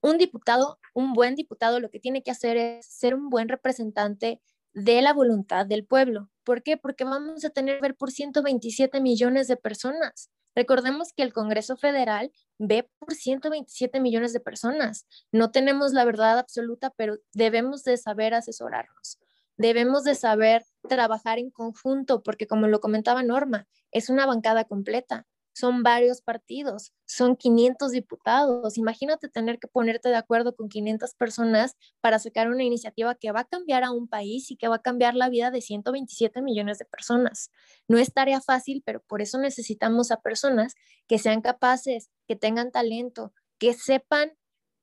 Un 0.02 0.18
diputado, 0.18 0.80
un 0.94 1.14
buen 1.14 1.36
diputado, 1.36 1.80
lo 1.80 1.90
que 1.90 2.00
tiene 2.00 2.24
que 2.24 2.32
hacer 2.32 2.58
es 2.58 2.88
ser 2.88 3.14
un 3.14 3.30
buen 3.30 3.50
representante 3.50 4.42
de 4.74 5.02
la 5.02 5.14
voluntad 5.14 5.66
del 5.66 5.86
pueblo. 5.86 6.30
¿Por 6.44 6.64
qué? 6.64 6.78
Porque 6.78 7.04
vamos 7.04 7.46
a 7.46 7.50
tener 7.50 7.76
que 7.76 7.82
ver 7.82 7.96
por 7.96 8.12
127 8.12 9.02
millones 9.02 9.48
de 9.48 9.58
personas. 9.58 10.32
Recordemos 10.56 11.14
que 11.16 11.24
el 11.24 11.34
Congreso 11.34 11.78
Federal 11.78 12.32
ve 12.58 12.90
por 13.00 13.14
127 13.14 14.00
millones 14.00 14.34
de 14.34 14.40
personas. 14.40 15.08
No 15.32 15.52
tenemos 15.52 15.94
la 15.94 16.04
verdad 16.04 16.40
absoluta, 16.40 16.92
pero 16.96 17.18
debemos 17.34 17.84
de 17.84 17.98
saber 17.98 18.34
asesorarnos. 18.34 19.20
Debemos 19.62 20.04
de 20.04 20.16
saber 20.16 20.64
trabajar 20.90 21.40
en 21.40 21.52
conjunto, 21.52 22.24
porque 22.24 22.48
como 22.48 22.68
lo 22.68 22.80
comentaba 22.80 23.24
Norma, 23.24 23.68
es 23.92 24.10
una 24.10 24.26
bancada 24.26 24.66
completa 24.66 25.28
son 25.54 25.84
varios 25.84 26.22
partidos, 26.22 26.94
son 27.06 27.36
500 27.36 27.92
diputados. 27.92 28.78
Imagínate 28.78 29.28
tener 29.28 29.60
que 29.60 29.68
ponerte 29.68 30.10
de 30.10 30.16
acuerdo 30.16 30.56
con 30.56 30.70
500 30.70 31.14
personas 31.16 31.76
para 32.00 32.20
sacar 32.20 32.50
una 32.50 32.64
iniciativa 32.64 33.16
que 33.16 33.32
va 33.32 33.42
a 33.42 33.46
cambiar 33.46 33.84
a 33.84 33.92
un 33.92 34.08
país 34.08 34.50
y 34.50 34.56
que 34.56 34.68
va 34.68 34.78
a 34.78 34.82
cambiar 34.82 35.16
la 35.16 35.30
vida 35.30 35.52
de 35.52 35.62
127 35.62 36.42
millones 36.42 36.78
de 36.78 36.86
personas. 36.86 37.52
No 37.88 37.98
es 37.98 38.14
tarea 38.14 38.42
fácil, 38.42 38.82
pero 38.86 39.02
por 39.02 39.22
eso 39.22 39.38
necesitamos 39.40 40.12
a 40.12 40.22
personas 40.22 40.76
que 41.08 41.18
sean 41.18 41.42
capaces, 41.42 42.10
que 42.28 42.36
tengan 42.36 42.72
talento, 42.72 43.34
que 43.60 43.74
sepan 43.74 44.32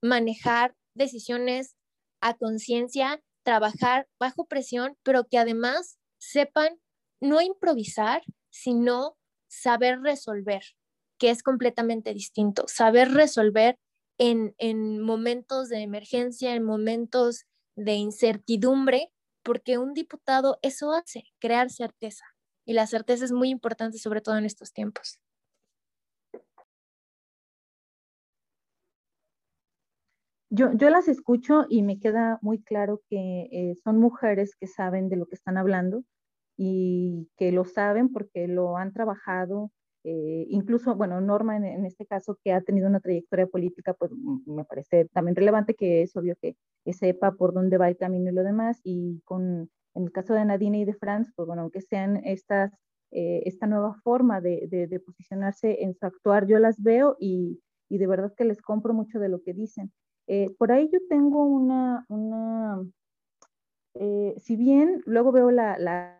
manejar 0.02 0.76
decisiones 0.94 1.76
a 2.20 2.34
conciencia, 2.34 3.22
trabajar 3.48 4.06
bajo 4.20 4.44
presión, 4.44 4.98
pero 5.02 5.24
que 5.24 5.38
además 5.38 5.98
sepan 6.18 6.78
no 7.18 7.40
improvisar, 7.40 8.20
sino 8.50 9.16
saber 9.48 10.00
resolver, 10.02 10.62
que 11.18 11.30
es 11.30 11.42
completamente 11.42 12.12
distinto. 12.12 12.66
Saber 12.68 13.10
resolver 13.10 13.78
en, 14.18 14.54
en 14.58 15.00
momentos 15.00 15.70
de 15.70 15.78
emergencia, 15.78 16.54
en 16.54 16.62
momentos 16.62 17.46
de 17.74 17.94
incertidumbre, 17.94 19.14
porque 19.42 19.78
un 19.78 19.94
diputado 19.94 20.58
eso 20.60 20.92
hace, 20.92 21.24
crear 21.38 21.70
certeza. 21.70 22.26
Y 22.66 22.74
la 22.74 22.86
certeza 22.86 23.24
es 23.24 23.32
muy 23.32 23.48
importante, 23.48 23.96
sobre 23.96 24.20
todo 24.20 24.36
en 24.36 24.44
estos 24.44 24.74
tiempos. 24.74 25.20
Yo, 30.50 30.72
yo, 30.72 30.90
las 30.90 31.08
escucho 31.08 31.66
y 31.68 31.82
me 31.82 31.98
queda 31.98 32.38
muy 32.42 32.62
claro 32.62 33.02
que 33.08 33.48
eh, 33.52 33.74
son 33.84 33.98
mujeres 33.98 34.56
que 34.56 34.66
saben 34.66 35.08
de 35.08 35.16
lo 35.16 35.26
que 35.26 35.34
están 35.34 35.58
hablando, 35.58 36.04
y 36.58 37.30
que 37.36 37.52
lo 37.52 37.64
saben 37.64 38.12
porque 38.12 38.48
lo 38.48 38.76
han 38.76 38.92
trabajado. 38.92 39.70
Eh, 40.04 40.46
incluso, 40.50 40.94
bueno, 40.96 41.20
Norma 41.20 41.56
en, 41.56 41.86
este 41.86 42.04
caso 42.04 42.36
que 42.42 42.52
ha 42.52 42.60
tenido 42.62 42.88
una 42.88 43.00
trayectoria 43.00 43.46
política, 43.46 43.94
pues 43.94 44.10
me 44.46 44.64
parece 44.64 45.06
también 45.06 45.36
relevante 45.36 45.74
que 45.74 46.02
es 46.02 46.16
obvio 46.16 46.34
que, 46.42 46.56
sepa 46.92 47.32
por 47.32 47.52
dónde 47.52 47.76
va 47.78 47.88
el 47.88 47.96
camino 47.96 48.30
y 48.30 48.34
lo 48.34 48.42
demás. 48.42 48.80
Y 48.82 49.20
con, 49.24 49.70
en 49.94 50.02
el 50.02 50.12
caso 50.12 50.34
de 50.34 50.44
Nadine 50.44 50.80
y 50.80 50.84
de 50.84 50.94
Franz, 50.94 51.30
pues 51.36 51.46
bueno, 51.46 51.62
aunque 51.62 51.80
sean 51.80 52.16
estas, 52.24 52.72
eh, 53.12 53.42
esta 53.44 53.66
nueva 53.66 53.94
forma 54.02 54.40
de, 54.40 54.66
de, 54.68 55.00
posicionarse 55.00 55.84
en 55.84 55.94
su 55.94 56.06
actuar, 56.06 56.46
yo 56.46 56.58
las 56.58 56.82
veo 56.82 57.16
y, 57.20 57.60
y, 57.88 57.98
de 57.98 58.06
verdad 58.06 58.32
que 58.36 58.44
les 58.44 58.60
compro 58.62 58.94
mucho 58.94 59.18
de 59.20 59.28
lo 59.28 59.42
que 59.42 59.52
dicen. 59.52 59.92
Eh, 60.28 60.54
por 60.58 60.70
ahí 60.72 60.88
yo 60.92 61.00
tengo 61.08 61.44
una, 61.44 62.04
una 62.08 62.84
si 64.36 64.54
bien 64.54 65.02
luego 65.06 65.32
veo 65.32 65.50
la, 65.50 65.76
la 65.78 66.18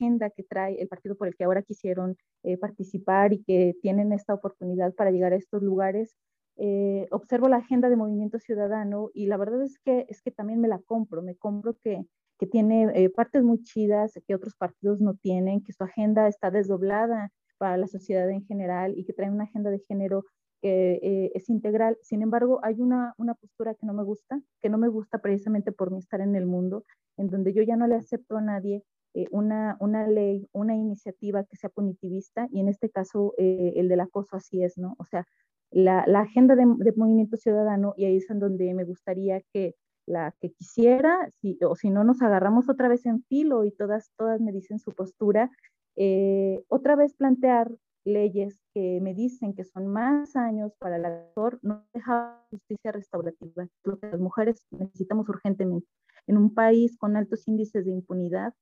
agenda 0.00 0.30
que 0.30 0.42
trae 0.42 0.80
el 0.80 0.88
partido 0.88 1.14
por 1.16 1.28
el 1.28 1.36
que 1.36 1.44
ahora 1.44 1.62
quisieron 1.62 2.16
eh, 2.42 2.56
participar 2.56 3.32
y 3.32 3.42
que 3.42 3.76
tienen 3.82 4.12
esta 4.12 4.32
oportunidad 4.34 4.94
para 4.94 5.10
llegar 5.10 5.32
a 5.34 5.36
estos 5.36 5.62
lugares, 5.62 6.16
eh, 6.56 7.06
observo 7.10 7.48
la 7.48 7.58
agenda 7.58 7.88
de 7.90 7.96
Movimiento 7.96 8.38
Ciudadano 8.38 9.10
y 9.14 9.26
la 9.26 9.36
verdad 9.36 9.62
es 9.62 9.78
que, 9.78 10.06
es 10.08 10.22
que 10.22 10.30
también 10.30 10.60
me 10.60 10.68
la 10.68 10.78
compro, 10.78 11.22
me 11.22 11.36
compro 11.36 11.74
que, 11.74 12.06
que 12.38 12.46
tiene 12.46 12.90
eh, 12.94 13.10
partes 13.10 13.42
muy 13.42 13.62
chidas 13.62 14.14
que 14.26 14.34
otros 14.34 14.56
partidos 14.56 15.00
no 15.00 15.14
tienen, 15.14 15.62
que 15.62 15.72
su 15.72 15.84
agenda 15.84 16.28
está 16.28 16.50
desdoblada 16.50 17.30
para 17.58 17.76
la 17.76 17.86
sociedad 17.86 18.28
en 18.30 18.44
general 18.46 18.94
y 18.96 19.04
que 19.04 19.12
trae 19.12 19.30
una 19.30 19.44
agenda 19.44 19.70
de 19.70 19.80
género 19.80 20.24
que 20.60 21.30
es 21.34 21.48
integral. 21.48 21.98
Sin 22.02 22.22
embargo, 22.22 22.60
hay 22.62 22.80
una, 22.80 23.14
una 23.18 23.34
postura 23.34 23.74
que 23.74 23.86
no 23.86 23.92
me 23.94 24.04
gusta, 24.04 24.40
que 24.60 24.68
no 24.68 24.78
me 24.78 24.88
gusta 24.88 25.18
precisamente 25.18 25.72
por 25.72 25.90
mi 25.90 25.98
estar 25.98 26.20
en 26.20 26.36
el 26.36 26.46
mundo, 26.46 26.84
en 27.16 27.28
donde 27.28 27.52
yo 27.52 27.62
ya 27.62 27.76
no 27.76 27.86
le 27.86 27.96
acepto 27.96 28.36
a 28.36 28.40
nadie 28.40 28.84
eh, 29.12 29.26
una, 29.32 29.76
una, 29.80 30.06
ley, 30.06 30.48
una 30.52 30.76
iniciativa 30.76 31.42
que 31.42 31.56
sea 31.56 31.68
punitivista 31.68 32.46
y 32.52 32.60
en 32.60 32.68
este 32.68 32.90
caso 32.90 33.34
eh, 33.38 33.72
el 33.74 33.88
del 33.88 34.00
acoso 34.00 34.36
así 34.36 34.62
es, 34.62 34.78
¿no? 34.78 34.94
O 34.98 35.04
sea, 35.04 35.26
la, 35.72 36.04
la 36.06 36.20
agenda 36.20 36.54
de, 36.54 36.64
movimiento 36.66 37.36
ciudadano 37.36 37.92
y 37.96 38.04
ahí 38.04 38.18
es 38.18 38.30
en 38.30 38.38
donde 38.38 38.72
me 38.72 38.84
gustaría 38.84 39.42
que 39.52 39.74
la 40.06 40.32
que 40.40 40.52
quisiera, 40.52 41.28
si, 41.40 41.58
o 41.62 41.74
si 41.74 41.90
no 41.90 42.04
nos 42.04 42.22
agarramos 42.22 42.68
otra 42.68 42.88
vez 42.88 43.04
en 43.04 43.24
filo 43.24 43.64
y 43.64 43.72
todas, 43.72 44.12
todas 44.16 44.40
me 44.40 44.52
dicen 44.52 44.78
su 44.78 44.92
postura, 44.92 45.50
eh, 45.96 46.62
otra 46.68 46.94
vez 46.94 47.14
plantear 47.14 47.70
leyes 48.04 48.60
que 48.74 49.00
me 49.00 49.14
dicen 49.14 49.54
que 49.54 49.64
son 49.64 49.86
más 49.88 50.36
años 50.36 50.72
para 50.78 50.96
el 50.96 51.04
actor, 51.04 51.58
no 51.62 51.84
deja 51.92 52.44
justicia 52.50 52.92
restaurativa, 52.92 53.68
lo 53.84 53.98
que 53.98 54.08
las 54.08 54.20
mujeres 54.20 54.66
necesitamos 54.70 55.28
urgentemente. 55.28 55.86
En 56.26 56.36
un 56.36 56.54
país 56.54 56.96
con 56.96 57.16
altos 57.16 57.46
índices 57.48 57.84
de 57.84 57.92
impunidad, 57.92 58.54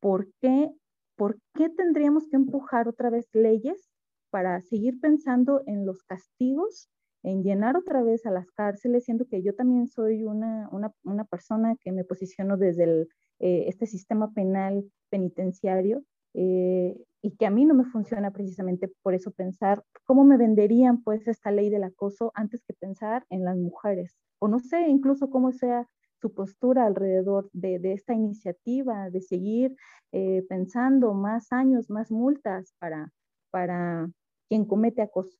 ¿por 0.00 0.28
qué, 0.40 0.70
¿por 1.16 1.38
qué 1.54 1.68
tendríamos 1.70 2.26
que 2.28 2.36
empujar 2.36 2.88
otra 2.88 3.10
vez 3.10 3.28
leyes 3.32 3.88
para 4.30 4.60
seguir 4.62 5.00
pensando 5.00 5.62
en 5.66 5.86
los 5.86 6.02
castigos, 6.02 6.88
en 7.22 7.42
llenar 7.42 7.76
otra 7.76 8.02
vez 8.02 8.26
a 8.26 8.30
las 8.30 8.50
cárceles, 8.52 9.04
siendo 9.04 9.26
que 9.26 9.42
yo 9.42 9.54
también 9.54 9.88
soy 9.88 10.24
una, 10.24 10.68
una, 10.70 10.92
una 11.02 11.24
persona 11.24 11.76
que 11.80 11.92
me 11.92 12.04
posiciono 12.04 12.56
desde 12.56 12.84
el, 12.84 13.08
eh, 13.40 13.64
este 13.68 13.86
sistema 13.86 14.32
penal 14.32 14.84
penitenciario 15.10 16.04
eh, 16.34 16.96
y 17.22 17.36
que 17.36 17.46
a 17.46 17.50
mí 17.50 17.64
no 17.64 17.74
me 17.74 17.84
funciona 17.84 18.30
precisamente 18.30 18.92
por 19.02 19.14
eso 19.14 19.30
pensar 19.32 19.82
cómo 20.04 20.24
me 20.24 20.36
venderían 20.36 21.02
pues 21.02 21.26
esta 21.26 21.50
ley 21.50 21.70
del 21.70 21.84
acoso 21.84 22.30
antes 22.34 22.62
que 22.64 22.74
pensar 22.74 23.26
en 23.28 23.44
las 23.44 23.56
mujeres 23.56 24.16
o 24.38 24.48
no 24.48 24.60
sé 24.60 24.88
incluso 24.88 25.30
cómo 25.30 25.52
sea 25.52 25.88
su 26.20 26.32
postura 26.32 26.86
alrededor 26.86 27.48
de, 27.52 27.78
de 27.78 27.92
esta 27.92 28.12
iniciativa, 28.12 29.10
de 29.10 29.20
seguir 29.20 29.76
eh, 30.12 30.44
pensando 30.48 31.14
más 31.14 31.52
años, 31.52 31.90
más 31.90 32.10
multas 32.10 32.74
para, 32.78 33.12
para 33.50 34.10
quien 34.48 34.64
comete 34.64 35.02
acoso. 35.02 35.38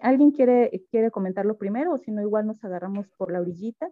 ¿Alguien 0.00 0.30
quiere, 0.30 0.84
quiere 0.90 1.10
comentarlo 1.10 1.56
primero 1.56 1.94
o 1.94 1.98
si 1.98 2.10
no, 2.10 2.22
igual 2.22 2.46
nos 2.46 2.62
agarramos 2.64 3.08
por 3.16 3.32
la 3.32 3.40
orillita? 3.40 3.90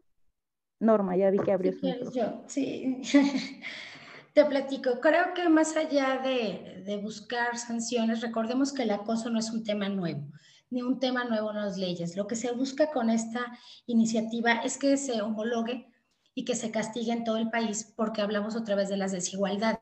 Norma, 0.81 1.17
ya 1.17 1.31
vi 1.31 1.39
que 1.39 1.53
abrió 1.53 1.73
su 1.73 1.89
Yo, 2.13 2.43
sí. 2.47 3.03
Te 4.39 4.45
platico, 4.45 5.01
creo 5.01 5.35
que 5.35 5.49
más 5.49 5.75
allá 5.77 6.21
de, 6.23 6.85
de, 6.87 6.97
buscar 6.99 7.59
sanciones, 7.59 8.21
recordemos 8.21 8.73
que 8.73 8.85
el 8.85 8.93
acoso 8.93 9.31
no 9.31 9.41
es 9.41 9.51
un 9.51 9.65
tema 9.65 9.89
nuevo, 9.89 10.31
ni 10.71 10.81
un 10.81 11.01
tema 11.01 11.25
nuevo 11.25 11.51
en 11.51 11.57
las 11.57 11.77
leyes. 11.77 12.15
Lo 12.15 12.29
que 12.29 12.37
se 12.37 12.53
busca 12.53 12.93
con 12.93 13.11
esta 13.11 13.45
iniciativa 13.87 14.53
es 14.63 14.79
que 14.79 14.97
se 14.97 15.23
homologue 15.23 15.93
y 16.37 16.45
que 16.45 16.55
se 16.55 16.71
castigue 16.71 17.11
en 17.11 17.25
todo 17.25 17.37
el 17.39 17.51
país 17.51 17.93
porque 17.97 18.23
hablamos 18.23 18.55
otra 18.55 18.77
vez 18.77 18.89
de 18.89 18.97
las 18.97 19.11
desigualdades, 19.11 19.81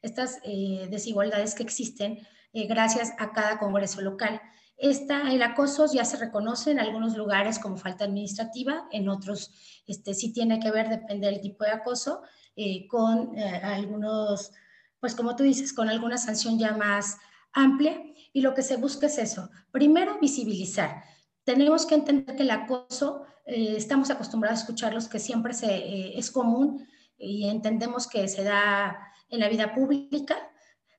estas 0.00 0.38
eh, 0.44 0.88
desigualdades 0.90 1.54
que 1.54 1.62
existen 1.62 2.26
eh, 2.54 2.66
gracias 2.66 3.12
a 3.18 3.32
cada 3.32 3.58
congreso 3.58 4.00
local. 4.00 4.40
Esta, 4.78 5.30
el 5.30 5.42
acoso 5.42 5.92
ya 5.92 6.06
se 6.06 6.16
reconoce 6.16 6.70
en 6.70 6.80
algunos 6.80 7.18
lugares 7.18 7.58
como 7.58 7.76
falta 7.76 8.06
administrativa, 8.06 8.88
en 8.90 9.10
otros 9.10 9.52
este, 9.86 10.14
sí 10.14 10.32
tiene 10.32 10.58
que 10.58 10.70
ver, 10.70 10.88
depende 10.88 11.26
del 11.26 11.42
tipo 11.42 11.64
de 11.64 11.70
acoso, 11.70 12.22
eh, 12.56 12.86
con 12.88 13.38
algunos, 13.38 14.52
pues 15.00 15.14
como 15.14 15.36
tú 15.36 15.42
dices, 15.42 15.72
con 15.72 15.88
alguna 15.88 16.18
sanción 16.18 16.58
ya 16.58 16.76
más 16.76 17.18
amplia. 17.52 18.00
Y 18.32 18.40
lo 18.40 18.54
que 18.54 18.62
se 18.62 18.76
busca 18.76 19.06
es 19.06 19.18
eso. 19.18 19.50
Primero, 19.70 20.18
visibilizar. 20.20 21.02
Tenemos 21.44 21.86
que 21.86 21.94
entender 21.94 22.36
que 22.36 22.42
el 22.42 22.50
acoso 22.50 23.24
eh, 23.46 23.74
estamos 23.76 24.10
acostumbrados 24.10 24.60
a 24.60 24.62
escucharlos 24.62 25.08
que 25.08 25.18
siempre 25.18 25.52
se, 25.54 25.66
eh, 25.66 26.18
es 26.18 26.30
común 26.30 26.86
y 27.18 27.48
entendemos 27.48 28.06
que 28.06 28.26
se 28.28 28.42
da 28.42 28.98
en 29.28 29.40
la 29.40 29.48
vida 29.48 29.74
pública, 29.74 30.36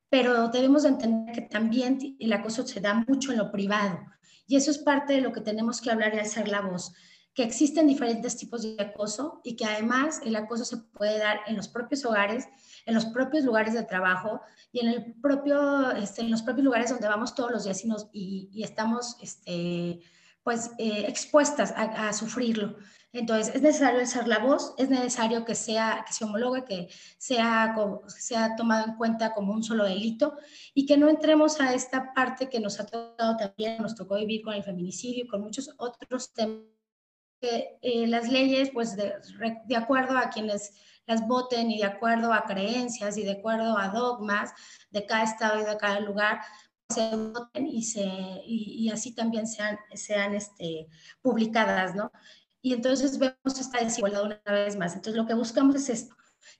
pero 0.09 0.49
debemos 0.49 0.85
entender 0.85 1.33
que 1.33 1.41
también 1.41 1.99
el 2.19 2.33
acoso 2.33 2.65
se 2.65 2.79
da 2.79 2.93
mucho 3.07 3.31
en 3.31 3.39
lo 3.39 3.51
privado. 3.51 3.99
Y 4.47 4.55
eso 4.55 4.69
es 4.69 4.77
parte 4.77 5.13
de 5.13 5.21
lo 5.21 5.31
que 5.31 5.41
tenemos 5.41 5.81
que 5.81 5.89
hablar 5.89 6.13
y 6.13 6.19
hacer 6.19 6.47
la 6.47 6.61
voz, 6.61 6.93
que 7.35 7.43
existen 7.43 7.85
diferentes 7.85 8.37
tipos 8.37 8.63
de 8.63 8.81
acoso 8.81 9.41
y 9.43 9.57
que 9.57 9.65
además 9.65 10.21
el 10.25 10.37
acoso 10.37 10.63
se 10.63 10.77
puede 10.77 11.19
dar 11.19 11.41
en 11.47 11.57
los 11.57 11.67
propios 11.67 12.05
hogares, 12.05 12.47
en 12.85 12.95
los 12.95 13.05
propios 13.07 13.43
lugares 13.43 13.73
de 13.73 13.83
trabajo 13.83 14.39
y 14.71 14.79
en, 14.79 14.87
el 14.87 15.13
propio, 15.21 15.91
este, 15.91 16.21
en 16.21 16.31
los 16.31 16.41
propios 16.41 16.63
lugares 16.63 16.89
donde 16.89 17.09
vamos 17.09 17.35
todos 17.35 17.51
los 17.51 17.65
días 17.65 17.83
y, 17.83 17.87
nos, 17.89 18.07
y, 18.13 18.49
y 18.53 18.63
estamos 18.63 19.17
este, 19.21 19.99
pues 20.43 20.71
expuestas 20.77 21.73
a, 21.75 22.07
a 22.07 22.13
sufrirlo. 22.13 22.77
Entonces, 23.11 23.55
es 23.55 23.61
necesario 23.61 23.99
alzar 23.99 24.27
la 24.27 24.39
voz, 24.39 24.73
es 24.77 24.89
necesario 24.89 25.45
que, 25.45 25.55
sea, 25.55 26.03
que 26.05 26.13
se 26.13 26.25
homologue, 26.25 26.65
que 26.65 26.89
sea, 27.17 27.73
sea 28.07 28.55
tomado 28.55 28.85
en 28.87 28.95
cuenta 28.95 29.33
como 29.33 29.53
un 29.53 29.63
solo 29.63 29.85
delito 29.85 30.37
y 30.73 30.85
que 30.85 30.97
no 30.97 31.09
entremos 31.09 31.59
a 31.61 31.73
esta 31.73 32.13
parte 32.13 32.49
que 32.49 32.59
nos 32.59 32.79
ha 32.79 32.85
tocado 32.85 33.37
también, 33.37 33.81
nos 33.81 33.95
tocó 33.95 34.15
vivir 34.15 34.41
con 34.41 34.53
el 34.53 34.63
feminicidio 34.63 35.23
y 35.25 35.27
con 35.27 35.41
muchos 35.41 35.69
otros 35.77 36.33
temas. 36.33 36.74
Que, 37.41 37.77
eh, 37.81 38.07
las 38.07 38.29
leyes, 38.29 38.69
pues 38.73 38.95
de, 38.95 39.13
de 39.65 39.75
acuerdo 39.75 40.17
a 40.17 40.29
quienes 40.29 40.73
las 41.05 41.27
voten 41.27 41.69
y 41.69 41.79
de 41.79 41.85
acuerdo 41.85 42.33
a 42.33 42.45
creencias 42.45 43.17
y 43.17 43.23
de 43.23 43.33
acuerdo 43.33 43.77
a 43.77 43.89
dogmas 43.89 44.53
de 44.89 45.05
cada 45.05 45.23
estado 45.23 45.61
y 45.61 45.65
de 45.65 45.77
cada 45.77 45.99
lugar, 45.99 46.41
se 46.89 47.15
voten 47.15 47.67
y, 47.67 47.83
se, 47.83 48.03
y, 48.03 48.85
y 48.85 48.89
así 48.89 49.13
también 49.13 49.47
sean, 49.47 49.77
sean 49.93 50.33
este, 50.33 50.87
publicadas, 51.21 51.95
¿no? 51.95 52.11
y 52.65 52.73
entonces 52.73 53.19
vemos 53.19 53.59
esta 53.59 53.79
desigualdad 53.83 54.23
una 54.23 54.41
vez 54.51 54.75
más. 54.75 54.95
Entonces 54.95 55.15
lo 55.15 55.27
que 55.27 55.35
buscamos 55.35 55.75
es 55.75 55.87
esto, 55.87 56.15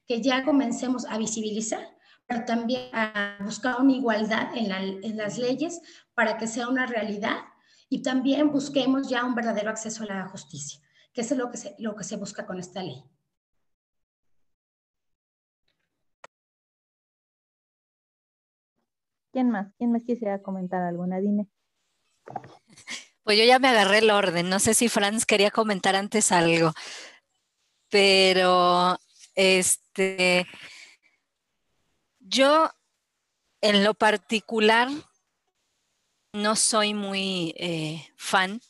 que 0.08 0.22
ya 0.22 0.44
comencemos 0.44 1.04
a 1.08 1.18
visibilizar, 1.18 1.84
pero 2.28 2.46
también 2.46 2.92
a 2.94 3.40
buscar 3.44 3.82
una 3.82 3.94
igualdad 3.94 4.56
en, 4.56 4.72
en 5.04 5.18
las 5.18 5.40
leyes 5.40 5.82
para 6.14 6.38
que 6.38 6.46
sea 6.46 6.68
una 6.68 6.86
realidad 6.86 7.38
y 7.90 8.02
también 8.02 8.52
busquemos 8.52 9.10
ya 9.10 9.24
un 9.26 9.36
verdadero 9.36 9.70
acceso 9.70 10.04
a 10.04 10.08
la 10.08 10.28
justicia, 10.28 10.82
que 11.14 11.22
eso 11.22 11.34
es 11.34 11.40
lo 11.40 11.52
que 11.52 11.58
se, 11.58 11.76
lo 11.80 11.96
que 11.96 12.04
se 12.04 12.18
busca 12.18 12.46
con 12.46 12.60
esta 12.60 12.84
ley. 12.84 13.04
¿Quién 19.32 19.50
más? 19.50 19.74
¿Quién 19.78 19.92
más 19.92 20.04
quisiera 20.04 20.42
comentar 20.42 20.82
alguna? 20.82 21.20
Dime. 21.20 21.48
Pues 23.24 23.38
yo 23.38 23.44
ya 23.44 23.60
me 23.60 23.68
agarré 23.68 23.98
el 23.98 24.10
orden. 24.10 24.50
No 24.50 24.60
sé 24.60 24.74
si 24.74 24.88
Franz 24.88 25.26
quería 25.26 25.52
comentar 25.52 25.96
antes 25.96 26.32
algo, 26.32 26.72
pero 27.90 28.98
este, 29.36 30.48
yo 32.20 32.70
en 33.62 33.84
lo 33.84 33.94
particular 33.94 34.88
no 36.36 36.56
soy 36.56 36.94
muy 36.94 37.54
eh, 37.58 38.08
fan 38.18 38.62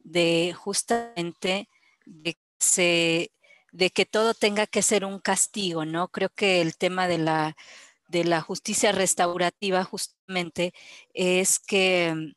de 0.00 0.54
justamente 0.56 1.68
de, 2.04 2.36
de 3.72 3.90
que 3.90 4.06
todo 4.06 4.34
tenga 4.34 4.66
que 4.66 4.82
ser 4.82 5.04
un 5.04 5.18
castigo, 5.20 5.84
¿no? 5.84 6.08
Creo 6.08 6.30
que 6.30 6.60
el 6.60 6.76
tema 6.76 7.08
de 7.08 7.18
la, 7.18 7.56
de 8.08 8.24
la 8.24 8.40
justicia 8.40 8.92
restaurativa 8.92 9.84
justamente 9.84 10.72
es 11.14 11.58
que 11.58 12.34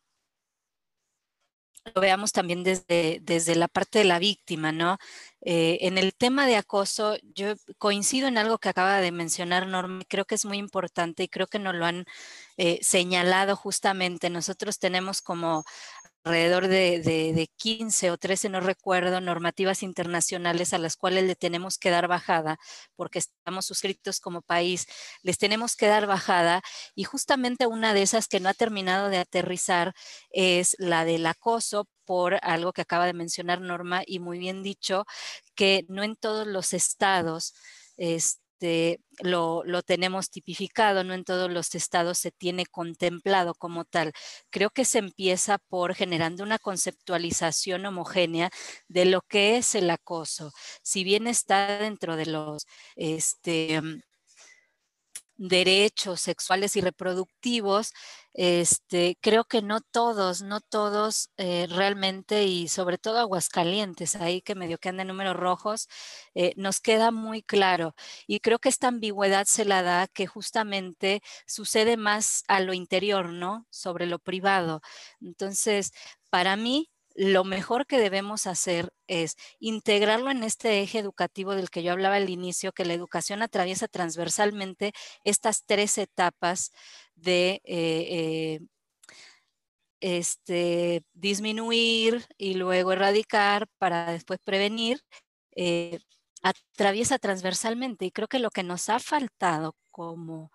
lo 1.94 2.02
veamos 2.02 2.32
también 2.32 2.64
desde, 2.64 3.20
desde 3.22 3.56
la 3.56 3.68
parte 3.68 4.00
de 4.00 4.06
la 4.06 4.20
víctima, 4.20 4.72
¿no? 4.72 4.98
Eh, 5.42 5.80
en 5.82 5.98
el 5.98 6.14
tema 6.14 6.46
de 6.46 6.58
acoso, 6.58 7.18
yo 7.34 7.54
coincido 7.78 8.28
en 8.28 8.38
algo 8.38 8.58
que 8.58 8.70
acaba 8.70 9.00
de 9.00 9.12
mencionar 9.12 9.68
Norma, 9.68 10.04
creo 10.08 10.26
que 10.26 10.36
es 10.36 10.46
muy 10.46 10.58
importante 10.58 11.24
y 11.24 11.30
creo 11.30 11.48
que 11.48 11.60
nos 11.60 11.76
lo 11.76 11.86
han 11.86 12.06
eh, 12.58 12.80
señalado 12.82 13.56
justamente. 13.56 14.30
Nosotros 14.30 14.80
tenemos 14.80 15.22
como 15.22 15.64
alrededor 16.24 16.68
de, 16.68 17.00
de, 17.00 17.50
15 17.56 18.12
o 18.12 18.18
13, 18.18 18.50
no 18.50 18.60
recuerdo, 18.60 19.22
normativas 19.22 19.84
internacionales 19.84 20.74
a 20.74 20.78
las 20.78 20.96
cuales 20.96 21.26
le 21.26 21.36
tenemos 21.36 21.78
que 21.78 21.90
dar 21.90 22.08
bajada, 22.08 22.58
porque 22.96 23.20
estamos 23.20 23.66
suscritos 23.66 24.20
como 24.20 24.42
país, 24.42 24.86
les 25.24 25.38
tenemos 25.38 25.76
que 25.76 25.88
dar 25.88 26.08
bajada 26.08 26.62
y 26.96 27.04
justamente 27.06 27.68
una 27.68 27.94
de 27.94 28.04
esas 28.04 28.28
que 28.28 28.40
no 28.40 28.50
ha 28.50 28.54
terminado 28.54 29.10
de 29.10 29.18
aterrizar 29.18 29.94
es 30.32 30.76
la 30.80 31.06
del 31.06 31.26
acoso 31.26 31.88
por 32.06 32.40
algo 32.42 32.74
que 32.74 32.82
acaba 32.82 33.06
de 33.06 33.14
mencionar 33.14 33.62
Norma 33.62 34.02
y 34.06 34.20
muy 34.20 34.40
bien 34.40 34.64
dicho, 34.64 35.06
que 35.56 35.86
no 35.90 36.04
en 36.04 36.16
todos 36.16 36.48
los 36.48 36.74
estados 36.74 37.54
este, 37.98 38.39
este, 38.60 39.00
lo, 39.22 39.64
tenemos 39.84 40.30
tipificado, 40.30 41.04
no 41.04 41.14
en 41.14 41.24
todos 41.24 41.50
los 41.52 41.76
estados 41.76 42.18
se 42.18 42.32
tiene 42.32 42.66
contemplado 42.66 43.54
como 43.56 43.86
tal. 43.86 44.12
Creo 44.50 44.70
que 44.70 44.86
se 44.86 45.00
empieza 45.00 45.58
por 45.58 45.96
generando 45.96 46.44
una 46.44 46.60
conceptualización 46.60 47.86
homogénea 47.86 48.50
de 48.90 49.06
lo 49.06 49.22
que 49.22 49.58
es 49.58 49.76
el 49.76 49.90
acoso. 49.90 50.52
Si 50.84 51.04
bien 51.04 51.28
está 51.28 51.80
dentro 51.80 52.18
de 52.18 52.26
los 52.26 52.66
este, 52.96 53.82
derechos 55.40 56.22
sexuales 56.22 56.76
y 56.76 56.82
reproductivos, 56.82 57.94
este, 58.34 59.18
creo 59.22 59.46
que 59.46 59.62
no 59.62 59.80
todos, 59.82 60.42
no 60.42 60.60
todos 60.62 61.30
eh, 61.38 61.66
realmente 61.70 62.44
y 62.46 62.68
sobre 62.68 62.98
todo 62.98 63.20
Aguascalientes, 63.20 64.16
ahí 64.18 64.42
que 64.42 64.54
medio 64.56 64.78
que 64.78 64.90
anda 64.90 65.02
en 65.04 65.08
números 65.08 65.36
rojos, 65.38 65.88
eh, 66.36 66.54
nos 66.58 66.82
queda 66.82 67.12
muy 67.12 67.42
claro. 67.42 67.96
Y 68.28 68.40
creo 68.42 68.60
que 68.60 68.70
esta 68.70 68.90
ambigüedad 68.90 69.46
se 69.46 69.66
la 69.66 69.82
da 69.82 70.08
que 70.08 70.28
justamente 70.28 71.22
sucede 71.48 71.98
más 71.98 72.44
a 72.48 72.60
lo 72.60 72.74
interior, 72.74 73.30
¿no? 73.30 73.66
Sobre 73.70 74.06
lo 74.08 74.20
privado. 74.20 74.82
Entonces, 75.22 75.92
para 76.30 76.56
mí, 76.58 76.90
lo 77.16 77.44
mejor 77.44 77.86
que 77.86 77.98
debemos 78.00 78.48
hacer 78.48 78.94
es 79.08 79.36
integrarlo 79.60 80.32
en 80.32 80.44
este 80.44 80.82
eje 80.82 81.00
educativo 81.00 81.56
del 81.56 81.70
que 81.70 81.84
yo 81.84 81.92
hablaba 81.92 82.16
al 82.16 82.30
inicio, 82.30 82.72
que 82.72 82.86
la 82.86 82.94
educación 82.94 83.42
atraviesa 83.42 83.88
transversalmente 83.88 84.94
estas 85.24 85.66
tres 85.66 85.98
etapas 85.98 86.72
de 87.16 87.62
eh, 87.66 88.60
eh, 88.60 88.60
este, 90.02 91.04
disminuir 91.14 92.26
y 92.38 92.54
luego 92.56 92.94
erradicar 92.94 93.68
para 93.78 94.12
después 94.12 94.40
prevenir, 94.44 95.02
eh, 95.56 96.00
atraviesa 96.44 97.20
transversalmente. 97.20 98.06
Y 98.06 98.12
creo 98.12 98.28
que 98.28 98.40
lo 98.40 98.52
que 98.52 98.64
nos 98.64 98.90
ha 98.90 99.00
faltado 99.00 99.76
como, 99.92 100.52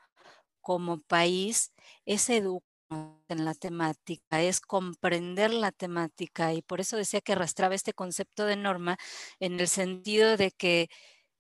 como 0.61 1.01
país 1.01 1.73
es 2.07 2.31
educar 2.31 2.74
en 2.91 3.45
la 3.45 3.55
temática, 3.55 4.43
es 4.43 4.61
comprender 4.61 5.53
la 5.53 5.73
temática 5.73 6.53
y 6.55 6.63
por 6.63 6.81
eso 6.81 6.97
decía 6.97 7.21
que 7.21 7.33
arrastraba 7.33 7.75
este 7.75 7.95
concepto 7.95 8.47
de 8.47 8.57
norma 8.57 8.97
en 9.41 9.61
el 9.61 9.69
sentido 9.69 10.37
de 10.37 10.51
que 10.53 10.89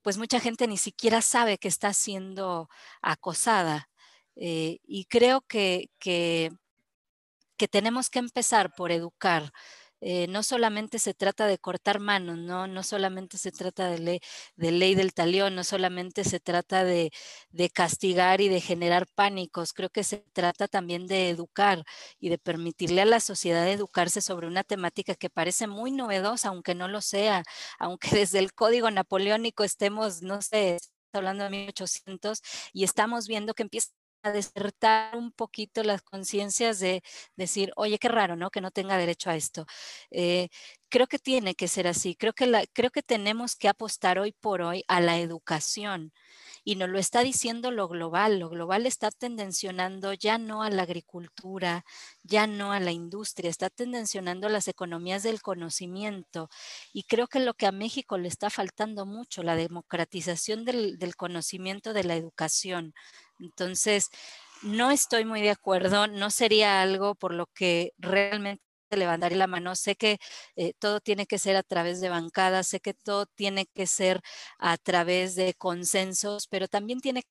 pues 0.02 0.18
mucha 0.18 0.40
gente 0.40 0.66
ni 0.68 0.76
siquiera 0.78 1.22
sabe 1.22 1.58
que 1.58 1.68
está 1.68 1.92
siendo 1.94 2.68
acosada 3.02 3.88
eh, 4.36 4.78
y 4.84 5.06
creo 5.06 5.42
que, 5.42 5.90
que, 5.98 6.50
que 7.56 7.68
tenemos 7.68 8.10
que 8.10 8.18
empezar 8.18 8.74
por 8.74 8.92
educar 8.92 9.52
eh, 10.06 10.26
no 10.28 10.42
solamente 10.42 10.98
se 10.98 11.14
trata 11.14 11.46
de 11.46 11.56
cortar 11.58 11.98
manos, 11.98 12.36
no, 12.36 12.66
no 12.66 12.82
solamente 12.82 13.38
se 13.38 13.52
trata 13.52 13.88
de 13.88 13.98
ley, 13.98 14.20
de 14.54 14.70
ley 14.70 14.94
del 14.94 15.14
talión, 15.14 15.54
no 15.54 15.64
solamente 15.64 16.24
se 16.24 16.40
trata 16.40 16.84
de, 16.84 17.10
de, 17.50 17.70
castigar 17.70 18.42
y 18.42 18.48
de 18.50 18.60
generar 18.60 19.06
pánicos, 19.14 19.72
creo 19.72 19.88
que 19.88 20.04
se 20.04 20.18
trata 20.34 20.68
también 20.68 21.06
de 21.06 21.30
educar 21.30 21.84
y 22.20 22.28
de 22.28 22.36
permitirle 22.36 23.00
a 23.00 23.06
la 23.06 23.18
sociedad 23.20 23.66
educarse 23.66 24.20
sobre 24.20 24.46
una 24.46 24.62
temática 24.62 25.14
que 25.14 25.30
parece 25.30 25.66
muy 25.68 25.90
novedosa, 25.90 26.50
aunque 26.50 26.74
no 26.74 26.86
lo 26.88 27.00
sea, 27.00 27.42
aunque 27.78 28.08
desde 28.26 28.40
el 28.40 28.52
código 28.52 28.90
napoleónico 28.90 29.64
estemos, 29.64 30.20
no 30.20 30.42
sé, 30.42 30.78
hablando 31.14 31.44
de 31.44 31.50
1800 31.50 32.42
y 32.74 32.84
estamos 32.84 33.26
viendo 33.26 33.54
que 33.54 33.62
empieza 33.62 33.90
a 34.24 34.32
despertar 34.32 35.16
un 35.16 35.32
poquito 35.32 35.82
las 35.84 36.02
conciencias 36.02 36.80
de 36.80 37.02
decir, 37.36 37.72
oye, 37.76 37.98
qué 37.98 38.08
raro, 38.08 38.36
¿no? 38.36 38.50
Que 38.50 38.60
no 38.60 38.70
tenga 38.70 38.96
derecho 38.96 39.30
a 39.30 39.36
esto. 39.36 39.66
Eh, 40.10 40.48
creo 40.88 41.06
que 41.08 41.18
tiene 41.18 41.54
que 41.54 41.68
ser 41.68 41.86
así. 41.88 42.14
Creo 42.14 42.32
que, 42.32 42.46
la, 42.46 42.64
creo 42.72 42.90
que 42.90 43.02
tenemos 43.02 43.56
que 43.56 43.68
apostar 43.68 44.18
hoy 44.18 44.32
por 44.32 44.62
hoy 44.62 44.84
a 44.88 45.00
la 45.00 45.18
educación. 45.18 46.12
Y 46.64 46.76
nos 46.76 46.88
lo 46.88 46.98
está 46.98 47.22
diciendo 47.22 47.70
lo 47.70 47.88
global. 47.88 48.38
Lo 48.38 48.48
global 48.48 48.86
está 48.86 49.10
tendencionando 49.10 50.14
ya 50.14 50.38
no 50.38 50.62
a 50.62 50.70
la 50.70 50.84
agricultura, 50.84 51.84
ya 52.22 52.46
no 52.46 52.72
a 52.72 52.80
la 52.80 52.92
industria, 52.92 53.50
está 53.50 53.70
tendencionando 53.70 54.48
las 54.48 54.68
economías 54.68 55.22
del 55.22 55.42
conocimiento. 55.42 56.48
Y 56.92 57.02
creo 57.04 57.26
que 57.26 57.40
lo 57.40 57.54
que 57.54 57.66
a 57.66 57.72
México 57.72 58.16
le 58.16 58.28
está 58.28 58.48
faltando 58.48 59.04
mucho, 59.04 59.42
la 59.42 59.56
democratización 59.56 60.64
del, 60.64 60.98
del 60.98 61.16
conocimiento 61.16 61.92
de 61.92 62.04
la 62.04 62.16
educación. 62.16 62.94
Entonces, 63.38 64.10
no 64.62 64.90
estoy 64.90 65.24
muy 65.24 65.42
de 65.42 65.50
acuerdo, 65.50 66.06
no 66.06 66.30
sería 66.30 66.82
algo 66.82 67.14
por 67.14 67.34
lo 67.34 67.46
que 67.48 67.92
realmente 67.98 68.62
levantaría 68.90 69.38
la 69.38 69.46
mano. 69.46 69.74
Sé 69.76 69.96
que 69.96 70.18
eh, 70.56 70.72
todo 70.78 71.00
tiene 71.00 71.26
que 71.26 71.38
ser 71.38 71.56
a 71.56 71.62
través 71.62 72.00
de 72.00 72.08
bancadas, 72.08 72.68
sé 72.68 72.80
que 72.80 72.94
todo 72.94 73.26
tiene 73.26 73.66
que 73.66 73.86
ser 73.86 74.20
a 74.58 74.76
través 74.78 75.34
de 75.34 75.54
consensos, 75.54 76.46
pero 76.48 76.68
también 76.68 77.00
tiene 77.00 77.22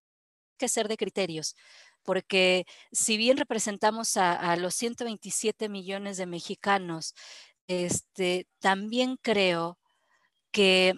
que 0.58 0.68
ser 0.70 0.88
de 0.88 0.98
criterios, 0.98 1.56
porque 2.04 2.66
si 2.92 3.18
bien 3.18 3.38
representamos 3.38 4.18
a, 4.18 4.34
a 4.34 4.56
los 4.58 4.76
127 4.76 5.70
millones 5.70 6.18
de 6.18 6.26
mexicanos, 6.28 7.16
este, 7.68 8.48
también 8.60 9.18
creo 9.22 9.80
que 10.52 10.94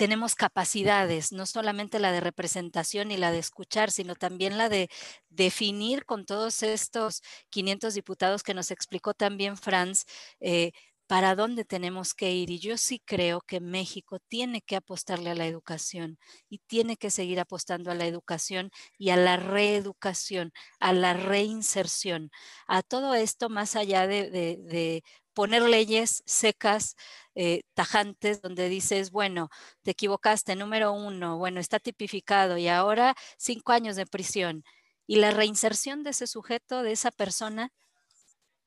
tenemos 0.00 0.34
capacidades, 0.34 1.30
no 1.30 1.44
solamente 1.44 1.98
la 1.98 2.10
de 2.10 2.20
representación 2.20 3.10
y 3.10 3.18
la 3.18 3.32
de 3.32 3.38
escuchar, 3.38 3.90
sino 3.90 4.14
también 4.14 4.56
la 4.56 4.70
de 4.70 4.88
definir 5.28 6.06
con 6.06 6.24
todos 6.24 6.62
estos 6.62 7.20
500 7.50 7.92
diputados 7.92 8.42
que 8.42 8.54
nos 8.54 8.70
explicó 8.70 9.12
también 9.12 9.58
Franz, 9.58 10.06
eh, 10.40 10.72
para 11.06 11.34
dónde 11.34 11.66
tenemos 11.66 12.14
que 12.14 12.32
ir. 12.32 12.48
Y 12.50 12.60
yo 12.60 12.78
sí 12.78 13.02
creo 13.04 13.42
que 13.42 13.60
México 13.60 14.20
tiene 14.20 14.62
que 14.62 14.76
apostarle 14.76 15.28
a 15.28 15.34
la 15.34 15.46
educación 15.46 16.18
y 16.48 16.60
tiene 16.66 16.96
que 16.96 17.10
seguir 17.10 17.38
apostando 17.38 17.90
a 17.90 17.94
la 17.94 18.06
educación 18.06 18.70
y 18.96 19.10
a 19.10 19.16
la 19.16 19.36
reeducación, 19.36 20.52
a 20.78 20.94
la 20.94 21.12
reinserción, 21.12 22.30
a 22.66 22.82
todo 22.82 23.12
esto 23.12 23.50
más 23.50 23.76
allá 23.76 24.06
de, 24.06 25.02
poner 25.34 25.62
leyes 25.62 26.22
secas, 26.26 26.96
eh, 27.42 27.62
tajantes, 27.72 28.42
donde 28.42 28.68
dices, 28.68 29.10
bueno, 29.10 29.48
te 29.82 29.92
equivocaste, 29.92 30.56
número 30.56 30.92
uno, 30.92 31.38
bueno, 31.38 31.58
está 31.58 31.78
tipificado 31.80 32.58
y 32.58 32.68
ahora 32.68 33.14
cinco 33.38 33.72
años 33.72 33.96
de 33.96 34.04
prisión. 34.04 34.62
Y 35.06 35.16
la 35.16 35.30
reinserción 35.30 36.02
de 36.02 36.10
ese 36.10 36.26
sujeto, 36.26 36.82
de 36.82 36.92
esa 36.92 37.10
persona, 37.10 37.72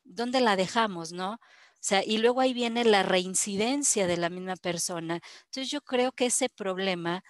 ¿dónde 0.03 0.41
la 0.41 0.55
dejamos, 0.55 1.11
no? 1.11 1.33
O 1.33 1.39
sea, 1.81 2.03
y 2.03 2.17
luego 2.17 2.41
ahí 2.41 2.53
viene 2.55 2.83
la 2.83 3.03
reincidencia 3.03 4.07
de 4.07 4.17
la 4.17 4.31
misma 4.31 4.55
persona. 4.55 5.19
Entonces 5.45 5.69
yo 5.69 5.81
creo 5.81 6.11
que 6.11 6.25
ese 6.27 6.49
problema, 6.49 7.23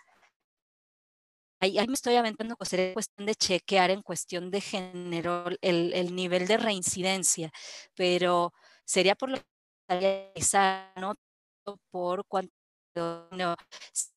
ahí, 1.60 1.76
me 1.88 1.94
estoy 1.94 2.16
aventando, 2.16 2.56
pues 2.56 2.70
sería 2.70 2.94
cuestión 2.94 3.26
de 3.26 3.36
chequear 3.36 3.92
en 3.92 4.02
cuestión 4.02 4.50
de 4.50 4.62
género 4.62 5.48
el, 5.62 5.94
el 5.94 6.16
nivel 6.16 6.48
de 6.48 6.58
reincidencia, 6.58 7.52
pero 7.96 8.54
sería 8.86 9.16
por 9.16 9.30
lo 9.30 9.38
que 9.90 10.32
no 10.96 11.16
por 11.92 12.26
cuánto 12.28 12.52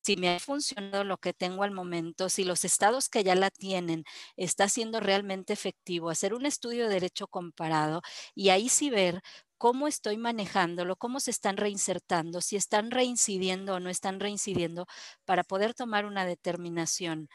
si 0.02 0.16
me 0.16 0.28
ha 0.36 0.40
funcionado 0.40 1.04
lo 1.04 1.18
que 1.18 1.32
tengo 1.32 1.62
al 1.62 1.70
momento, 1.70 2.28
si 2.28 2.44
los 2.44 2.64
estados 2.64 3.08
que 3.08 3.24
ya 3.24 3.34
la 3.34 3.50
tienen 3.50 4.04
está 4.36 4.68
siendo 4.68 5.00
realmente 5.00 5.52
efectivo, 5.52 6.10
hacer 6.10 6.34
un 6.34 6.46
estudio 6.46 6.84
de 6.88 6.94
derecho 6.94 7.26
comparado 7.28 8.02
y 8.34 8.50
ahí 8.50 8.68
sí 8.68 8.90
ver 8.90 9.20
cómo 9.58 9.88
estoy 9.88 10.18
manejándolo, 10.18 10.96
cómo 10.96 11.20
se 11.20 11.30
están 11.30 11.56
reinsertando, 11.56 12.40
si 12.42 12.56
están 12.56 12.90
reincidiendo 12.90 13.74
o 13.74 13.80
no 13.80 13.88
están 13.90 14.20
reincidiendo 14.20 14.86
para 15.24 15.44
poder 15.44 15.74
tomar 15.74 16.04
una 16.06 16.26
determinación. 16.26 17.28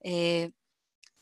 Eh, 0.00 0.52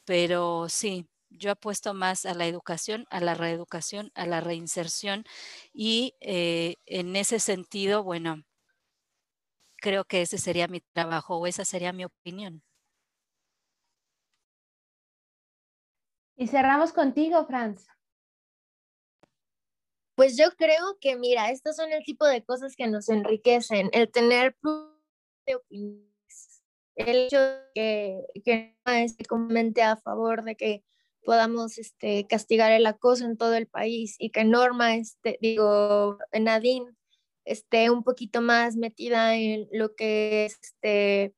pero 0.04 0.68
sí, 0.68 1.08
yo 1.38 1.52
apuesto 1.52 1.94
más 1.94 2.26
a 2.26 2.34
la 2.34 2.46
educación, 2.46 3.06
a 3.10 3.20
la 3.20 3.34
reeducación, 3.34 4.10
a 4.14 4.26
la 4.26 4.40
reinserción 4.40 5.24
y 5.72 6.14
eh, 6.20 6.76
en 6.86 7.16
ese 7.16 7.38
sentido, 7.38 8.02
bueno, 8.02 8.42
creo 9.76 10.04
que 10.04 10.22
ese 10.22 10.38
sería 10.38 10.68
mi 10.68 10.80
trabajo 10.80 11.36
o 11.36 11.46
esa 11.46 11.64
sería 11.64 11.92
mi 11.92 12.04
opinión. 12.04 12.62
Y 16.36 16.48
cerramos 16.48 16.92
contigo, 16.92 17.44
Franz. 17.46 17.86
Pues 20.16 20.36
yo 20.36 20.50
creo 20.56 20.96
que, 21.00 21.16
mira, 21.16 21.50
estos 21.50 21.76
son 21.76 21.92
el 21.92 22.04
tipo 22.04 22.24
de 22.24 22.44
cosas 22.44 22.76
que 22.76 22.86
nos 22.86 23.08
enriquecen, 23.08 23.90
el 23.92 24.10
tener 24.10 24.56
de 25.46 25.56
opiniones, 25.56 26.62
el 26.94 27.16
hecho 27.26 27.40
de 27.40 27.60
que, 27.74 28.22
que 28.44 28.78
no 28.86 28.92
esté 28.92 29.24
comúnmente 29.24 29.82
a 29.82 29.96
favor 29.96 30.44
de 30.44 30.56
que 30.56 30.84
podamos 31.24 31.78
este, 31.78 32.26
castigar 32.28 32.72
el 32.72 32.86
acoso 32.86 33.24
en 33.24 33.36
todo 33.36 33.54
el 33.54 33.66
país 33.66 34.16
y 34.18 34.30
que 34.30 34.44
Norma, 34.44 34.94
este, 34.96 35.38
digo, 35.40 36.18
Nadine, 36.32 36.86
esté 37.44 37.90
un 37.90 38.02
poquito 38.02 38.40
más 38.40 38.76
metida 38.76 39.34
en 39.36 39.68
lo 39.72 39.94
que 39.94 40.46
es 40.46 40.58
este, 40.62 41.34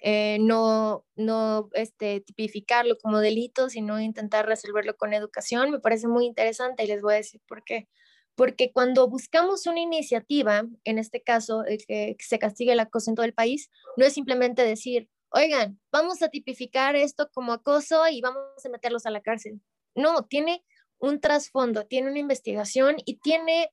eh, 0.00 0.38
no, 0.40 1.06
no 1.16 1.70
este, 1.72 2.20
tipificarlo 2.20 2.98
como 2.98 3.20
delito, 3.20 3.70
sino 3.70 4.00
intentar 4.00 4.46
resolverlo 4.46 4.96
con 4.96 5.14
educación, 5.14 5.70
me 5.70 5.80
parece 5.80 6.08
muy 6.08 6.26
interesante 6.26 6.84
y 6.84 6.88
les 6.88 7.00
voy 7.02 7.14
a 7.14 7.16
decir 7.16 7.40
por 7.46 7.64
qué. 7.64 7.88
Porque 8.34 8.72
cuando 8.72 9.08
buscamos 9.08 9.66
una 9.66 9.80
iniciativa, 9.80 10.64
en 10.84 10.98
este 10.98 11.22
caso, 11.22 11.64
el 11.64 11.86
que 11.86 12.16
se 12.18 12.38
castigue 12.38 12.72
el 12.72 12.80
acoso 12.80 13.10
en 13.10 13.14
todo 13.14 13.24
el 13.24 13.32
país, 13.32 13.70
no 13.96 14.04
es 14.04 14.12
simplemente 14.12 14.62
decir, 14.62 15.08
oigan, 15.34 15.80
vamos 15.90 16.22
a 16.22 16.28
tipificar 16.28 16.96
esto 16.96 17.28
como 17.32 17.52
acoso 17.52 18.06
y 18.08 18.20
vamos 18.20 18.42
a 18.64 18.68
meterlos 18.68 19.04
a 19.06 19.10
la 19.10 19.20
cárcel. 19.20 19.60
No, 19.94 20.22
tiene 20.22 20.64
un 20.98 21.20
trasfondo, 21.20 21.86
tiene 21.86 22.08
una 22.10 22.20
investigación 22.20 22.96
y 23.04 23.18
tiene, 23.18 23.68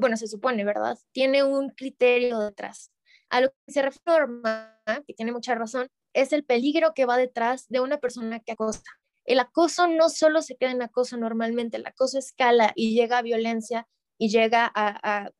bueno, 0.00 0.16
se 0.16 0.26
supone, 0.26 0.64
¿verdad? 0.64 0.98
Tiene 1.12 1.44
un 1.44 1.70
criterio 1.70 2.40
detrás. 2.40 2.92
A 3.30 3.40
lo 3.40 3.48
que 3.48 3.72
se 3.72 3.82
reforma, 3.82 4.78
que 5.06 5.14
tiene 5.14 5.32
mucha 5.32 5.54
razón, 5.54 5.88
es 6.12 6.32
el 6.32 6.44
peligro 6.44 6.92
que 6.94 7.06
va 7.06 7.16
detrás 7.16 7.66
de 7.68 7.80
una 7.80 7.98
persona 7.98 8.40
que 8.40 8.52
acosa. 8.52 8.82
El 9.24 9.40
acoso 9.40 9.86
no 9.88 10.08
solo 10.08 10.42
se 10.42 10.56
queda 10.56 10.70
en 10.70 10.82
acoso 10.82 11.16
normalmente, 11.16 11.76
el 11.76 11.86
acoso 11.86 12.18
escala 12.18 12.72
y 12.74 12.94
llega 12.94 13.18
a 13.18 13.22
violencia 13.22 13.88
y 14.18 14.28
llega 14.28 14.70
a, 14.74 15.30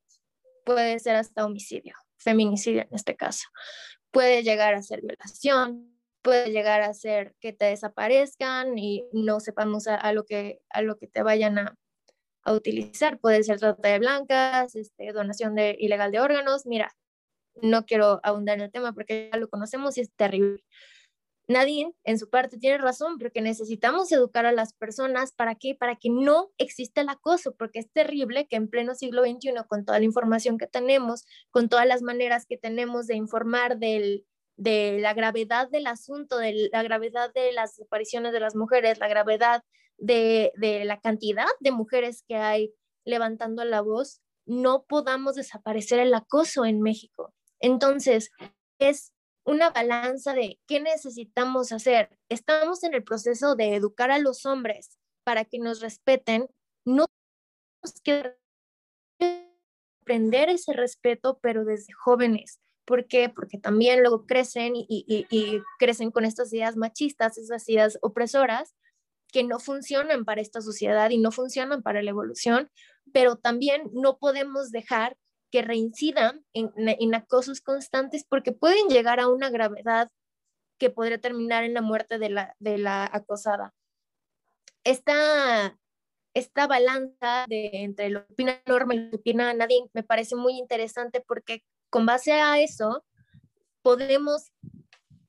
puede 0.65 0.99
ser 0.99 1.17
hasta 1.17 1.45
homicidio, 1.45 1.95
feminicidio 2.19 2.83
en 2.83 2.89
este 2.93 3.17
caso. 3.17 3.47
Puede 4.17 4.43
llegar 4.43 4.75
a 4.75 4.83
ser 4.83 5.03
violación, 5.03 5.95
puede 6.23 6.51
llegar 6.51 6.81
a 6.81 6.95
ser 6.95 7.35
que 7.39 7.53
te 7.53 7.67
desaparezcan 7.67 8.79
y 8.79 9.05
no 9.13 9.41
sepamos 9.41 9.87
a, 9.89 10.11
lo, 10.13 10.25
que, 10.25 10.61
a 10.71 10.81
lo 10.81 10.97
que 10.97 11.07
te 11.07 11.23
vayan 11.23 11.59
a, 11.59 11.77
a, 12.43 12.55
utilizar. 12.55 13.19
Puede 13.19 13.43
ser 13.43 13.59
trata 13.61 13.89
de 13.89 13.99
blancas, 13.99 14.75
este, 14.75 15.13
donación 15.13 15.55
de, 15.55 15.77
ilegal 15.79 16.13
de 16.13 16.21
órganos. 16.21 16.65
Mira, 16.65 16.97
no 17.61 17.85
quiero 17.85 18.21
ahondar 18.23 18.57
en 18.57 18.65
el 18.65 18.73
tema 18.73 18.95
porque 18.95 19.29
ya 19.31 19.39
lo 19.39 19.49
conocemos 19.49 19.99
y 19.99 20.01
es 20.01 20.11
terrible. 20.17 20.65
Nadine, 21.49 21.95
en 22.05 22.19
su 22.19 22.29
parte, 22.29 22.59
tiene 22.59 22.79
razón, 22.79 23.19
porque 23.19 23.41
necesitamos 23.41 24.11
educar 24.11 24.47
a 24.47 24.53
las 24.53 24.73
personas 24.73 25.33
para 25.33 25.55
que, 25.55 25.75
para 25.75 25.97
que 25.97 26.11
no 26.11 26.51
exista 26.59 27.01
el 27.01 27.09
acoso, 27.09 27.55
porque 27.57 27.79
es 27.79 27.91
terrible 27.93 28.49
que 28.49 28.57
en 28.57 28.69
pleno 28.69 28.95
siglo 28.95 29.23
XXI, 29.23 29.53
con 29.69 29.85
toda 29.85 29.99
la 29.99 30.05
información 30.05 30.59
que 30.59 30.67
tenemos, 30.67 31.25
con 31.51 31.69
todas 31.69 31.87
las 31.87 32.03
maneras 32.03 32.47
que 32.47 32.59
tenemos 32.59 33.07
de 33.07 33.15
informar 33.15 33.79
del, 33.79 34.27
de 34.57 34.99
la 35.01 35.15
gravedad 35.15 35.69
del 35.71 35.87
asunto, 35.87 36.39
de 36.39 36.69
la 36.73 36.83
gravedad 36.83 37.33
de 37.33 37.53
las 37.53 37.77
desapariciones 37.77 38.33
de 38.33 38.41
las 38.41 38.57
mujeres, 38.57 38.99
la 38.99 39.09
gravedad 39.09 39.63
de, 39.99 40.53
de 40.57 40.85
la 40.85 41.01
cantidad 41.01 41.47
de 41.61 41.71
mujeres 41.71 42.25
que 42.27 42.37
hay 42.37 42.73
levantando 43.05 43.65
la 43.65 43.83
voz, 43.83 44.21
no 44.47 44.85
podamos 44.85 45.37
desaparecer 45.37 46.01
el 46.01 46.13
acoso 46.13 46.65
en 46.65 46.81
México. 46.81 47.33
Entonces, 47.61 48.31
es 48.79 49.13
una 49.47 49.71
balanza 49.71 50.35
de 50.35 50.59
qué 50.67 50.81
necesitamos 50.81 51.73
hacer. 51.73 52.11
Estamos 52.29 52.83
en 52.83 52.95
el 52.95 53.05
proceso 53.05 53.55
de 53.55 53.77
educar 53.77 54.11
a 54.11 54.19
los 54.19 54.45
hombres 54.45 54.99
para 55.25 55.45
que 55.45 55.59
nos 55.59 55.81
respeten. 55.81 56.49
No 56.85 57.07
tenemos 57.81 58.01
que 58.03 58.37
aprender 60.03 60.51
ese 60.51 60.73
respeto, 60.73 61.39
pero 61.41 61.65
desde 61.65 61.93
jóvenes. 61.93 62.61
¿Por 62.85 63.07
qué? 63.07 63.29
Porque 63.29 63.59
también 63.59 64.01
luego 64.01 64.27
crecen 64.27 64.75
y, 64.77 64.87
y, 64.89 65.63
crecen 65.79 66.11
con 66.11 66.25
estas 66.25 66.53
ideas 66.53 66.77
machistas, 66.77 67.39
esas 67.39 67.69
ideas 67.69 67.99
opresoras 68.03 68.75
que 69.33 69.43
no 69.43 69.59
funcionan 69.59 70.25
para 70.25 70.41
esta 70.41 70.61
sociedad 70.61 71.11
y 71.11 71.19
no 71.19 71.33
funcionan 71.33 71.83
para 71.83 72.03
la 72.03 72.11
evolución, 72.11 72.71
pero 73.13 73.37
también 73.37 73.91
no 73.93 74.19
podemos 74.19 74.71
dejar 74.71 75.17
que 75.57 75.63
reincidan 75.63 76.45
en, 76.53 77.15
acosos 77.15 77.63
constantes 77.63 78.27
porque 78.29 78.53
pueden 78.53 78.89
llegar 78.89 79.21
a 79.21 79.29
una 79.29 79.49
gravedad 79.49 80.11
que 80.79 80.91
podría 80.91 81.19
terminar 81.19 81.65
en 81.65 81.73
la 81.73 81.81
muerte 81.81 82.19
de 82.19 82.29
la, 82.29 82.55
de 82.59 82.77
la 82.77 83.09
acosada. 83.11 83.73
Esta, 84.85 85.79
esta 86.35 86.67
balanza 86.67 87.47
de, 87.49 87.71
entre 87.73 88.11
lo 88.11 88.27
que 88.27 88.35
opina 88.35 88.61
Norma 88.67 88.95
y 88.95 88.99
lo 88.99 89.11
que 89.13 89.17
opina 89.17 89.55
Nadine 89.55 89.89
me 89.95 90.03
parece 90.03 90.37
muy 90.37 90.59
interesante 90.59 91.25
porque 91.27 91.65
con 91.89 92.05
base 92.05 92.33
a 92.33 92.61
eso 92.61 93.03
podemos 93.81 94.53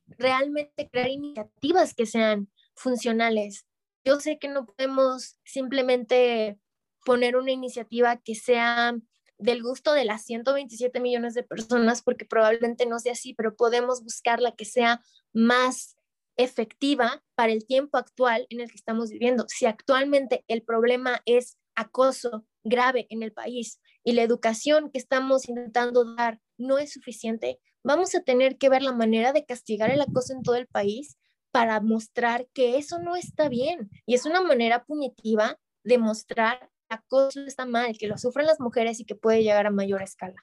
realmente 0.10 0.90
crear 0.92 1.10
iniciativas 1.10 1.94
que 1.94 2.06
sean 2.06 2.52
funcionales. 2.76 3.66
Yo 4.04 4.20
sé 4.20 4.40
que 4.40 4.50
no 4.50 4.66
podemos 4.66 5.38
simplemente 5.46 6.60
poner 7.06 7.38
una 7.38 7.52
iniciativa 7.52 8.18
que 8.18 8.36
sea 8.36 8.94
del 9.38 9.62
gusto 9.62 9.94
de 9.94 10.06
las 10.06 10.24
127 10.26 11.00
millones 11.00 11.34
de 11.34 11.44
personas, 11.44 12.02
porque 12.02 12.26
probablemente 12.26 12.86
no 12.86 13.00
sea 13.00 13.14
así, 13.14 13.34
pero 13.34 13.56
podemos 13.56 14.04
buscar 14.04 14.42
la 14.42 14.54
que 14.54 14.66
sea 14.66 15.02
más 15.34 15.96
efectiva 16.38 17.24
para 17.36 17.52
el 17.52 17.66
tiempo 17.66 17.98
actual 17.98 18.46
en 18.50 18.62
el 18.62 18.70
que 18.70 18.78
estamos 18.78 19.10
viviendo. 19.10 19.46
Si 19.48 19.66
actualmente 19.66 20.44
el 20.48 20.64
problema 20.64 21.22
es 21.26 21.58
acoso 21.76 22.46
grave 22.64 23.08
en 23.10 23.24
el 23.24 23.32
país 23.32 23.80
y 24.04 24.14
la 24.14 24.24
educación 24.24 24.92
que 24.92 25.00
estamos 25.00 25.48
intentando 25.50 26.16
dar 26.16 26.40
no 26.58 26.78
es 26.80 26.94
suficiente, 26.94 27.60
vamos 27.84 28.14
a 28.16 28.22
tener 28.22 28.58
que 28.58 28.70
ver 28.70 28.82
la 28.82 28.94
manera 28.94 29.34
de 29.34 29.46
castigar 29.46 29.90
el 29.92 30.02
acoso 30.02 30.34
en 30.34 30.44
todo 30.44 30.56
el 30.56 30.68
país 30.68 31.18
para 31.52 31.80
mostrar 31.80 32.48
que 32.54 32.78
eso 32.78 33.00
no 33.00 33.16
está 33.16 33.50
bien. 33.50 33.90
Y 34.06 34.16
es 34.16 34.26
una 34.26 34.42
manera 34.42 34.84
punitiva 34.86 35.60
de 35.84 35.98
mostrar 35.98 36.70
acoso 36.90 37.42
está 37.46 37.66
mal, 37.66 37.98
que 37.98 38.08
lo 38.08 38.18
sufren 38.18 38.48
las 38.48 38.60
mujeres 38.60 39.00
y 39.00 39.06
que 39.06 39.16
puede 39.16 39.44
llegar 39.44 39.68
a 39.68 39.72
mayor 39.72 40.02
escala. 40.02 40.36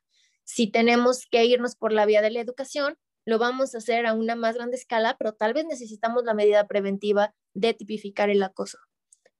Si 0.45 0.71
tenemos 0.71 1.27
que 1.31 1.45
irnos 1.45 1.77
por 1.77 1.93
la 1.93 2.07
vía 2.07 2.23
de 2.23 2.31
la 2.31 2.41
educación, 2.41 2.99
lo 3.25 3.39
vamos 3.39 3.75
a 3.75 3.79
hacer 3.79 4.07
a 4.07 4.13
una 4.13 4.37
más 4.37 4.57
grande 4.57 4.77
escala, 4.77 5.17
pero 5.19 5.33
tal 5.33 5.55
vez 5.55 5.65
necesitamos 5.65 6.25
la 6.25 6.35
medida 6.35 6.67
preventiva 6.67 7.35
de 7.55 7.73
tipificar 7.73 8.29
el 8.29 8.43
acoso. 8.43 8.79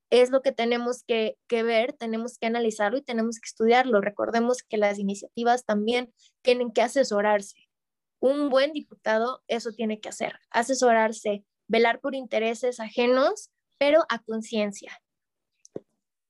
Es 0.09 0.31
lo 0.31 0.41
que 0.41 0.51
tenemos 0.51 1.03
que, 1.03 1.37
que 1.47 1.63
ver, 1.63 1.93
tenemos 1.93 2.37
que 2.37 2.47
analizarlo 2.47 2.97
y 2.97 3.03
tenemos 3.03 3.39
que 3.39 3.47
estudiarlo. 3.47 4.01
Recordemos 4.01 4.63
que 4.63 4.77
las 4.77 4.97
iniciativas 4.97 5.65
también 5.65 6.13
tienen 6.41 6.71
que 6.71 6.81
asesorarse. 6.81 7.57
Un 8.19 8.49
buen 8.49 8.71
diputado 8.71 9.43
eso 9.47 9.71
tiene 9.71 9.99
que 9.99 10.09
hacer, 10.09 10.39
asesorarse, 10.49 11.43
velar 11.67 11.99
por 11.99 12.15
intereses 12.15 12.79
ajenos, 12.79 13.51
pero 13.77 14.03
a 14.09 14.19
conciencia. 14.19 14.99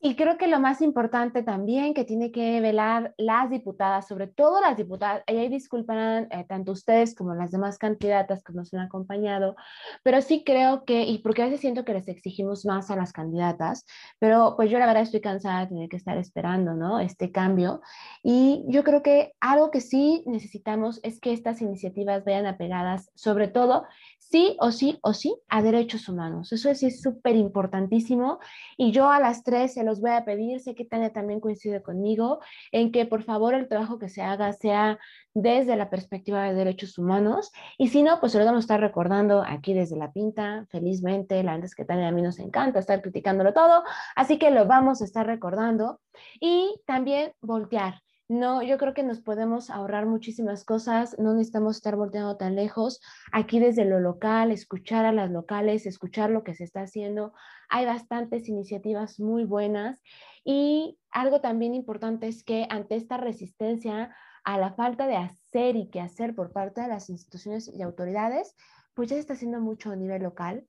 Y 0.01 0.15
creo 0.15 0.37
que 0.37 0.47
lo 0.47 0.59
más 0.59 0.81
importante 0.81 1.41
también 1.41 1.93
que 1.93 2.03
tiene 2.03 2.31
que 2.31 2.61
velar 2.61 3.13
las 3.17 3.49
diputadas, 3.49 4.07
sobre 4.07 4.27
todo 4.27 4.61
las 4.61 4.77
diputadas, 4.77 5.23
y 5.27 5.37
ahí 5.37 5.49
disculparán 5.49 6.27
eh, 6.31 6.45
tanto 6.47 6.73
ustedes 6.73 7.15
como 7.15 7.33
las 7.33 7.51
demás 7.51 7.77
candidatas 7.77 8.43
que 8.43 8.53
nos 8.53 8.73
han 8.73 8.81
acompañado, 8.81 9.55
pero 10.03 10.21
sí 10.21 10.43
creo 10.45 10.85
que, 10.85 11.03
y 11.03 11.19
porque 11.19 11.41
a 11.41 11.45
veces 11.45 11.61
siento 11.61 11.85
que 11.85 11.93
les 11.93 12.07
exigimos 12.07 12.65
más 12.65 12.91
a 12.91 12.95
las 12.95 13.13
candidatas, 13.13 13.85
pero 14.19 14.55
pues 14.55 14.69
yo 14.69 14.79
la 14.79 14.85
verdad 14.85 15.03
estoy 15.03 15.21
cansada 15.21 15.61
de 15.61 15.67
tener 15.67 15.89
que 15.89 15.97
estar 15.97 16.17
esperando, 16.17 16.73
¿no? 16.73 16.99
Este 16.99 17.31
cambio. 17.31 17.81
Y 18.21 18.63
yo 18.67 18.83
creo 18.83 19.01
que 19.01 19.33
algo 19.39 19.71
que 19.71 19.81
sí 19.81 20.23
necesitamos 20.27 20.99
es 21.03 21.19
que 21.19 21.33
estas 21.33 21.61
iniciativas 21.61 22.23
vayan 22.25 22.45
apegadas, 22.45 23.09
sobre 23.15 23.47
todo, 23.47 23.85
sí 24.19 24.57
o 24.59 24.71
sí 24.71 24.99
o 25.01 25.13
sí, 25.13 25.35
a 25.49 25.61
derechos 25.61 26.09
humanos. 26.09 26.51
Eso 26.51 26.69
es 26.69 27.01
súper 27.01 27.35
importantísimo. 27.35 28.39
Y 28.77 28.91
yo 28.91 29.09
a 29.09 29.19
las 29.19 29.43
tres 29.43 29.77
los 29.85 30.01
voy 30.01 30.11
a 30.11 30.25
pedir, 30.25 30.59
sé 30.59 30.75
que 30.75 30.85
Tania 30.85 31.13
también 31.13 31.39
coincide 31.39 31.81
conmigo, 31.81 32.39
en 32.71 32.91
que 32.91 33.05
por 33.05 33.23
favor 33.23 33.53
el 33.53 33.67
trabajo 33.67 33.99
que 33.99 34.09
se 34.09 34.21
haga 34.21 34.51
sea 34.53 34.99
desde 35.33 35.75
la 35.75 35.89
perspectiva 35.89 36.43
de 36.43 36.53
derechos 36.53 36.97
humanos 36.97 37.51
y 37.77 37.89
si 37.89 38.03
no, 38.03 38.19
pues 38.19 38.31
se 38.31 38.39
lo 38.39 38.45
vamos 38.45 38.59
a 38.59 38.65
estar 38.65 38.79
recordando 38.79 39.43
aquí 39.45 39.73
desde 39.73 39.97
la 39.97 40.11
pinta, 40.11 40.65
felizmente, 40.69 41.43
la 41.43 41.51
verdad 41.51 41.65
es 41.65 41.75
que 41.75 41.85
Tania 41.85 42.07
a 42.07 42.11
mí 42.11 42.21
nos 42.21 42.39
encanta 42.39 42.79
estar 42.79 43.01
criticándolo 43.01 43.53
todo, 43.53 43.83
así 44.15 44.37
que 44.37 44.51
lo 44.51 44.65
vamos 44.65 45.01
a 45.01 45.05
estar 45.05 45.25
recordando 45.25 45.99
y 46.39 46.75
también 46.85 47.33
voltear. 47.41 48.01
No, 48.27 48.63
yo 48.63 48.79
creo 48.79 48.95
que 48.95 49.03
nos 49.03 49.21
podemos 49.21 49.69
ahorrar 49.69 50.07
muchísimas 50.07 50.65
cosas, 50.65 51.15
no 51.19 51.33
necesitamos 51.33 51.75
estar 51.75 51.95
volteando 51.95 52.37
tan 52.37 52.55
lejos. 52.55 52.99
Aquí 53.31 53.59
desde 53.59 53.85
lo 53.85 53.99
local, 53.99 54.51
escuchar 54.51 55.05
a 55.05 55.11
las 55.11 55.29
locales, 55.29 55.85
escuchar 55.85 56.31
lo 56.31 56.43
que 56.43 56.55
se 56.55 56.63
está 56.63 56.81
haciendo. 56.81 57.33
Hay 57.69 57.85
bastantes 57.85 58.47
iniciativas 58.49 59.19
muy 59.19 59.43
buenas 59.43 60.01
y 60.43 60.97
algo 61.11 61.41
también 61.41 61.73
importante 61.73 62.27
es 62.27 62.43
que 62.43 62.67
ante 62.69 62.95
esta 62.95 63.17
resistencia 63.17 64.15
a 64.43 64.57
la 64.57 64.73
falta 64.73 65.07
de 65.07 65.17
hacer 65.17 65.75
y 65.75 65.89
qué 65.89 66.01
hacer 66.01 66.35
por 66.35 66.51
parte 66.51 66.81
de 66.81 66.87
las 66.87 67.09
instituciones 67.09 67.67
y 67.73 67.81
autoridades, 67.81 68.55
pues 68.93 69.09
ya 69.09 69.15
se 69.15 69.21
está 69.21 69.33
haciendo 69.33 69.59
mucho 69.59 69.91
a 69.91 69.95
nivel 69.95 70.23
local. 70.23 70.67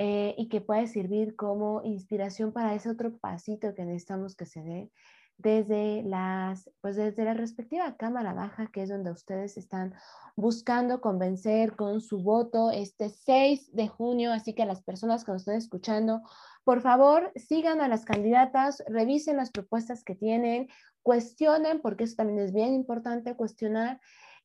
Eh, 0.00 0.36
y 0.38 0.48
que 0.48 0.60
puede 0.60 0.86
servir 0.86 1.34
como 1.34 1.82
inspiración 1.82 2.52
para 2.52 2.72
ese 2.72 2.88
otro 2.88 3.18
pasito 3.18 3.74
que 3.74 3.84
necesitamos 3.84 4.36
que 4.36 4.46
se 4.46 4.62
dé 4.62 4.92
desde 5.38 6.02
las, 6.02 6.68
pues 6.80 6.96
desde 6.96 7.24
la 7.24 7.32
respectiva 7.32 7.96
Cámara 7.96 8.34
Baja, 8.34 8.70
que 8.72 8.82
es 8.82 8.88
donde 8.88 9.12
ustedes 9.12 9.56
están 9.56 9.94
buscando 10.36 11.00
convencer 11.00 11.76
con 11.76 12.00
su 12.00 12.22
voto 12.22 12.70
este 12.72 13.08
6 13.08 13.74
de 13.74 13.88
junio. 13.88 14.32
Así 14.32 14.52
que 14.52 14.66
las 14.66 14.82
personas 14.82 15.24
que 15.24 15.32
nos 15.32 15.42
están 15.42 15.54
escuchando, 15.54 16.22
por 16.64 16.80
favor, 16.80 17.32
sigan 17.36 17.80
a 17.80 17.88
las 17.88 18.04
candidatas, 18.04 18.82
revisen 18.88 19.36
las 19.36 19.50
propuestas 19.50 20.02
que 20.02 20.16
tienen, 20.16 20.68
cuestionen, 21.02 21.80
porque 21.80 22.04
eso 22.04 22.16
también 22.16 22.40
es 22.40 22.52
bien 22.52 22.74
importante, 22.74 23.36
cuestionar 23.36 24.00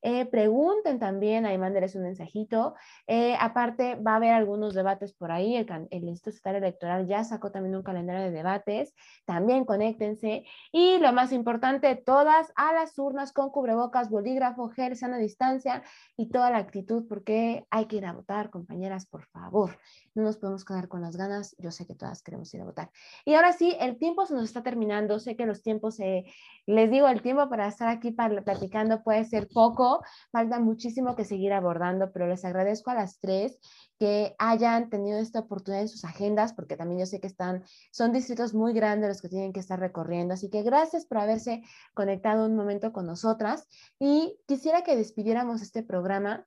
eh, 0.06 0.26
pregunten 0.26 0.98
también, 0.98 1.46
ahí 1.46 1.56
mándenles 1.56 1.94
un 1.94 2.02
mensajito. 2.02 2.74
Eh, 3.06 3.34
aparte, 3.40 3.94
va 3.94 4.12
a 4.12 4.16
haber 4.16 4.34
algunos 4.34 4.74
debates 4.74 5.14
por 5.14 5.32
ahí. 5.32 5.56
El, 5.56 5.66
el 5.90 6.04
Instituto 6.04 6.36
Estatal 6.36 6.56
Electoral 6.56 7.06
ya 7.06 7.24
sacó 7.24 7.50
también 7.50 7.74
un 7.74 7.82
calendario 7.82 8.24
de 8.24 8.30
debates. 8.30 8.94
También 9.24 9.64
conéctense. 9.64 10.44
Y 10.72 10.98
lo 10.98 11.14
más 11.14 11.32
importante, 11.32 11.96
todas 11.96 12.52
a 12.54 12.74
las 12.74 12.98
urnas 12.98 13.32
con 13.32 13.48
cubrebocas, 13.48 14.10
bolígrafo, 14.10 14.68
gel, 14.68 14.94
sana 14.94 15.16
distancia 15.16 15.82
y 16.18 16.28
toda 16.28 16.50
la 16.50 16.58
actitud, 16.58 17.06
porque 17.08 17.66
hay 17.70 17.86
que 17.86 17.96
ir 17.96 18.04
a 18.04 18.12
votar, 18.12 18.50
compañeras, 18.50 19.06
por 19.06 19.24
favor. 19.24 19.78
No 20.14 20.22
nos 20.22 20.36
podemos 20.36 20.66
quedar 20.66 20.86
con 20.88 21.00
las 21.00 21.16
ganas. 21.16 21.56
Yo 21.58 21.70
sé 21.70 21.86
que 21.86 21.94
todas 21.94 22.22
queremos 22.22 22.52
ir 22.52 22.60
a 22.60 22.66
votar. 22.66 22.90
Y 23.24 23.32
ahora 23.34 23.54
sí, 23.54 23.74
el 23.80 23.96
tiempo 23.96 24.26
se 24.26 24.34
nos 24.34 24.44
está 24.44 24.62
terminando. 24.62 25.18
Sé 25.18 25.34
que 25.34 25.46
los 25.46 25.62
tiempos, 25.62 25.98
eh, 26.00 26.26
les 26.66 26.90
digo, 26.90 27.08
el 27.08 27.22
tiempo 27.22 27.48
para 27.48 27.68
estar 27.68 27.88
aquí 27.88 28.10
platicando 28.10 29.02
puede 29.02 29.24
ser 29.24 29.48
poco 29.48 29.93
falta 30.30 30.60
muchísimo 30.60 31.16
que 31.16 31.24
seguir 31.24 31.52
abordando, 31.52 32.12
pero 32.12 32.26
les 32.26 32.44
agradezco 32.44 32.90
a 32.90 32.94
las 32.94 33.18
tres 33.20 33.58
que 33.98 34.34
hayan 34.38 34.90
tenido 34.90 35.18
esta 35.18 35.40
oportunidad 35.40 35.82
en 35.82 35.88
sus 35.88 36.04
agendas, 36.04 36.52
porque 36.52 36.76
también 36.76 37.00
yo 37.00 37.06
sé 37.06 37.20
que 37.20 37.26
están, 37.26 37.64
son 37.92 38.12
distritos 38.12 38.54
muy 38.54 38.72
grandes 38.72 39.08
los 39.08 39.22
que 39.22 39.28
tienen 39.28 39.52
que 39.52 39.60
estar 39.60 39.78
recorriendo, 39.78 40.34
así 40.34 40.50
que 40.50 40.62
gracias 40.62 41.06
por 41.06 41.18
haberse 41.18 41.62
conectado 41.94 42.46
un 42.46 42.56
momento 42.56 42.92
con 42.92 43.06
nosotras 43.06 43.68
y 43.98 44.36
quisiera 44.46 44.82
que 44.82 44.96
despidiéramos 44.96 45.62
este 45.62 45.82
programa, 45.82 46.46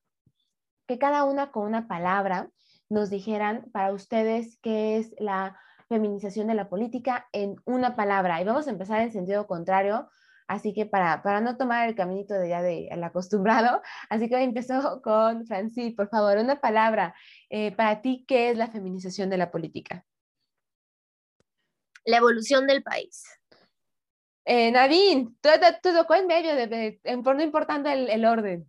que 0.86 0.98
cada 0.98 1.24
una 1.24 1.50
con 1.50 1.66
una 1.66 1.88
palabra 1.88 2.50
nos 2.88 3.10
dijeran 3.10 3.68
para 3.72 3.92
ustedes 3.92 4.58
qué 4.62 4.98
es 4.98 5.14
la 5.18 5.58
feminización 5.88 6.46
de 6.46 6.54
la 6.54 6.68
política 6.68 7.26
en 7.32 7.56
una 7.64 7.96
palabra. 7.96 8.40
Y 8.40 8.44
vamos 8.44 8.66
a 8.66 8.70
empezar 8.70 9.00
en 9.00 9.12
sentido 9.12 9.46
contrario, 9.46 10.08
Así 10.48 10.72
que 10.72 10.86
para, 10.86 11.22
para 11.22 11.42
no 11.42 11.58
tomar 11.58 11.88
el 11.88 11.94
caminito 11.94 12.34
de 12.34 12.48
ya 12.48 12.62
de 12.62 12.88
el 12.88 13.04
acostumbrado, 13.04 13.82
así 14.10 14.28
que 14.28 14.36
hoy 14.36 14.44
empezó 14.44 15.02
con 15.02 15.46
Francis, 15.46 15.94
por 15.94 16.08
favor, 16.08 16.38
una 16.38 16.60
palabra. 16.60 17.14
Eh, 17.50 17.72
para 17.76 18.00
ti, 18.00 18.24
¿qué 18.26 18.50
es 18.50 18.58
la 18.58 18.68
feminización 18.68 19.30
de 19.30 19.36
la 19.36 19.50
política? 19.50 20.04
La 22.04 22.16
evolución 22.16 22.66
del 22.66 22.82
país. 22.82 23.24
Eh, 24.46 24.72
Nadine, 24.72 25.28
tú, 25.42 25.50
tú, 25.82 25.92
tocó 25.94 26.14
en 26.14 26.26
medio, 26.26 26.54
de, 26.56 26.98
por 27.22 27.36
no 27.36 27.42
importando 27.42 27.90
el, 27.90 28.08
el 28.08 28.24
orden. 28.24 28.66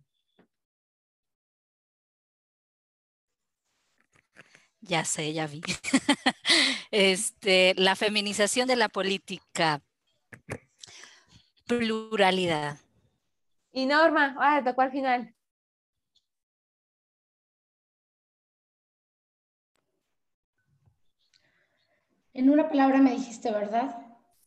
Ya 4.82 5.04
sé, 5.06 5.32
ya 5.32 5.46
vi. 5.46 5.62
este, 6.90 7.74
la 7.76 7.96
feminización 7.96 8.68
de 8.68 8.76
la 8.76 8.90
política. 8.90 9.82
Pluralidad. 11.78 12.78
Y 13.70 13.86
Norma, 13.86 14.34
ah, 14.40 14.60
tocó 14.64 14.80
al 14.80 14.90
final. 14.90 15.32
En 22.34 22.50
una 22.50 22.68
palabra 22.68 22.98
me 22.98 23.12
dijiste, 23.12 23.52
¿verdad? 23.52 23.96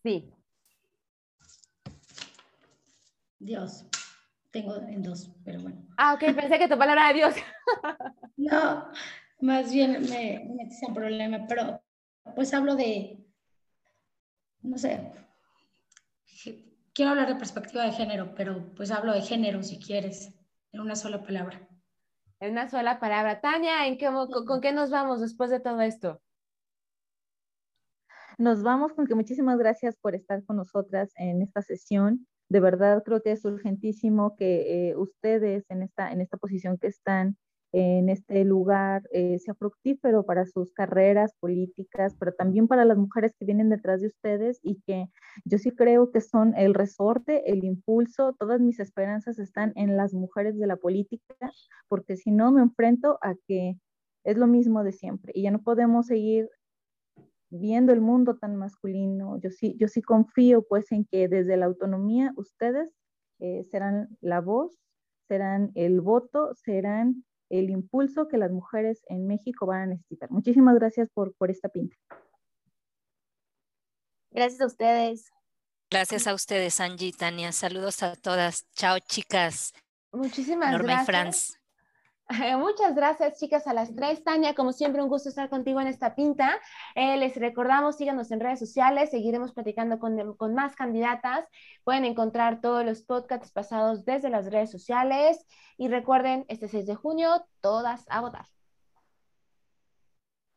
Sí. 0.03 0.29
Dios. 3.39 3.85
Tengo 4.51 4.75
en 4.75 5.01
dos, 5.01 5.31
pero 5.45 5.61
bueno. 5.61 5.81
Ah, 5.95 6.15
ok, 6.15 6.35
pensé 6.35 6.59
que 6.59 6.67
tu 6.67 6.77
palabra 6.77 7.09
era 7.09 7.13
Dios. 7.13 7.35
no, 8.35 8.89
más 9.39 9.71
bien 9.71 9.93
me, 10.09 10.43
me 10.45 10.55
metiste 10.55 10.87
en 10.87 10.93
problema, 10.93 11.45
pero 11.47 11.81
pues 12.35 12.53
hablo 12.53 12.75
de, 12.75 13.25
no 14.61 14.77
sé, 14.77 15.09
quiero 16.93 17.11
hablar 17.11 17.27
de 17.27 17.35
perspectiva 17.35 17.83
de 17.83 17.91
género, 17.91 18.33
pero 18.35 18.73
pues 18.75 18.91
hablo 18.91 19.13
de 19.13 19.21
género 19.21 19.63
si 19.63 19.79
quieres, 19.79 20.33
en 20.71 20.81
una 20.81 20.95
sola 20.95 21.23
palabra. 21.23 21.67
En 22.39 22.51
una 22.51 22.69
sola 22.69 22.99
palabra. 22.99 23.41
Tania, 23.41 23.87
¿en 23.87 23.97
qué, 23.97 24.09
con, 24.45 24.61
qué 24.61 24.73
nos 24.73 24.89
vamos 24.89 25.21
después 25.21 25.49
de 25.49 25.59
todo 25.59 25.81
esto? 25.81 26.21
Nos 28.37 28.63
vamos 28.63 28.93
con 28.93 29.05
que 29.05 29.15
muchísimas 29.15 29.57
gracias 29.57 29.97
por 29.97 30.15
estar 30.15 30.43
con 30.45 30.57
nosotras 30.57 31.11
en 31.15 31.41
esta 31.41 31.61
sesión. 31.61 32.27
De 32.49 32.59
verdad 32.59 33.03
creo 33.03 33.21
que 33.21 33.31
es 33.31 33.45
urgentísimo 33.45 34.35
que 34.35 34.89
eh, 34.89 34.95
ustedes 34.95 35.69
en 35.69 35.83
esta, 35.83 36.11
en 36.11 36.21
esta 36.21 36.37
posición 36.37 36.77
que 36.77 36.87
están 36.87 37.37
en 37.73 38.07
este 38.09 38.45
lugar 38.45 39.01
eh, 39.11 39.39
sea 39.39 39.55
fructífero 39.55 40.23
para 40.23 40.45
sus 40.45 40.71
carreras 40.73 41.33
políticas, 41.39 42.15
pero 42.19 42.31
también 42.33 42.67
para 42.67 42.85
las 42.85 42.97
mujeres 42.97 43.33
que 43.37 43.45
vienen 43.45 43.69
detrás 43.69 43.99
de 43.99 44.07
ustedes 44.07 44.59
y 44.61 44.79
que 44.85 45.09
yo 45.43 45.57
sí 45.57 45.71
creo 45.71 46.11
que 46.11 46.21
son 46.21 46.53
el 46.55 46.75
resorte, 46.75 47.51
el 47.51 47.63
impulso, 47.63 48.35
todas 48.37 48.61
mis 48.61 48.79
esperanzas 48.79 49.39
están 49.39 49.73
en 49.75 49.97
las 49.97 50.13
mujeres 50.13 50.57
de 50.59 50.67
la 50.67 50.75
política, 50.75 51.51
porque 51.87 52.15
si 52.15 52.29
no 52.29 52.51
me 52.51 52.61
enfrento 52.61 53.17
a 53.23 53.33
que 53.47 53.75
es 54.23 54.37
lo 54.37 54.45
mismo 54.45 54.83
de 54.83 54.91
siempre 54.91 55.33
y 55.35 55.41
ya 55.41 55.51
no 55.51 55.63
podemos 55.63 56.05
seguir 56.05 56.49
viendo 57.49 57.91
el 57.91 58.01
mundo 58.01 58.37
tan 58.37 58.55
masculino. 58.55 59.39
Yo 59.39 59.49
sí, 59.49 59.75
yo 59.79 59.87
sí 59.87 60.03
confío 60.03 60.63
pues 60.63 60.91
en 60.91 61.05
que 61.05 61.27
desde 61.27 61.57
la 61.57 61.65
autonomía 61.65 62.33
ustedes 62.35 62.91
eh, 63.39 63.63
serán 63.71 64.15
la 64.21 64.41
voz, 64.41 64.77
serán 65.27 65.71
el 65.73 66.01
voto, 66.01 66.53
serán 66.53 67.23
el 67.59 67.69
impulso 67.69 68.27
que 68.27 68.37
las 68.37 68.51
mujeres 68.51 69.03
en 69.07 69.27
México 69.27 69.65
van 69.65 69.81
a 69.81 69.85
necesitar. 69.87 70.31
Muchísimas 70.31 70.75
gracias 70.75 71.09
por, 71.13 71.35
por 71.35 71.51
esta 71.51 71.69
pinta. 71.69 71.95
Gracias 74.31 74.61
a 74.61 74.65
ustedes. 74.65 75.31
Gracias 75.91 76.25
a 76.25 76.33
ustedes, 76.33 76.79
Angie, 76.79 77.13
Tania. 77.13 77.51
Saludos 77.51 78.01
a 78.01 78.15
todas. 78.15 78.67
Chao, 78.71 78.97
chicas. 78.99 79.73
Muchísimas 80.11 80.71
Norma 80.71 81.03
gracias. 81.03 81.03
Y 81.03 81.05
Franz. 81.05 81.62
Muchas 82.57 82.95
gracias, 82.95 83.39
chicas, 83.39 83.67
a 83.67 83.73
las 83.73 83.93
tres. 83.95 84.23
Tania, 84.23 84.55
como 84.55 84.71
siempre, 84.71 85.01
un 85.01 85.09
gusto 85.09 85.29
estar 85.29 85.49
contigo 85.49 85.81
en 85.81 85.87
esta 85.87 86.15
pinta. 86.15 86.59
Eh, 86.95 87.17
les 87.17 87.35
recordamos, 87.35 87.97
síganos 87.97 88.31
en 88.31 88.39
redes 88.39 88.59
sociales, 88.59 89.11
seguiremos 89.11 89.53
platicando 89.53 89.99
con, 89.99 90.35
con, 90.35 90.53
más 90.53 90.75
candidatas. 90.75 91.45
Pueden 91.83 92.05
encontrar 92.05 92.61
todos 92.61 92.85
los 92.85 93.03
podcasts 93.03 93.51
pasados 93.51 94.05
desde 94.05 94.29
las 94.29 94.51
redes 94.51 94.71
sociales. 94.71 95.45
Y 95.77 95.89
recuerden, 95.89 96.45
este 96.47 96.67
6 96.67 96.85
de 96.85 96.95
junio, 96.95 97.45
todas 97.61 98.05
a 98.09 98.21
votar. 98.21 98.45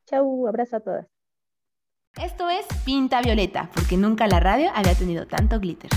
Chau, 0.07 0.47
abrazo 0.47 0.77
a 0.77 0.81
todas. 0.81 1.07
Esto 2.23 2.49
es 2.49 2.65
Pinta 2.85 3.21
Violeta, 3.21 3.69
porque 3.75 3.97
nunca 3.97 4.27
la 4.27 4.41
radio 4.41 4.71
había 4.75 4.95
tenido 4.95 5.27
tanto 5.27 5.61
glitter. 5.61 5.91